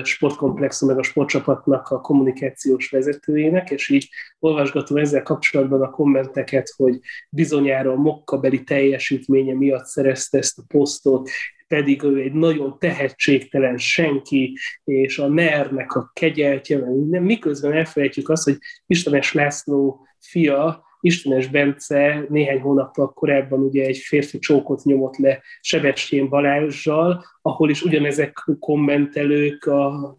sportkomplexum 0.02 0.88
meg 0.88 0.98
a 0.98 1.02
sportcsapatnak 1.02 1.88
a 1.88 2.00
kommunikációs 2.00 2.90
vezetőjének, 2.90 3.70
és 3.70 3.88
így 3.88 4.08
olvasgatom 4.38 4.96
ezzel 4.96 5.22
kapcsolatban 5.22 5.82
a 5.82 5.90
kommenteket, 5.90 6.72
hogy 6.76 6.98
bizonyára 7.30 7.92
a 7.92 7.96
mokkabeli 7.96 8.62
teljesítménye 8.64 9.54
miatt 9.54 9.84
szerezte 9.84 10.38
ezt 10.38 10.58
a 10.58 10.64
posztot, 10.68 11.30
pedig 11.68 12.02
ő 12.02 12.20
egy 12.20 12.32
nagyon 12.32 12.78
tehetségtelen 12.78 13.76
senki, 13.76 14.58
és 14.84 15.18
a 15.18 15.28
NER-nek 15.28 15.94
a 15.94 16.10
kegyeltje, 16.12 16.78
miközben 17.10 17.72
elfelejtjük 17.72 18.28
azt, 18.28 18.44
hogy 18.44 18.58
Istenes 18.86 19.32
László 19.32 20.06
fia 20.20 20.85
Istenes 21.06 21.46
Bence 21.46 22.24
néhány 22.28 22.60
hónappal 22.60 23.12
korábban 23.12 23.60
ugye 23.60 23.84
egy 23.84 23.96
férfi 23.96 24.38
csókot 24.38 24.84
nyomott 24.84 25.16
le 25.16 25.42
Sebestyén 25.60 26.28
Balázsjal, 26.28 27.24
ahol 27.42 27.70
is 27.70 27.82
ugyanezek 27.82 28.44
kommentelők 28.58 29.64
a 29.64 30.16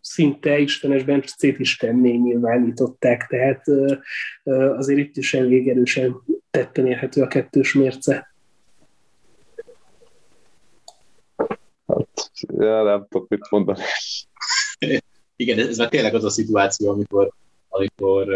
szinte 0.00 0.58
Istenes 0.58 1.02
Bencét 1.02 1.58
istenné 1.58 2.16
nyilvánították, 2.16 3.26
tehát 3.26 3.64
azért 4.76 4.98
itt 4.98 5.16
is 5.16 5.34
elég 5.34 5.68
erősen 5.68 6.16
tetten 6.50 6.86
érhető 6.86 7.22
a 7.22 7.26
kettős 7.26 7.74
mérce. 7.74 8.34
Hát, 11.86 12.08
ja, 12.58 12.82
nem 12.82 13.06
tudok 13.08 13.28
mit 13.28 13.50
mondani. 13.50 13.82
Igen, 15.36 15.58
ez 15.58 15.78
már 15.78 15.88
tényleg 15.88 16.14
az 16.14 16.24
a 16.24 16.30
szituáció, 16.30 16.90
amikor, 16.90 17.32
amikor 17.68 18.26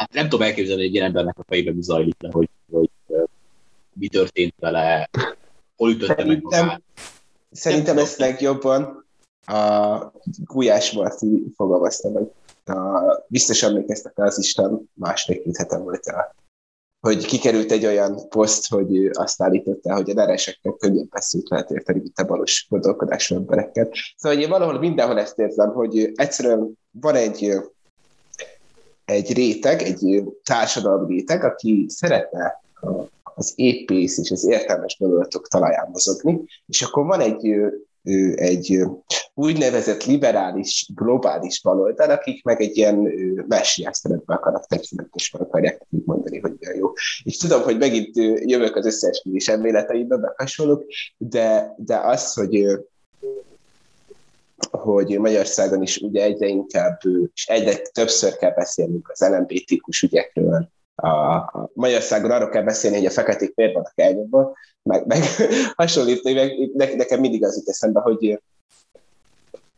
hát 0.00 0.12
nem 0.12 0.28
tudom 0.28 0.46
elképzelni, 0.46 0.82
egy 0.82 0.94
ilyen 0.94 1.06
embernek 1.06 1.38
a 1.38 1.44
fejében 1.46 1.74
mi 1.74 1.82
zajlik 1.82 2.16
le, 2.18 2.28
hogy, 2.32 2.48
hogy 2.70 2.90
mi 3.92 4.08
történt 4.08 4.54
vele, 4.58 5.10
hol 5.76 5.90
ütötte 5.90 6.24
meg 6.24 6.42
magát. 6.42 6.82
Szerintem 7.50 7.98
ezt 7.98 8.18
legjobban 8.18 9.04
a 9.46 10.12
Gulyás 10.44 10.92
Marti 10.92 11.52
fogalmazta 11.56 12.10
meg. 12.10 12.22
A, 12.76 13.24
biztos 13.28 13.62
emlékeztek 13.62 14.18
az 14.18 14.38
Isten 14.38 14.90
második 14.94 15.42
két 15.42 15.56
hetem 15.56 15.82
volt 15.82 16.06
el, 16.06 16.34
hogy 17.00 17.24
kikerült 17.24 17.70
egy 17.70 17.86
olyan 17.86 18.28
poszt, 18.28 18.68
hogy 18.68 19.06
azt 19.12 19.42
állította, 19.42 19.94
hogy 19.94 20.10
a 20.10 20.14
nereseknek 20.14 20.76
könnyen 20.76 21.08
beszélt 21.10 21.48
lehet 21.48 21.70
érteni, 21.70 21.98
mint 21.98 22.18
a 22.18 22.24
balos 22.24 22.66
gondolkodású 22.68 23.34
embereket. 23.34 23.94
Szóval 24.16 24.38
én 24.38 24.48
valahol 24.48 24.78
mindenhol 24.78 25.18
ezt 25.18 25.38
érzem, 25.38 25.72
hogy 25.72 26.12
egyszerűen 26.14 26.78
van 26.90 27.14
egy 27.14 27.54
egy 29.10 29.32
réteg, 29.32 29.82
egy 29.82 30.24
társadalmi 30.44 31.14
réteg, 31.14 31.44
aki 31.44 31.86
szeretne 31.88 32.62
az 33.34 33.52
épész 33.56 34.18
és 34.18 34.30
az 34.30 34.46
értelmes 34.46 34.96
gondolatok 34.98 35.48
talaján 35.48 35.88
mozogni, 35.92 36.40
és 36.66 36.82
akkor 36.82 37.06
van 37.06 37.20
egy, 37.20 37.54
egy 38.34 38.82
úgynevezett 39.34 40.04
liberális, 40.04 40.90
globális 40.94 41.62
baloldal, 41.62 42.10
akik 42.10 42.44
meg 42.44 42.60
egy 42.60 42.76
ilyen 42.76 43.12
messiás 43.48 43.96
szeretbe 43.96 44.34
akarnak 44.34 44.66
tekintet, 44.66 45.08
és 45.12 45.30
meg 45.30 45.42
akarják 45.42 45.86
mondani, 45.88 46.38
hogy 46.38 46.52
olyan 46.66 46.76
jó. 46.76 46.92
És 47.24 47.36
tudom, 47.36 47.62
hogy 47.62 47.78
megint 47.78 48.16
jövök 48.44 48.76
az 48.76 48.86
összes 48.86 49.22
elméleteimbe, 49.46 50.16
meg 50.16 50.34
hasonlók, 50.36 50.84
de, 51.16 51.74
de 51.76 51.96
az, 51.96 52.34
hogy 52.34 52.66
hogy 54.70 55.18
Magyarországon 55.18 55.82
is 55.82 55.96
ugye 55.96 56.22
egyre 56.22 56.46
inkább, 56.46 57.00
és 57.34 57.46
egyre 57.46 57.76
többször 57.76 58.36
kell 58.36 58.52
beszélnünk 58.54 59.10
az 59.12 59.28
LMBTQ-s 59.28 60.02
ügyekről. 60.02 60.68
A, 60.94 61.68
Magyarországon 61.72 62.30
arról 62.30 62.48
kell 62.48 62.62
beszélni, 62.62 62.96
hogy 62.96 63.06
a 63.06 63.10
feketék 63.10 63.54
miért 63.54 63.72
vannak 63.72 63.92
elnyomva, 63.94 64.56
meg, 64.82 65.06
meg 65.06 65.22
hasonlítani, 65.76 66.70
meg 66.74 66.96
nekem 66.96 67.20
mindig 67.20 67.44
az 67.44 67.56
jut 67.56 67.68
eszembe, 67.68 68.00
hogy 68.00 68.40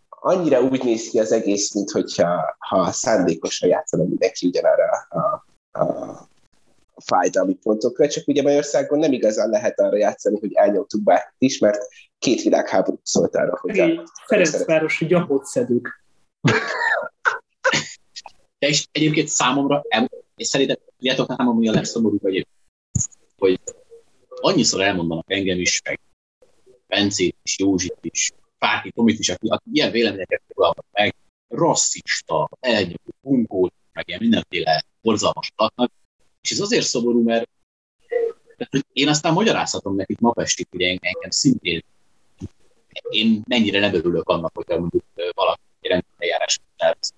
annyira 0.08 0.62
úgy 0.62 0.84
néz 0.84 1.08
ki 1.08 1.18
az 1.18 1.32
egész, 1.32 1.74
mint 1.74 1.90
hogyha 1.90 2.56
ha 2.58 2.92
szándékosan 2.92 3.68
játszana 3.68 4.04
mindenki 4.04 4.46
ugyanarra 4.46 4.90
a, 5.08 5.44
a, 5.78 6.28
fájdalmi 7.04 7.54
pontokra, 7.54 8.08
csak 8.08 8.28
ugye 8.28 8.42
Magyarországon 8.42 8.98
nem 8.98 9.12
igazán 9.12 9.48
lehet 9.48 9.80
arra 9.80 9.96
játszani, 9.96 10.38
hogy 10.40 10.52
elnyomtuk 10.54 11.02
bárkit 11.02 11.34
is, 11.38 11.58
mert 11.58 11.86
két 12.22 12.42
világháború 12.42 13.00
szólt 13.02 13.36
arra, 13.36 13.58
hogy... 13.60 14.00
Ferencvárosi 14.26 15.06
gyapot 15.06 15.44
szedők. 15.44 16.04
De 18.58 18.68
és 18.68 18.86
egyébként 18.92 19.28
számomra, 19.28 19.82
és 20.36 20.46
szerintem, 20.46 20.76
tudjátok 20.96 21.36
nem, 21.36 21.48
ami 21.48 21.68
a 21.68 21.72
legszomorúbb 21.72 22.24
egyébként, 22.24 22.56
hogy 23.38 23.60
annyiszor 24.40 24.80
elmondanak 24.80 25.32
engem 25.32 25.58
is, 25.58 25.82
meg 25.84 26.00
Bencét 26.86 27.36
is, 27.42 27.58
Józsit 27.58 27.98
is, 28.00 28.32
bárki, 28.58 28.90
Tomit 28.90 29.18
is, 29.18 29.28
aki, 29.28 29.48
aki 29.48 29.64
ilyen 29.72 29.90
véleményeket 29.90 30.42
fogalmaz 30.46 30.84
meg, 30.92 31.14
rasszista, 31.48 32.48
elnyomó, 32.60 32.96
bunkót, 33.20 33.74
meg 33.92 34.08
ilyen 34.08 34.20
mindenféle 34.20 34.84
borzalmas 35.00 35.52
adatnak, 35.56 35.92
És 36.40 36.50
ez 36.50 36.60
azért 36.60 36.86
szomorú, 36.86 37.22
mert 37.22 37.48
én 38.92 39.08
aztán 39.08 39.32
magyarázhatom 39.32 39.94
nekik 39.94 40.18
ma 40.18 40.32
estig, 40.36 40.66
hogy 40.70 40.82
engem 40.82 41.30
szintén 41.30 41.82
én 43.08 43.42
mennyire 43.48 43.80
nem 43.80 43.94
örülök 43.94 44.28
annak, 44.28 44.50
hogy 44.54 44.78
mondjuk 44.78 45.04
valaki 45.34 45.60
rendelejárást 45.80 46.60
elvesz. 46.76 47.12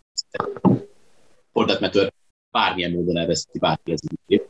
Fordatmetör 1.52 2.12
bármilyen 2.50 2.90
módon 2.90 3.16
elveszíti 3.16 3.58
bárki 3.58 3.92
az 3.92 4.00
ügyét. 4.26 4.48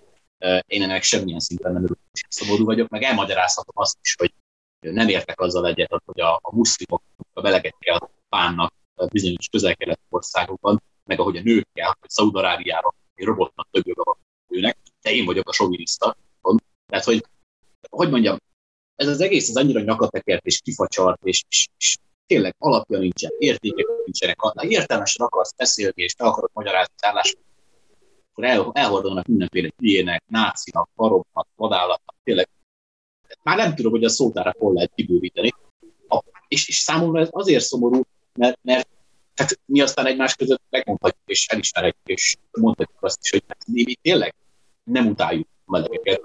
Én 0.67 0.83
ennek 0.83 1.03
semmilyen 1.03 1.41
szinten 1.41 1.73
nem 1.73 1.83
örülök, 1.83 2.03
és 2.13 2.23
szomorú 2.29 2.65
vagyok, 2.65 2.89
meg 2.89 3.03
elmagyarázhatom 3.03 3.75
azt 3.77 3.99
is, 4.03 4.15
hogy 4.19 4.33
nem 4.81 5.09
értek 5.09 5.41
azzal 5.41 5.67
egyet, 5.67 6.03
hogy 6.05 6.21
a, 6.21 6.35
a 6.43 6.55
muszlimok 6.55 7.03
a 7.33 7.41
belegetke 7.41 7.93
a 7.93 8.11
pánnak 8.29 8.73
bizonyos 9.13 9.49
közel 9.49 9.75
országokban, 10.09 10.83
meg 11.05 11.21
ahogy 11.21 11.37
a 11.37 11.43
nőkkel, 11.43 11.97
hogy 12.01 12.11
Szaudarábiára 12.11 12.95
egy 13.15 13.25
robotnak 13.25 13.69
több 13.71 13.87
joga 13.87 14.03
van 14.05 14.17
nőnek, 14.49 14.79
de 15.03 15.11
én 15.11 15.25
vagyok 15.25 15.49
a 15.49 15.53
soviniszta. 15.53 16.17
Tehát, 16.87 17.05
hogy, 17.05 17.25
hogy 17.91 18.11
mondjam, 18.11 18.39
ez 18.97 19.09
az 19.09 19.21
egész 19.21 19.49
az 19.49 19.57
annyira 19.57 19.81
nyakatekert 19.81 20.47
és 20.47 20.61
kifacsart, 20.61 21.21
és, 21.23 21.45
és, 21.49 21.69
és 21.79 21.97
tényleg 22.27 22.55
alapja 22.59 22.99
nincsen, 22.99 23.31
értékek 23.39 23.87
nincsenek, 24.05 24.41
ha 24.41 24.53
értelmesen 24.67 25.27
akarsz 25.27 25.55
beszélni, 25.57 26.03
és 26.03 26.15
te 26.15 26.25
akarod 26.25 26.51
magyarázni 26.53 26.93
az 26.97 27.09
állást, 27.09 27.39
akkor 28.33 28.45
el, 28.45 28.71
elhordanak 28.73 29.27
mindenféle 29.27 29.71
hülyének, 29.77 30.23
nácinak, 30.27 30.89
baromnak, 30.95 31.49
vadállatnak, 31.57 32.17
tényleg. 32.25 32.49
Már 33.43 33.57
nem 33.57 33.75
tudom, 33.75 33.91
hogy 33.91 34.05
a 34.05 34.09
szótára 34.09 34.55
hol 34.59 34.73
lehet 34.73 34.93
kibővíteni. 34.95 35.51
A, 36.09 36.23
és, 36.49 36.69
és 36.69 36.77
számomra 36.77 37.21
ez 37.21 37.29
azért 37.31 37.65
szomorú, 37.65 38.03
mert, 38.35 38.59
mert 38.63 38.89
tehát 39.35 39.61
mi 39.65 39.81
aztán 39.81 40.07
egymás 40.07 40.35
között 40.35 40.63
megmondhatjuk, 40.71 41.23
és 41.27 41.47
elismerhetjük, 41.47 42.19
és 42.19 42.37
mondhatjuk 42.53 43.03
azt 43.03 43.19
is, 43.23 43.31
hogy 43.31 43.43
hát 43.49 43.67
mi, 43.67 43.95
tényleg 44.03 44.35
nem 44.85 45.07
utáljuk 45.07 45.49
melegeket, 45.67 46.21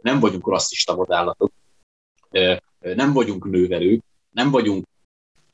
nem 0.00 0.20
vagyunk 0.20 0.46
rasszista 0.46 0.96
vadállatok, 0.96 1.52
nem 2.78 3.12
vagyunk 3.12 3.44
nővelők, 3.44 4.02
nem 4.30 4.50
vagyunk, 4.50 4.86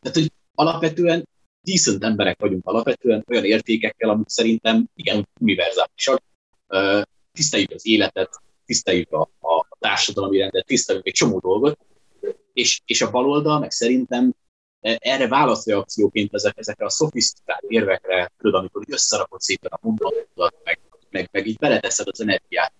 tehát 0.01 0.17
hogy 0.17 0.33
alapvetően 0.55 1.29
decent 1.63 2.05
emberek 2.05 2.41
vagyunk 2.41 2.67
alapvetően, 2.67 3.25
olyan 3.29 3.45
értékekkel, 3.45 4.09
amik 4.09 4.29
szerintem 4.29 4.89
igen 4.95 5.29
univerzálisak. 5.41 6.23
Tiszteljük 7.33 7.71
az 7.71 7.87
életet, 7.87 8.41
tiszteljük 8.67 9.13
a, 9.13 9.21
a 9.21 9.67
társadalmi 9.79 10.39
rendet, 10.39 10.67
tiszteljük 10.67 11.07
egy 11.07 11.13
csomó 11.13 11.39
dolgot, 11.39 11.79
és, 12.53 12.81
és 12.85 13.03
a 13.03 13.11
baloldal 13.11 13.59
meg 13.59 13.71
szerintem 13.71 14.35
erre 14.81 15.29
válaszreakcióként 15.29 16.35
ezek, 16.35 16.59
ezekre 16.59 16.85
a 16.85 16.91
szofisztikált 16.91 17.63
érvekre, 17.69 18.33
tudod, 18.39 18.55
amikor 18.55 18.85
összerakod 18.89 19.41
szépen 19.41 19.71
a 19.75 19.79
mondatodat, 19.81 20.55
meg, 20.65 20.81
meg, 21.11 21.29
meg 21.33 21.47
így 21.47 21.57
beleteszed 21.57 22.09
az 22.09 22.21
energiát, 22.21 22.73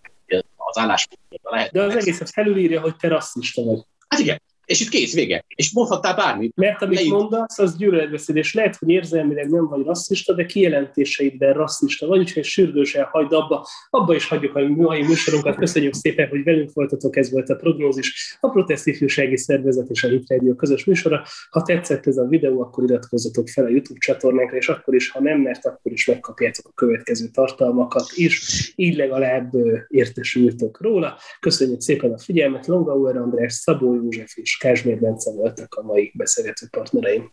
az 0.57 0.79
álláspontot 0.79 1.41
lehet. 1.43 1.73
De 1.73 1.83
az 1.83 1.97
egészet 1.97 2.31
felülírja, 2.31 2.81
hogy 2.81 2.97
te 2.97 3.09
rasszista 3.09 3.63
vagy. 3.63 3.79
Hát 4.09 4.21
igen, 4.21 4.43
és 4.65 4.81
itt 4.81 4.89
kész, 4.89 5.15
vége. 5.15 5.45
És 5.49 5.73
mondhattál 5.73 6.17
bármit. 6.17 6.57
Mert 6.57 6.83
amit 6.83 6.99
Leid... 6.99 7.11
mondasz, 7.11 7.59
az 7.59 7.77
gyűlöletbeszéd, 7.77 8.37
és 8.37 8.55
lehet, 8.55 8.77
hogy 8.77 8.89
érzelmileg 8.89 9.51
nem 9.51 9.67
vagy 9.69 9.85
rasszista, 9.85 10.35
de 10.35 10.47
kijelentéseidben 10.47 11.53
rasszista 11.53 12.07
vagy, 12.07 12.19
úgyhogy 12.19 12.45
sürgősen 12.45 13.05
hagyd 13.05 13.33
abba. 13.33 13.67
Abba 13.91 14.15
is 14.15 14.29
hagyjuk 14.29 14.57
a 14.57 14.69
mai 14.69 15.03
műsorunkat. 15.03 15.57
Köszönjük 15.57 15.95
szépen, 15.95 16.29
hogy 16.29 16.45
velünk 16.45 16.73
voltatok, 16.73 17.17
ez 17.17 17.31
volt 17.31 17.51
a 17.51 17.55
prognózis, 17.55 18.37
a 18.41 18.49
Protest 18.49 18.87
Ifjúsági 18.87 19.37
Szervezet 19.37 19.91
és 19.91 20.05
a 20.05 20.09
Hit 20.09 20.29
Radio 20.29 20.55
közös 20.55 20.85
műsora. 20.85 21.23
Ha 21.51 21.63
tetszett 21.63 22.07
ez 22.07 22.17
a 22.17 22.27
videó, 22.27 22.61
akkor 22.61 22.85
iratkozzatok 22.85 23.49
fel 23.49 23.65
a 23.65 23.69
YouTube 23.69 23.99
csatornánkra, 23.99 24.57
és 24.57 24.69
akkor 24.69 24.95
is, 24.95 25.11
ha 25.11 25.21
nem, 25.21 25.41
mert 25.41 25.67
akkor 25.67 25.93
is 25.93 26.07
megkapjátok 26.07 26.67
a 26.69 26.73
következő 26.75 27.27
tartalmakat 27.27 28.07
is. 28.15 28.73
Így 28.77 28.97
legalább 28.97 29.51
értesültök 29.89 30.81
róla. 30.81 31.19
Köszönjük 31.41 31.81
szépen 31.81 32.13
a 32.13 32.19
figyelmet, 32.19 32.67
Longauer 32.67 33.17
András, 33.17 33.53
Szabó 33.53 33.95
József 33.95 34.37
és 34.37 34.54
Kázsmér 34.57 34.99
Bence 35.01 35.31
voltak 35.31 35.75
a 35.75 35.83
mai 35.83 36.13
beszélgető 36.15 36.67
partnereim. 36.71 37.33